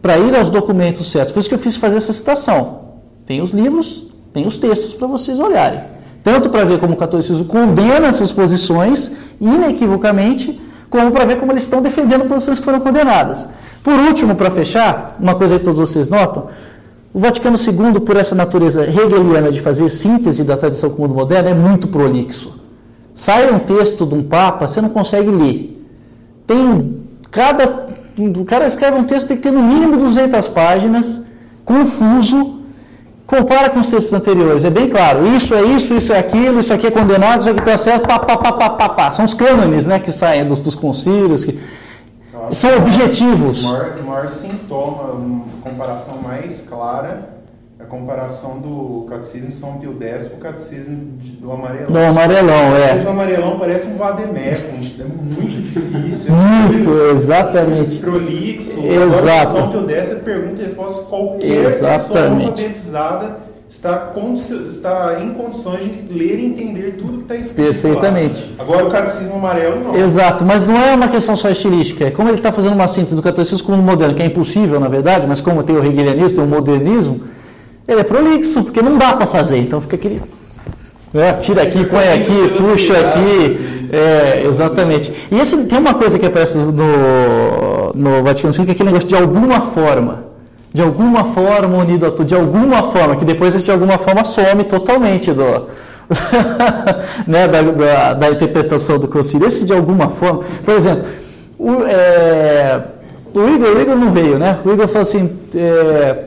[0.00, 1.32] para ir aos documentos certos.
[1.32, 2.82] Por isso que eu fiz fazer essa citação.
[3.26, 5.80] Tem os livros, tem os textos para vocês olharem.
[6.22, 9.10] Tanto para ver como o catolicismo condena essas posições,
[9.40, 13.48] inequivocamente, como para ver como eles estão defendendo posições que foram condenadas.
[13.82, 16.48] Por último, para fechar, uma coisa que todos vocês notam,
[17.12, 21.14] o Vaticano II, por essa natureza hegeliana de fazer síntese da tradição com o mundo
[21.14, 22.60] moderno, é muito prolixo.
[23.14, 25.84] Sai um texto de um Papa, você não consegue ler.
[26.46, 26.98] Tem
[27.30, 27.88] cada
[28.18, 31.26] o cara escreve um texto tem que ter no mínimo 200 páginas,
[31.64, 32.62] confuso,
[33.26, 36.72] compara com os textos anteriores, é bem claro, isso é isso, isso é aquilo, isso
[36.72, 39.12] aqui é condenado, isso aqui está certo, pá, pá, pá, pá, pá, pá.
[39.12, 41.58] São os cânones né, que saem dos, dos concílios, que
[42.52, 43.64] são objetivos.
[43.64, 47.30] O maior, o maior sintoma, uma comparação mais clara,
[47.78, 51.86] é a comparação do catecismo de São Pio X com o catecismo do amarelão.
[51.86, 52.80] Do amarelão, O é.
[52.80, 56.34] catecismo amarelão parece um vademécum, é muito difícil.
[56.34, 57.96] Muito, exatamente.
[57.98, 58.80] prolixo.
[58.84, 59.50] Exato.
[59.50, 61.02] Agora, o São Pio X é pergunta e resposta.
[61.04, 62.48] Qualquer pessoa Exatamente.
[62.50, 64.12] alfabetizada está,
[64.68, 67.66] está em condições de ler e entender tudo que está escrito.
[67.66, 68.40] Perfeitamente.
[68.56, 68.64] Lá.
[68.64, 69.96] Agora, o catecismo amarelo não.
[69.96, 72.06] Exato, mas não é uma questão só estilística.
[72.06, 74.80] É como ele está fazendo uma síntese do catolicismo com o moderno, que é impossível,
[74.80, 77.20] na verdade, mas como tem o hegelianismo, tem o modernismo,
[77.86, 79.58] ele é prolixo, porque não dá para fazer.
[79.58, 80.22] Então fica aquele.
[81.14, 83.78] É, tira aqui, põe aqui, puxa aqui.
[83.90, 85.10] É, exatamente.
[85.30, 89.16] E esse, tem uma coisa que aparece no, no Vaticano que é aquele negócio de
[89.16, 90.27] alguma forma.
[90.72, 94.22] De alguma forma unido a tudo, de alguma forma, que depois esse de alguma forma
[94.22, 95.66] some totalmente do,
[97.26, 99.46] né, da, da, da interpretação do concílio.
[99.46, 101.04] Esse de alguma forma, por exemplo,
[101.58, 102.82] o, é,
[103.34, 104.58] o Igor, o Igor não veio, né?
[104.64, 106.24] O Igor falou assim, é,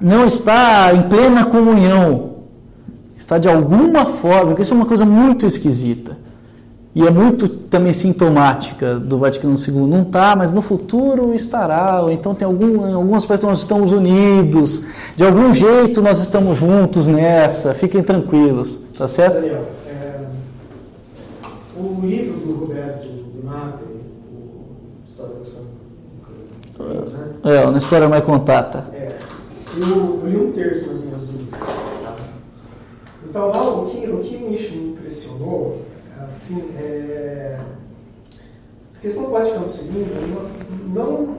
[0.00, 2.36] não está em plena comunhão,
[3.16, 6.18] está de alguma forma, isso é uma coisa muito esquisita.
[6.92, 9.86] E é muito também sintomática do Vaticano II.
[9.86, 12.02] Não está, mas no futuro estará.
[12.02, 14.82] Ou então tem algum, em alguns aspectos nós estamos unidos.
[15.14, 17.74] De algum jeito nós estamos juntos nessa.
[17.74, 19.36] Fiquem tranquilos, tá certo?
[19.36, 20.18] Daniel, é,
[21.76, 23.84] o livro do Roberto Donati,
[24.32, 27.54] o História do Santo, né?
[27.56, 28.86] É, uma história mais contata.
[28.92, 29.16] É,
[29.76, 31.60] eu, eu li um terço das minhas dúvidas.
[33.28, 35.78] Então, lá, o que, o que me impressionou,
[36.50, 37.58] assim, é.
[38.96, 40.06] A questão do Vaticano II
[40.94, 41.36] não,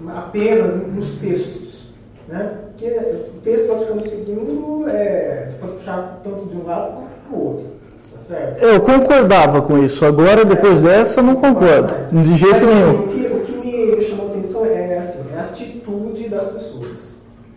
[0.00, 1.84] não apenas nos textos,
[2.28, 2.58] né?
[2.68, 7.30] Porque o texto do Vaticano II é, você pode puxar tanto de um lado quanto
[7.30, 7.66] do outro,
[8.12, 8.62] tá certo?
[8.62, 10.04] Eu concordava com isso.
[10.04, 11.94] Agora, depois dessa, não concordo.
[12.22, 13.04] De jeito Mas, assim, nenhum.
[13.04, 17.14] o, que, o que me chamou a atenção é, assim, é a atitude das pessoas.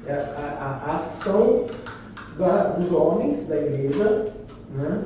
[0.08, 1.66] É a, a- a ação
[2.40, 4.28] da- dos homens da igreja,
[4.74, 5.02] né?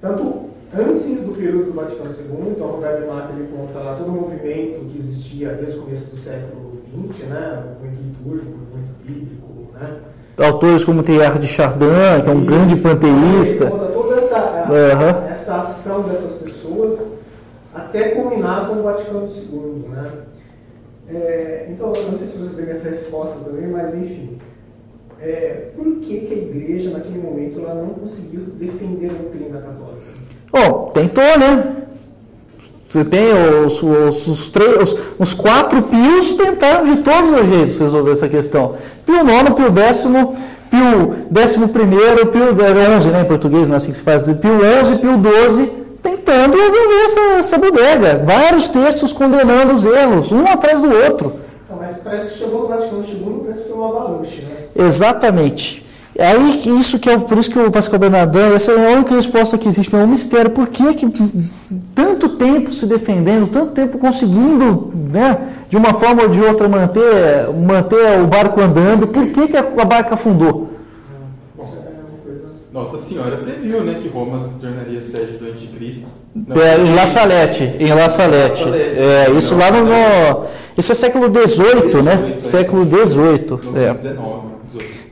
[0.00, 4.12] tanto antes do período do Vaticano II, então Roberto Mata ele conta lá todo o
[4.12, 7.62] movimento que existia desde o começo do século XX, né?
[7.64, 9.96] o movimento litúrgico, o movimento bíblico, né?
[10.38, 11.86] Autores como Teilhard de Chardin,
[12.22, 13.70] que é um grande Ele panteísta.
[13.70, 15.26] conta toda essa, Aham.
[15.30, 17.06] essa ação dessas pessoas
[17.74, 20.12] até culminar com o Vaticano II, né?
[21.08, 24.38] É, então, eu não sei se você tem essa resposta também, mas enfim.
[25.20, 30.05] É, por que, que a igreja, naquele momento, ela não conseguiu defender a doutrina católica?
[30.52, 31.76] Bom, tentou, né?
[32.88, 33.26] Você tem
[33.64, 38.28] os, os, os, três, os, os quatro pios tentaram de todos os jeitos resolver essa
[38.28, 38.74] questão.
[39.04, 40.02] Pio IX, Pio X,
[40.70, 42.48] Pio décimo primeiro, Pio
[43.00, 46.56] XI, né, em português, não é assim que se faz, Pio XI, Pio XII, tentando
[46.56, 48.22] resolver essa, essa bodega.
[48.24, 51.34] Vários textos condenando os erros, um atrás do outro.
[51.64, 54.86] Então, mas parece que chegou no Vaticano II, parece que foi uma avalanche, né?
[54.86, 55.85] Exatamente.
[56.18, 59.58] Aí isso que é por isso que o Pascal Bernardin, essa é a única resposta
[59.58, 60.50] que existe, é um mistério.
[60.50, 61.06] Por que, que
[61.94, 65.38] tanto tempo se defendendo, tanto tempo conseguindo, né,
[65.68, 67.02] de uma forma ou de outra manter,
[67.66, 70.70] manter o barco andando, por que, que a, barca afundou?
[72.72, 76.06] Nossa Senhora previu, né, que Roma se tornaria sede do anticristo.
[76.34, 78.64] Não, É, em La Salette, em La Salette.
[78.68, 80.44] É, isso lá no, no-
[80.76, 82.36] Isso é século XVIII, né?
[82.38, 83.58] Século XVIII.
[83.74, 83.94] É.
[83.94, 84.55] 19, 18.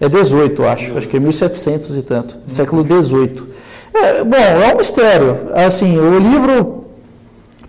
[0.00, 0.98] É 18, acho.
[0.98, 2.36] Acho que é 1700 e tanto.
[2.46, 3.46] Século 18.
[3.94, 5.36] É, bom, é um mistério.
[5.54, 6.84] Assim, o livro,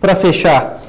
[0.01, 0.81] para fechar,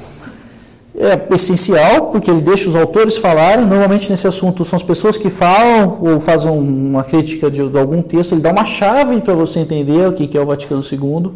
[0.97, 3.65] é essencial, porque ele deixa os autores falarem.
[3.65, 8.01] Normalmente, nesse assunto, são as pessoas que falam ou fazem uma crítica de, de algum
[8.01, 8.31] texto.
[8.33, 11.31] Ele dá uma chave para você entender o que que é o Vaticano II.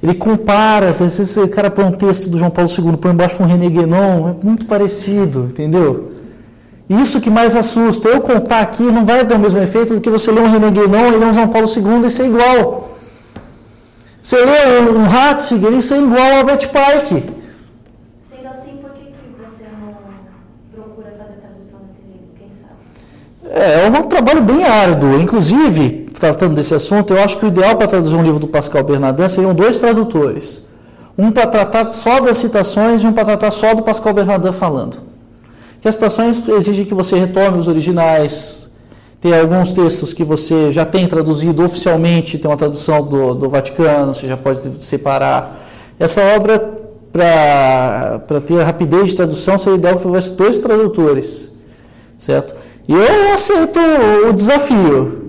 [0.00, 3.70] Ele compara, o cara põe um texto do João Paulo II, põe embaixo um René
[3.70, 6.13] Guénon, é muito parecido, entendeu?
[6.88, 8.08] Isso que mais assusta.
[8.08, 10.70] Eu contar aqui não vai ter o mesmo efeito do que você ler um René
[10.70, 12.90] Guénon e ler um João Paulo II e ser igual.
[14.20, 17.24] Você lê um, Ratzinger e ser igual ao Albert Pike.
[18.20, 19.94] Sendo assim, por que, que você não
[20.74, 22.28] procura fazer tradução desse livro?
[22.38, 22.74] Quem sabe?
[23.44, 25.20] É, é um trabalho bem árduo.
[25.20, 28.82] Inclusive, tratando desse assunto, eu acho que o ideal para traduzir um livro do Pascal
[28.82, 30.66] Bernardin seriam dois tradutores.
[31.16, 35.13] Um para tratar só das citações e um para tratar só do Pascal Bernardin falando.
[35.84, 38.72] Que as citações exigem que você retome os originais.
[39.20, 44.14] Tem alguns textos que você já tem traduzido oficialmente, tem uma tradução do, do Vaticano,
[44.14, 45.62] você já pode separar.
[46.00, 46.58] Essa obra,
[47.12, 51.52] para ter rapidez de tradução, seria ideal que houvesse dois tradutores.
[52.16, 52.54] Certo?
[52.88, 53.78] E eu aceito
[54.26, 55.22] o desafio.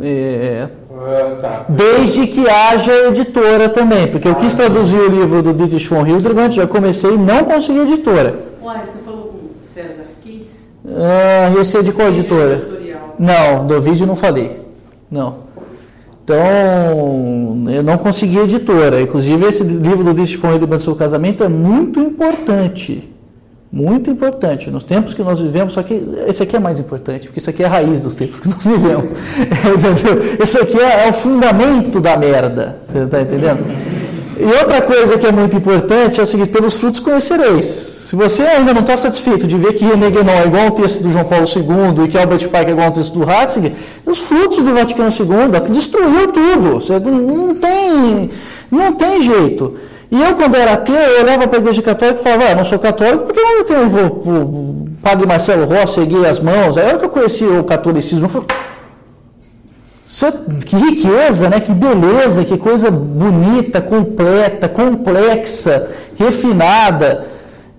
[0.00, 1.66] É, Ah, tá.
[1.70, 6.54] Desde que haja editora também, porque eu quis traduzir o livro do Dietrich von Hildebrandt,
[6.54, 8.38] já comecei e não consegui editora.
[8.62, 10.48] Uai, você falou com o César aqui?
[10.96, 12.78] Ah, esse é de qual editora?
[13.18, 14.60] Não, do vídeo não falei.
[15.10, 15.48] Não.
[16.22, 19.00] Então, eu não consegui editora.
[19.00, 23.10] Inclusive, esse livro do Dietrich von Hildebrandt sobre o casamento é muito importante.
[23.70, 24.70] Muito importante.
[24.70, 25.94] Nos tempos que nós vivemos, só que
[26.26, 28.64] esse aqui é mais importante, porque isso aqui é a raiz dos tempos que nós
[28.66, 29.12] vivemos.
[29.40, 30.36] Entendeu?
[30.40, 32.78] Esse aqui é, é o fundamento da merda.
[32.82, 33.64] Você está entendendo?
[34.40, 37.66] E outra coisa que é muito importante é o seguinte: pelos frutos conhecereis.
[37.66, 41.02] Se você ainda não está satisfeito de ver que René Guénon é igual ao texto
[41.02, 43.72] do João Paulo II e que Albert Pike é igual ao texto do Ratzinger,
[44.06, 46.78] os frutos do Vaticano II destruiu tudo.
[47.10, 48.30] Não tem,
[48.70, 49.74] não tem jeito.
[50.10, 52.64] E eu, quando era ateu, eu olhava para a igreja católica e falava, ah, não
[52.64, 56.78] sou católico porque eu não tenho o, o, o padre Marcelo Rossi erguer as mãos.
[56.78, 58.24] Aí era que eu conheci o catolicismo.
[58.24, 58.48] Eu falei,
[60.66, 61.60] que riqueza, né?
[61.60, 67.26] que beleza, que coisa bonita, completa, complexa, refinada.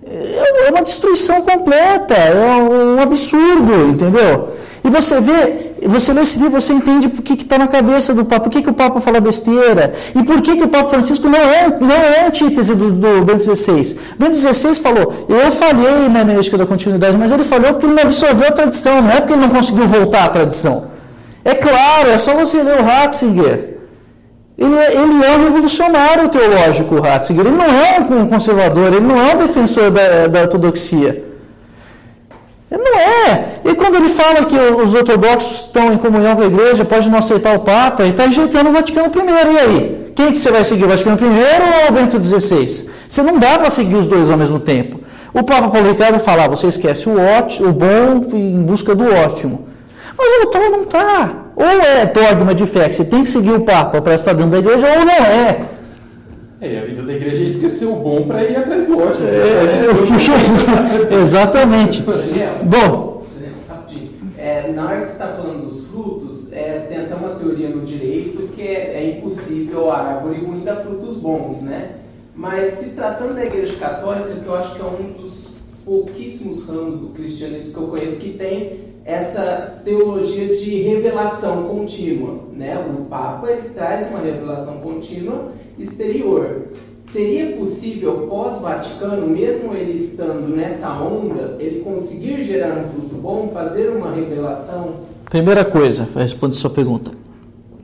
[0.06, 4.50] É é uma destruição completa, é um absurdo, entendeu?
[4.82, 8.24] E você vê, você lê esse livro, você entende por que está na cabeça do
[8.24, 11.28] Papa, por que, que o Papa fala besteira, e por que, que o Papa Francisco
[11.28, 13.98] não é, não é antítese do, do Bento XVI.
[14.18, 18.02] Bento XVI falou, eu falhei na hermenêutica da continuidade, mas ele falhou porque ele não
[18.04, 20.90] absorveu a tradição, não é porque ele não conseguiu voltar à tradição.
[21.44, 23.78] É claro, é só você ler o Ratzinger.
[24.58, 27.46] Ele é, ele é um revolucionário teológico, o Ratzinger.
[27.46, 31.24] Ele não é um conservador, ele não é um defensor da, da ortodoxia.
[32.70, 33.60] Ele não é.
[33.64, 37.18] E quando ele fala que os ortodoxos estão em comunhão com a igreja, pode não
[37.18, 39.54] aceitar o Papa, ele está rejeitando o Vaticano I.
[39.54, 40.12] E aí?
[40.14, 42.90] Quem que você vai seguir, o Vaticano I ou o Bento XVI?
[43.08, 45.00] Você não dá para seguir os dois ao mesmo tempo.
[45.32, 49.10] O Papa Paulo Ricardo fala, ah, você esquece o, ótimo, o bom em busca do
[49.14, 49.69] ótimo.
[50.20, 51.46] Mas o outro não está.
[51.56, 54.50] Ou é dogma de fé que você tem que seguir o Papa para estar dentro
[54.50, 55.64] da igreja, ou não é.
[56.60, 59.26] É, a vida da igreja é esquecer o bom para ir atrás do ótimo.
[59.26, 62.02] É, exatamente.
[62.02, 64.10] Daniel, Bom, Daniel, rapidinho.
[64.36, 67.80] É, na hora que você está falando dos frutos, é, tem até uma teoria no
[67.80, 71.92] direito que é, é impossível a árvore ruim dar frutos bons, né?
[72.36, 75.48] Mas se tratando da igreja católica, que eu acho que é um dos
[75.82, 82.78] pouquíssimos ramos do cristianismo que eu conheço que tem essa teologia de revelação contínua, né?
[82.78, 86.66] O Papa ele traz uma revelação contínua exterior.
[87.02, 93.88] Seria possível pós-Vaticano, mesmo ele estando nessa onda, ele conseguir gerar um fruto bom, fazer
[93.88, 95.10] uma revelação?
[95.30, 97.12] primeira coisa, para responder sua pergunta.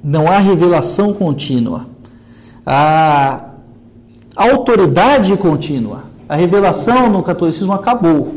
[0.02, 1.86] Não há revelação contínua.
[2.66, 3.50] Há
[4.34, 6.04] autoridade contínua.
[6.28, 8.35] A revelação no catolicismo acabou.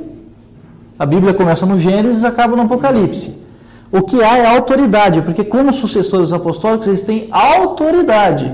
[0.99, 3.41] A Bíblia começa no Gênesis e acaba no Apocalipse.
[3.91, 8.51] O que há é autoridade, porque como sucessores apostólicos eles têm autoridade.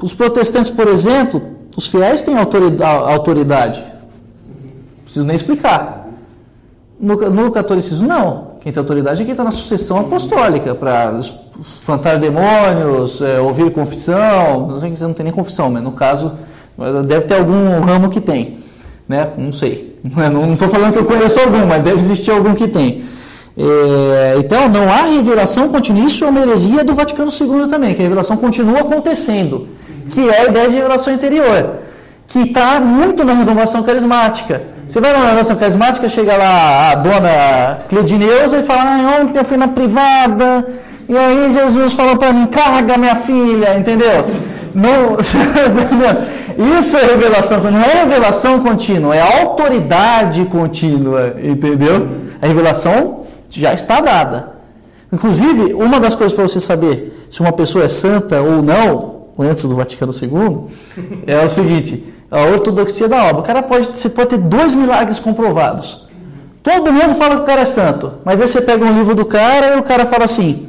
[0.00, 1.42] Os protestantes, por exemplo,
[1.76, 3.80] os fiéis têm autorida- autoridade.
[3.80, 6.06] Não preciso nem explicar.
[7.00, 8.48] No, no catolicismo, não.
[8.60, 11.18] Quem tem autoridade é quem está na sucessão apostólica, para
[11.60, 14.68] espantar demônios, é, ouvir confissão.
[14.68, 16.32] Não sei se não tem nem confissão, mas no caso,
[17.06, 18.58] deve ter algum ramo que tem.
[19.08, 19.30] Né?
[19.38, 19.87] Não sei.
[20.02, 23.02] Não estou falando que eu conheço algum, mas deve existir algum que tem.
[23.56, 26.06] É, então, não há revelação contínua.
[26.06, 29.68] Isso é uma heresia do Vaticano II também, que a revelação continua acontecendo,
[30.12, 31.70] que é a ideia de revelação interior,
[32.28, 34.62] que está muito na renovação carismática.
[34.88, 39.44] Você vai na renovação carismática, chega lá a dona Cleudineuza e fala: ah, ontem eu
[39.44, 40.66] fui na privada,
[41.08, 44.24] e aí Jesus falou para mim: carga minha filha, entendeu?
[44.74, 45.16] Não,
[46.58, 52.08] isso é revelação, não é revelação contínua, é autoridade contínua, entendeu?
[52.42, 54.58] A revelação já está dada.
[55.12, 59.64] Inclusive, uma das coisas para você saber se uma pessoa é santa ou não, antes
[59.66, 60.66] do Vaticano II,
[61.26, 63.38] é o seguinte: a ortodoxia da obra.
[63.40, 66.06] O cara pode, você pode ter dois milagres comprovados.
[66.62, 69.24] Todo mundo fala que o cara é santo, mas aí você pega um livro do
[69.24, 70.68] cara e o cara fala assim: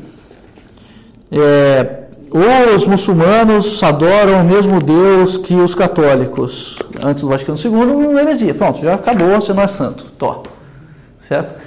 [1.31, 1.98] é,
[2.31, 6.79] os muçulmanos adoram o mesmo Deus que os católicos.
[7.03, 8.53] Antes do Vaticano II, uma heresia.
[8.53, 10.05] Pronto, já acabou, você não é santo.
[10.17, 10.43] Tó.
[11.21, 11.59] Certo?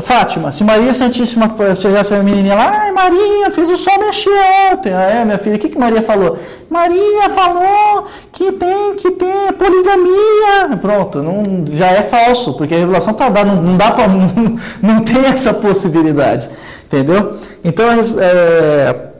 [0.00, 4.30] Fátima, se Maria Santíssima chegasse a menininha lá, Maria, fez o sol mexer
[4.72, 4.92] ontem.
[4.92, 6.38] Ah, é, minha filha, o que, que Maria falou?
[6.70, 10.76] Maria falou que tem que ter poligamia.
[10.80, 14.08] Pronto, não, já é falso, porque a revelação está dada, não, não dá para.
[14.12, 16.48] Não, não tem essa possibilidade.
[16.86, 17.38] Entendeu?
[17.64, 17.86] Então,
[18.18, 19.11] é,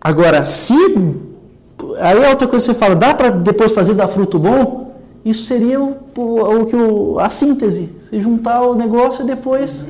[0.00, 0.74] agora, se.
[2.00, 4.94] Aí é outra coisa que você fala, dá para depois fazer dar fruto bom?
[5.24, 7.90] Isso seria o, o, o que o, a síntese.
[8.08, 9.88] Se juntar o negócio e depois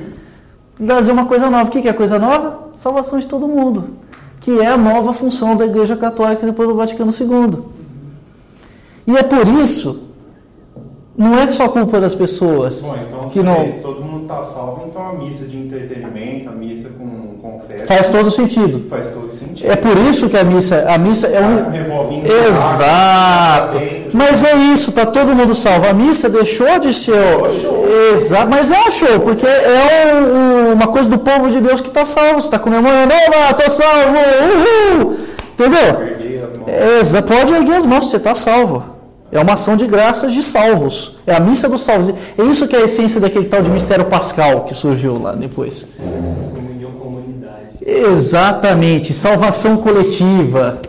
[0.75, 1.69] trazer uma coisa nova.
[1.69, 2.69] O que é coisa nova?
[2.77, 3.91] Salvação de todo mundo.
[4.41, 7.59] Que é a nova função da Igreja Católica depois do Vaticano II.
[9.07, 10.09] E é por isso,
[11.17, 13.65] não é só culpa das pessoas Bom, então, que não.
[14.31, 17.87] Está salvo, então a missa de entretenimento, a missa com, com festa.
[17.87, 18.87] Faz todo sentido.
[18.89, 19.71] Faz todo sentido.
[19.71, 21.69] É por isso que a missa, a missa é um.
[21.71, 23.77] Revolvinho Exato.
[24.13, 25.87] Mas é isso, tá todo mundo salvo.
[25.87, 27.13] A missa deixou de ser.
[28.15, 31.81] Exato, mas é um show, porque é um- um- uma coisa do povo de Deus
[31.81, 32.35] que está salvo.
[32.41, 34.17] Você está comemorando, oba, tô salvo!
[34.99, 35.17] Uhul!
[35.53, 36.01] Entendeu?
[36.07, 36.99] Erguei as mãos.
[36.99, 38.98] Exa, pode erguer as mãos, você está salvo.
[39.31, 41.15] É uma ação de graças de salvos.
[41.25, 42.13] É a missa dos salvos.
[42.37, 45.87] É isso que é a essência daquele tal de mistério pascal que surgiu lá depois.
[45.97, 47.67] Comunhão com a humanidade.
[47.85, 50.81] Exatamente, salvação coletiva,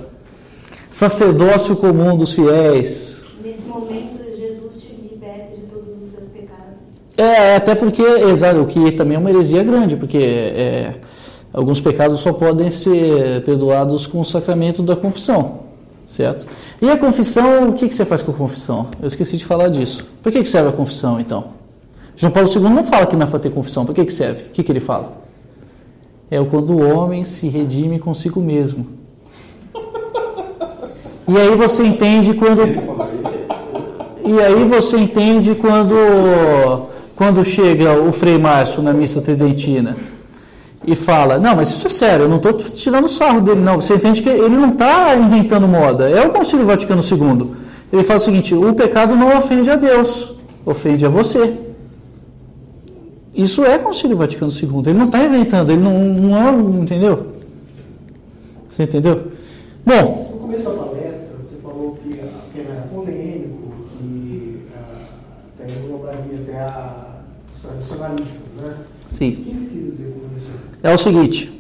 [0.88, 3.24] sacerdócio comum dos fiéis.
[3.44, 6.74] Nesse momento, Jesus te liberta de todos os seus pecados.
[7.18, 10.94] É, até porque, exato, o que também é uma heresia grande, porque é,
[11.52, 15.69] alguns pecados só podem ser perdoados com o sacramento da confissão,
[16.04, 16.46] certo?
[16.80, 18.88] E a confissão, o que, que você faz com a confissão?
[19.00, 20.06] Eu esqueci de falar disso.
[20.22, 21.60] Por que, que serve a confissão, então?
[22.16, 24.44] João Paulo II não fala que não é para ter confissão, por que, que serve?
[24.44, 25.20] O que, que ele fala?
[26.30, 28.86] É quando o homem se redime consigo mesmo.
[31.26, 32.62] E aí você entende quando.
[34.24, 35.94] E aí você entende quando,
[37.16, 39.96] quando chega o Frei Márcio na missa tridentina
[40.86, 43.80] e fala, não, mas isso é sério, eu não estou tirando sarro dele, não.
[43.80, 47.50] Você entende que ele não está inventando moda, é o Concílio Vaticano II.
[47.92, 50.32] Ele fala o seguinte, o pecado não ofende a Deus,
[50.64, 51.54] ofende a você.
[53.34, 57.26] Isso é Concílio Vaticano II, ele não está inventando, ele não, não é, entendeu?
[58.68, 59.28] Você entendeu?
[59.84, 62.08] Bom, No começo da palestra, você falou que
[62.54, 65.04] tema era polêmico, que ah,
[65.58, 67.20] até englobaria até a,
[67.54, 68.76] os tradicionalistas, né?
[69.10, 69.32] sim.
[69.32, 70.29] O que isso quis dizer com?
[70.82, 71.52] É o seguinte,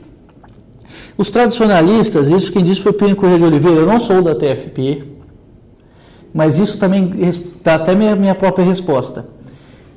[1.18, 5.04] os tradicionalistas, isso quem disse foi Pino Correia de Oliveira, eu não sou da TFP,
[6.32, 7.10] mas isso também
[7.62, 9.26] dá até minha, minha própria resposta.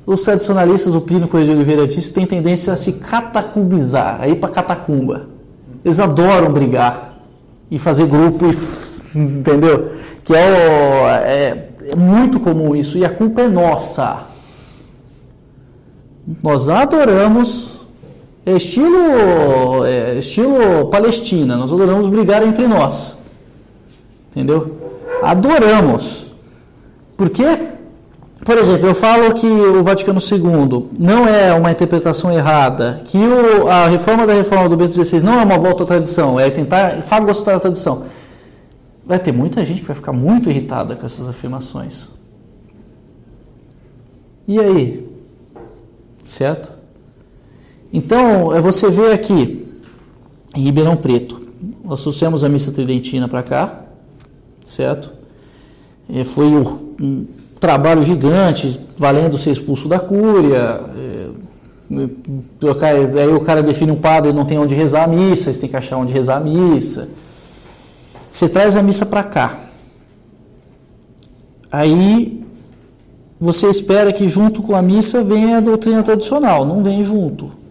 [0.06, 4.36] Os tradicionalistas, o Plínio Correia de Oliveira disse, têm tendência a se catacumbizar, a ir
[4.36, 5.28] para catacumba.
[5.82, 7.20] Eles adoram brigar
[7.70, 9.92] e fazer grupo, e, entendeu?
[10.22, 14.24] Que é, é- é muito comum isso, e a culpa é nossa.
[16.42, 17.73] Nós adoramos
[18.52, 23.18] estilo, é estilo Palestina, nós adoramos brigar entre nós.
[24.30, 24.76] Entendeu?
[25.22, 26.26] Adoramos.
[27.16, 27.68] Por quê?
[28.44, 33.68] Por exemplo, eu falo que o Vaticano II não é uma interpretação errada, que o-
[33.68, 37.02] a reforma da reforma do Bento XVI não é uma volta à tradição, é tentar
[37.02, 38.02] fagocitar a tradição.
[39.06, 42.10] Vai ter muita gente que vai ficar muito irritada com essas afirmações.
[44.46, 45.08] E aí?
[46.22, 46.70] Certo?
[47.96, 49.64] Então, é você vê aqui,
[50.52, 51.40] em Ribeirão Preto,
[51.84, 53.84] nós trouxemos a missa tridentina para cá,
[54.66, 55.12] certo?
[56.12, 56.62] É, foi um,
[57.00, 57.26] um
[57.60, 61.28] trabalho gigante, valendo ser expulso da cúria, é,
[63.16, 65.76] Aí o cara define um padre não tem onde rezar a missa, você tem que
[65.76, 67.10] achar onde rezar a missa.
[68.28, 69.60] Você traz a missa para cá.
[71.70, 72.42] Aí
[73.38, 77.63] você espera que junto com a missa venha a doutrina tradicional, não vem junto.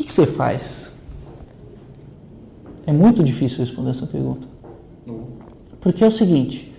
[0.00, 0.94] O que, que você faz?
[2.86, 4.48] É muito difícil responder essa pergunta.
[5.78, 6.74] Porque é o seguinte: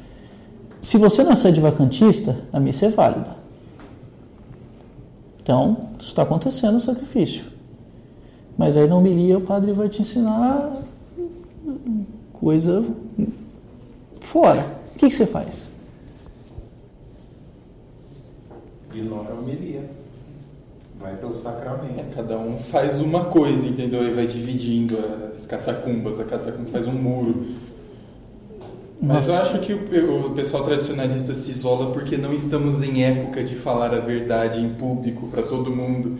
[0.81, 3.35] se você não é vacantista, a missa é válida.
[5.43, 7.45] Então, está acontecendo o sacrifício.
[8.57, 10.73] Mas aí na homilia o padre vai te ensinar
[12.33, 12.83] coisa
[14.19, 14.65] fora.
[14.95, 15.69] O que, que você faz?
[18.91, 20.00] Ignora a homilia.
[21.01, 21.99] Vai pelo sacramento.
[21.99, 24.03] É, cada um faz uma coisa, entendeu?
[24.05, 24.97] E vai dividindo
[25.31, 26.19] as catacumbas.
[26.19, 27.45] A catacumba faz um muro.
[29.01, 33.43] Mas eu acho que o, o pessoal tradicionalista se isola porque não estamos em época
[33.43, 36.19] de falar a verdade em público para todo mundo.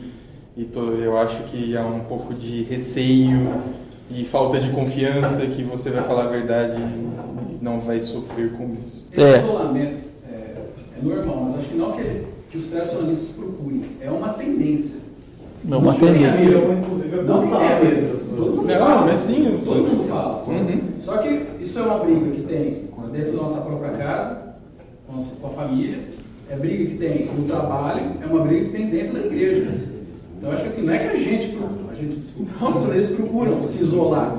[0.58, 3.54] E to, eu acho que há um pouco de receio
[4.10, 8.74] e falta de confiança que você vai falar a verdade e não vai sofrer com
[8.74, 9.08] isso.
[9.12, 9.38] Esse é.
[9.38, 13.84] isolamento é, é, normal, mas acho que não que, que os tradicionalistas procurem.
[14.02, 15.00] É uma tendência.
[15.70, 16.42] É uma tendência.
[16.42, 19.06] É não, todo mundo fala.
[19.06, 20.44] mas sim, todo mundo fala.
[20.48, 20.82] Uhum.
[21.04, 24.56] Só que isso é uma briga que tem dentro da nossa própria casa,
[25.42, 26.00] com a família,
[26.50, 29.72] é briga que tem no trabalho, é uma briga que tem dentro da igreja.
[30.38, 31.58] Então acho que assim, não é que a gente,
[31.92, 34.38] a gente desculpa, eles procuram se isolar.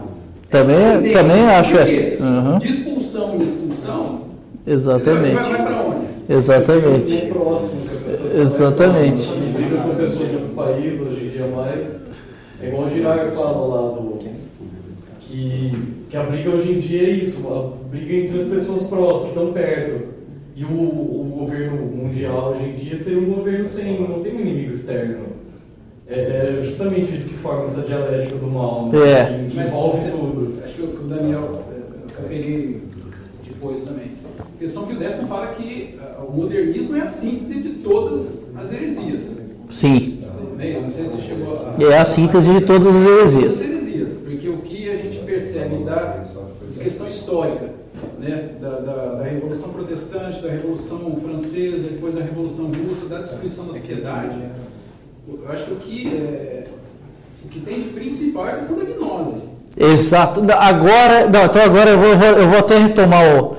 [0.51, 2.22] Também, é também acho essa.
[2.22, 2.59] Uhum.
[2.59, 4.20] De expulsão em expulsão.
[4.66, 5.34] Exatamente.
[5.34, 6.06] Vai, vai para onde?
[6.28, 7.26] Exatamente.
[7.26, 7.80] Próximo,
[8.34, 9.22] Exatamente.
[9.60, 11.96] Isso com pessoa de outro país, hoje em dia mais.
[12.60, 14.22] É igual o Giraga fala lá do.
[15.20, 15.72] Que,
[16.10, 19.28] que a briga hoje em dia é isso, a briga entre as pessoas próximas, que
[19.28, 20.12] estão perto.
[20.54, 24.00] E o, o governo mundial hoje em dia seria um governo sem.
[24.00, 25.32] não tem um inimigo externo.
[26.06, 29.10] É, é justamente isso que forma essa dialética do mal, né?
[29.10, 29.24] É.
[29.24, 30.59] que, que envolve Mas, tudo.
[30.62, 31.64] Acho que o Daniel,
[32.18, 32.82] eu peguei
[33.48, 34.12] depois também.
[34.36, 38.72] Porque São Pio X fala que uh, o modernismo é a síntese de todas as
[38.72, 39.38] heresias.
[39.68, 40.22] Sim.
[40.80, 43.60] Não sei se chegou a, É a síntese de todas as heresias.
[43.60, 46.24] Todas as heresias, porque o que a gente percebe da
[46.78, 47.70] questão histórica,
[48.18, 53.66] né, da, da, da, Revolução Protestante, da Revolução Francesa, depois da Revolução Russa, da destruição
[53.66, 54.38] da sociedade,
[55.28, 56.66] eu acho que o que, é,
[57.44, 59.42] o que tem de principal é a questão da gnose.
[59.76, 60.40] Exato.
[60.59, 63.56] Agora, não, então agora eu vou, eu vou até retomar o,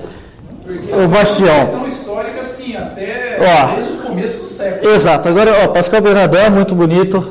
[0.64, 1.48] Porque o bastião.
[1.48, 4.92] É uma questão histórica, assim, até Ó, desde os começos do século.
[4.92, 5.28] Exato.
[5.28, 7.24] Agora, ó, Pascal Bernardin, muito bonito.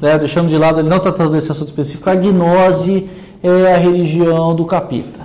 [0.00, 2.10] Né, deixando de lado, ele não está tratando desse assunto específico.
[2.10, 3.08] A gnose
[3.42, 5.24] é a religião do capita.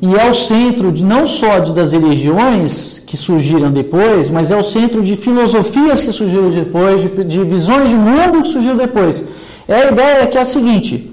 [0.00, 4.56] E é o centro de, não só de, das religiões que surgiram depois, mas é
[4.56, 9.24] o centro de filosofias que surgiram depois, de, de visões de mundo que surgiram depois.
[9.66, 11.10] É a ideia que é a seguinte: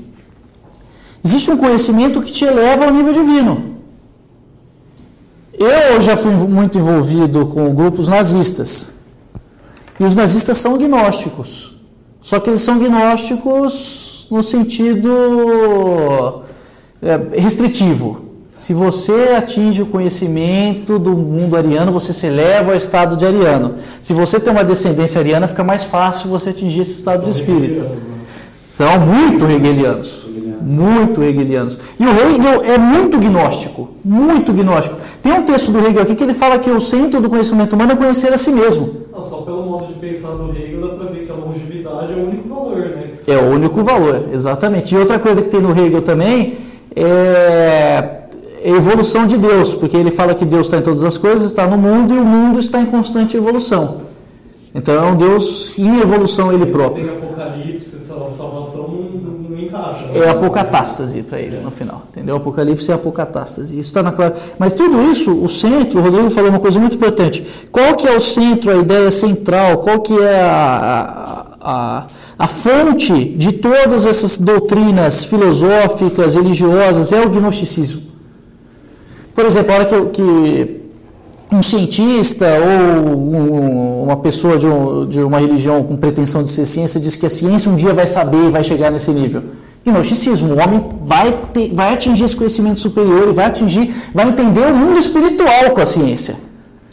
[1.26, 3.73] existe um conhecimento que te eleva ao nível divino.
[5.58, 8.92] Eu já fui muito envolvido com grupos nazistas.
[10.00, 11.76] E os nazistas são gnósticos.
[12.22, 16.42] Só que eles são gnósticos no sentido
[17.02, 18.22] é, restritivo.
[18.56, 23.76] Se você atinge o conhecimento do mundo ariano, você se eleva ao estado de ariano.
[24.02, 27.86] Se você tem uma descendência ariana, fica mais fácil você atingir esse estado de espírito.
[28.66, 30.23] São muito hegelianos.
[30.62, 31.78] Muito hegelianos.
[32.00, 33.90] E o Hegel é muito gnóstico.
[34.04, 34.98] Muito gnóstico.
[35.22, 37.94] Tem um texto do Hegel aqui que ele fala que o centro do conhecimento humano
[37.94, 38.90] é conhecer a si mesmo.
[39.12, 42.16] Não, só pelo modo de pensar do Hegel dá para ver que a longevidade é
[42.16, 43.10] o único valor, né?
[43.28, 44.94] É o único valor, exatamente.
[44.94, 46.58] E outra coisa que tem no Hegel também
[46.96, 48.24] é
[48.66, 51.68] a evolução de Deus, porque ele fala que Deus está em todas as coisas, está
[51.68, 54.02] no mundo e o mundo está em constante evolução.
[54.76, 57.06] Então é um Deus em evolução ele próprio.
[57.06, 59.33] Tem Apocalipse, salvação não
[59.64, 60.06] encaixa.
[60.08, 60.20] Né?
[60.20, 62.36] É apocatástase para ele no final, entendeu?
[62.36, 63.80] Apocalipse é apocatástase.
[63.80, 64.36] Isso está na clara.
[64.58, 67.46] Mas tudo isso, o centro, o Rodrigo falou uma coisa muito importante.
[67.72, 69.80] Qual que é o centro, a ideia central?
[69.80, 72.08] Qual que é a, a, a,
[72.38, 77.12] a fonte de todas essas doutrinas filosóficas, religiosas?
[77.12, 78.02] É o gnosticismo.
[79.34, 80.83] Por exemplo, a hora que, que
[81.56, 86.66] um cientista ou um, uma pessoa de, um, de, uma religião com pretensão de ser
[86.66, 89.44] ciência diz que a ciência um dia vai saber e vai chegar nesse nível.
[89.86, 94.66] Gnosticismo, o homem vai, ter, vai atingir esse conhecimento superior e vai atingir, vai entender
[94.66, 96.36] o mundo espiritual com a ciência.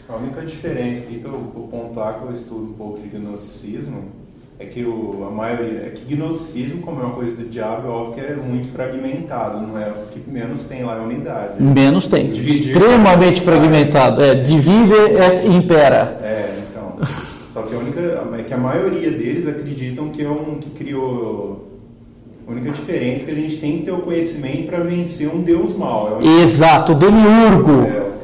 [0.09, 4.20] A única diferença que eu, o pontuar que eu estudo um pouco de gnosticismo
[4.61, 7.89] é que o, a maioria, é que gnosticismo, como é uma coisa do diabo, é
[7.89, 9.89] óbvio que é muito fragmentado, não é?
[9.89, 11.61] O que menos tem lá é unidade.
[11.61, 12.27] Menos tem.
[12.27, 14.21] Dividir Extremamente fragmentado.
[14.21, 16.19] É, divide et impera.
[16.21, 16.95] É, então.
[17.51, 17.99] Só que a única
[18.37, 21.67] é que a maioria deles acreditam que é um que criou
[22.47, 25.41] a única diferença é que a gente tem que ter o conhecimento para vencer um
[25.41, 26.19] Deus mau.
[26.21, 27.87] É Exato, o demiurgo.
[27.87, 28.20] É,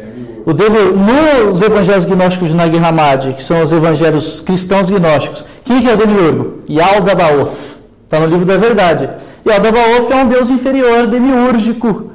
[0.47, 0.97] o demiurgo.
[0.97, 5.93] Nos evangelhos gnósticos de Nag Hammadi, que são os evangelhos cristãos gnósticos, quem que é
[5.93, 6.63] o demiurgo?
[6.69, 7.75] Yaldabaoth.
[8.05, 9.09] Está no livro da verdade.
[9.45, 12.11] Yaldabaoth é um deus inferior, demiúrgico,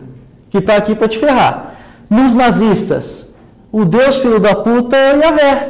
[0.49, 1.75] que está aqui para te ferrar.
[2.09, 3.35] Nos nazistas,
[3.71, 5.69] o deus filho da puta é Yahvé,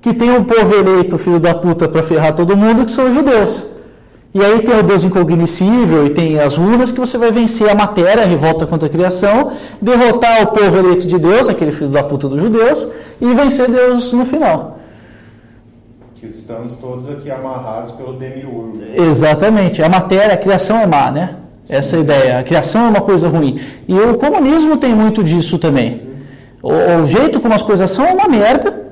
[0.00, 3.14] que tem um povo eleito filho da puta para ferrar todo mundo, que são os
[3.14, 3.66] judeus.
[4.32, 7.74] E aí tem o Deus incognoscível e tem as runas que você vai vencer a
[7.74, 9.52] matéria, a revolta contra a criação,
[9.82, 12.86] derrotar o povo eleito de Deus, aquele filho da puta dos judeus,
[13.20, 14.78] e vencer Deus no final.
[16.14, 18.78] Que estamos todos aqui amarrados pelo demiurgo.
[18.94, 19.82] Exatamente.
[19.82, 21.36] A matéria, a criação é má, né?
[21.68, 22.38] Essa é a ideia.
[22.38, 23.58] A criação é uma coisa ruim.
[23.88, 26.08] E o comunismo tem muito disso também.
[26.62, 28.90] O, o jeito como as coisas são é uma merda.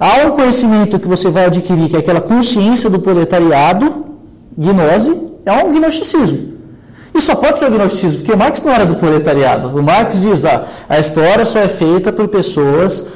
[0.00, 4.06] Há um conhecimento que você vai adquirir, que é aquela consciência do proletariado,
[4.58, 5.16] gnose
[5.46, 6.58] é um gnosticismo.
[7.14, 9.68] E só pode ser gnosticismo, porque Marx não era do proletariado.
[9.68, 13.06] O Marx diz, ah, a história só é feita por pessoas...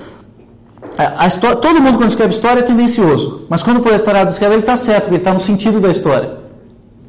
[0.97, 4.55] A, a história, todo mundo quando escreve história é tendencioso, mas quando o proletariado escreve,
[4.55, 6.41] ele está certo, ele está no sentido da história.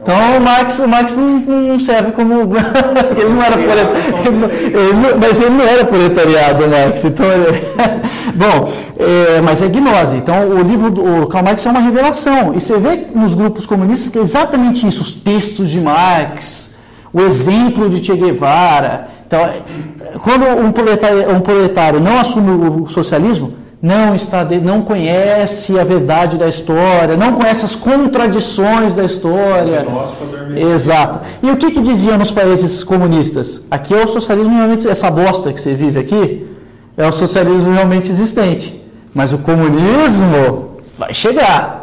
[0.03, 2.33] Então o Marx, o Marx não, serve como.
[3.17, 5.17] ele não era proletariado.
[5.17, 7.05] Mas ele não era proletariado, Marx.
[7.05, 7.63] Então, ele...
[8.35, 8.69] Bom,
[8.99, 10.17] é, mas é gnose.
[10.17, 12.53] Então o livro do Karl Marx é uma revelação.
[12.53, 16.75] E você vê nos grupos comunistas que é exatamente isso: os textos de Marx,
[17.13, 19.07] o exemplo de Che Guevara.
[19.25, 19.39] Então,
[20.21, 23.53] quando um proletário, um proletário não assume o socialismo,
[23.83, 29.85] não está não conhece a verdade da história, não conhece as contradições da história.
[30.55, 31.19] Exato.
[31.43, 33.65] E o que, que diziam nos países comunistas?
[33.69, 36.47] Aqui é o socialismo realmente, essa bosta que você vive aqui,
[36.95, 38.81] é o socialismo realmente existente.
[39.13, 41.82] Mas o comunismo vai chegar.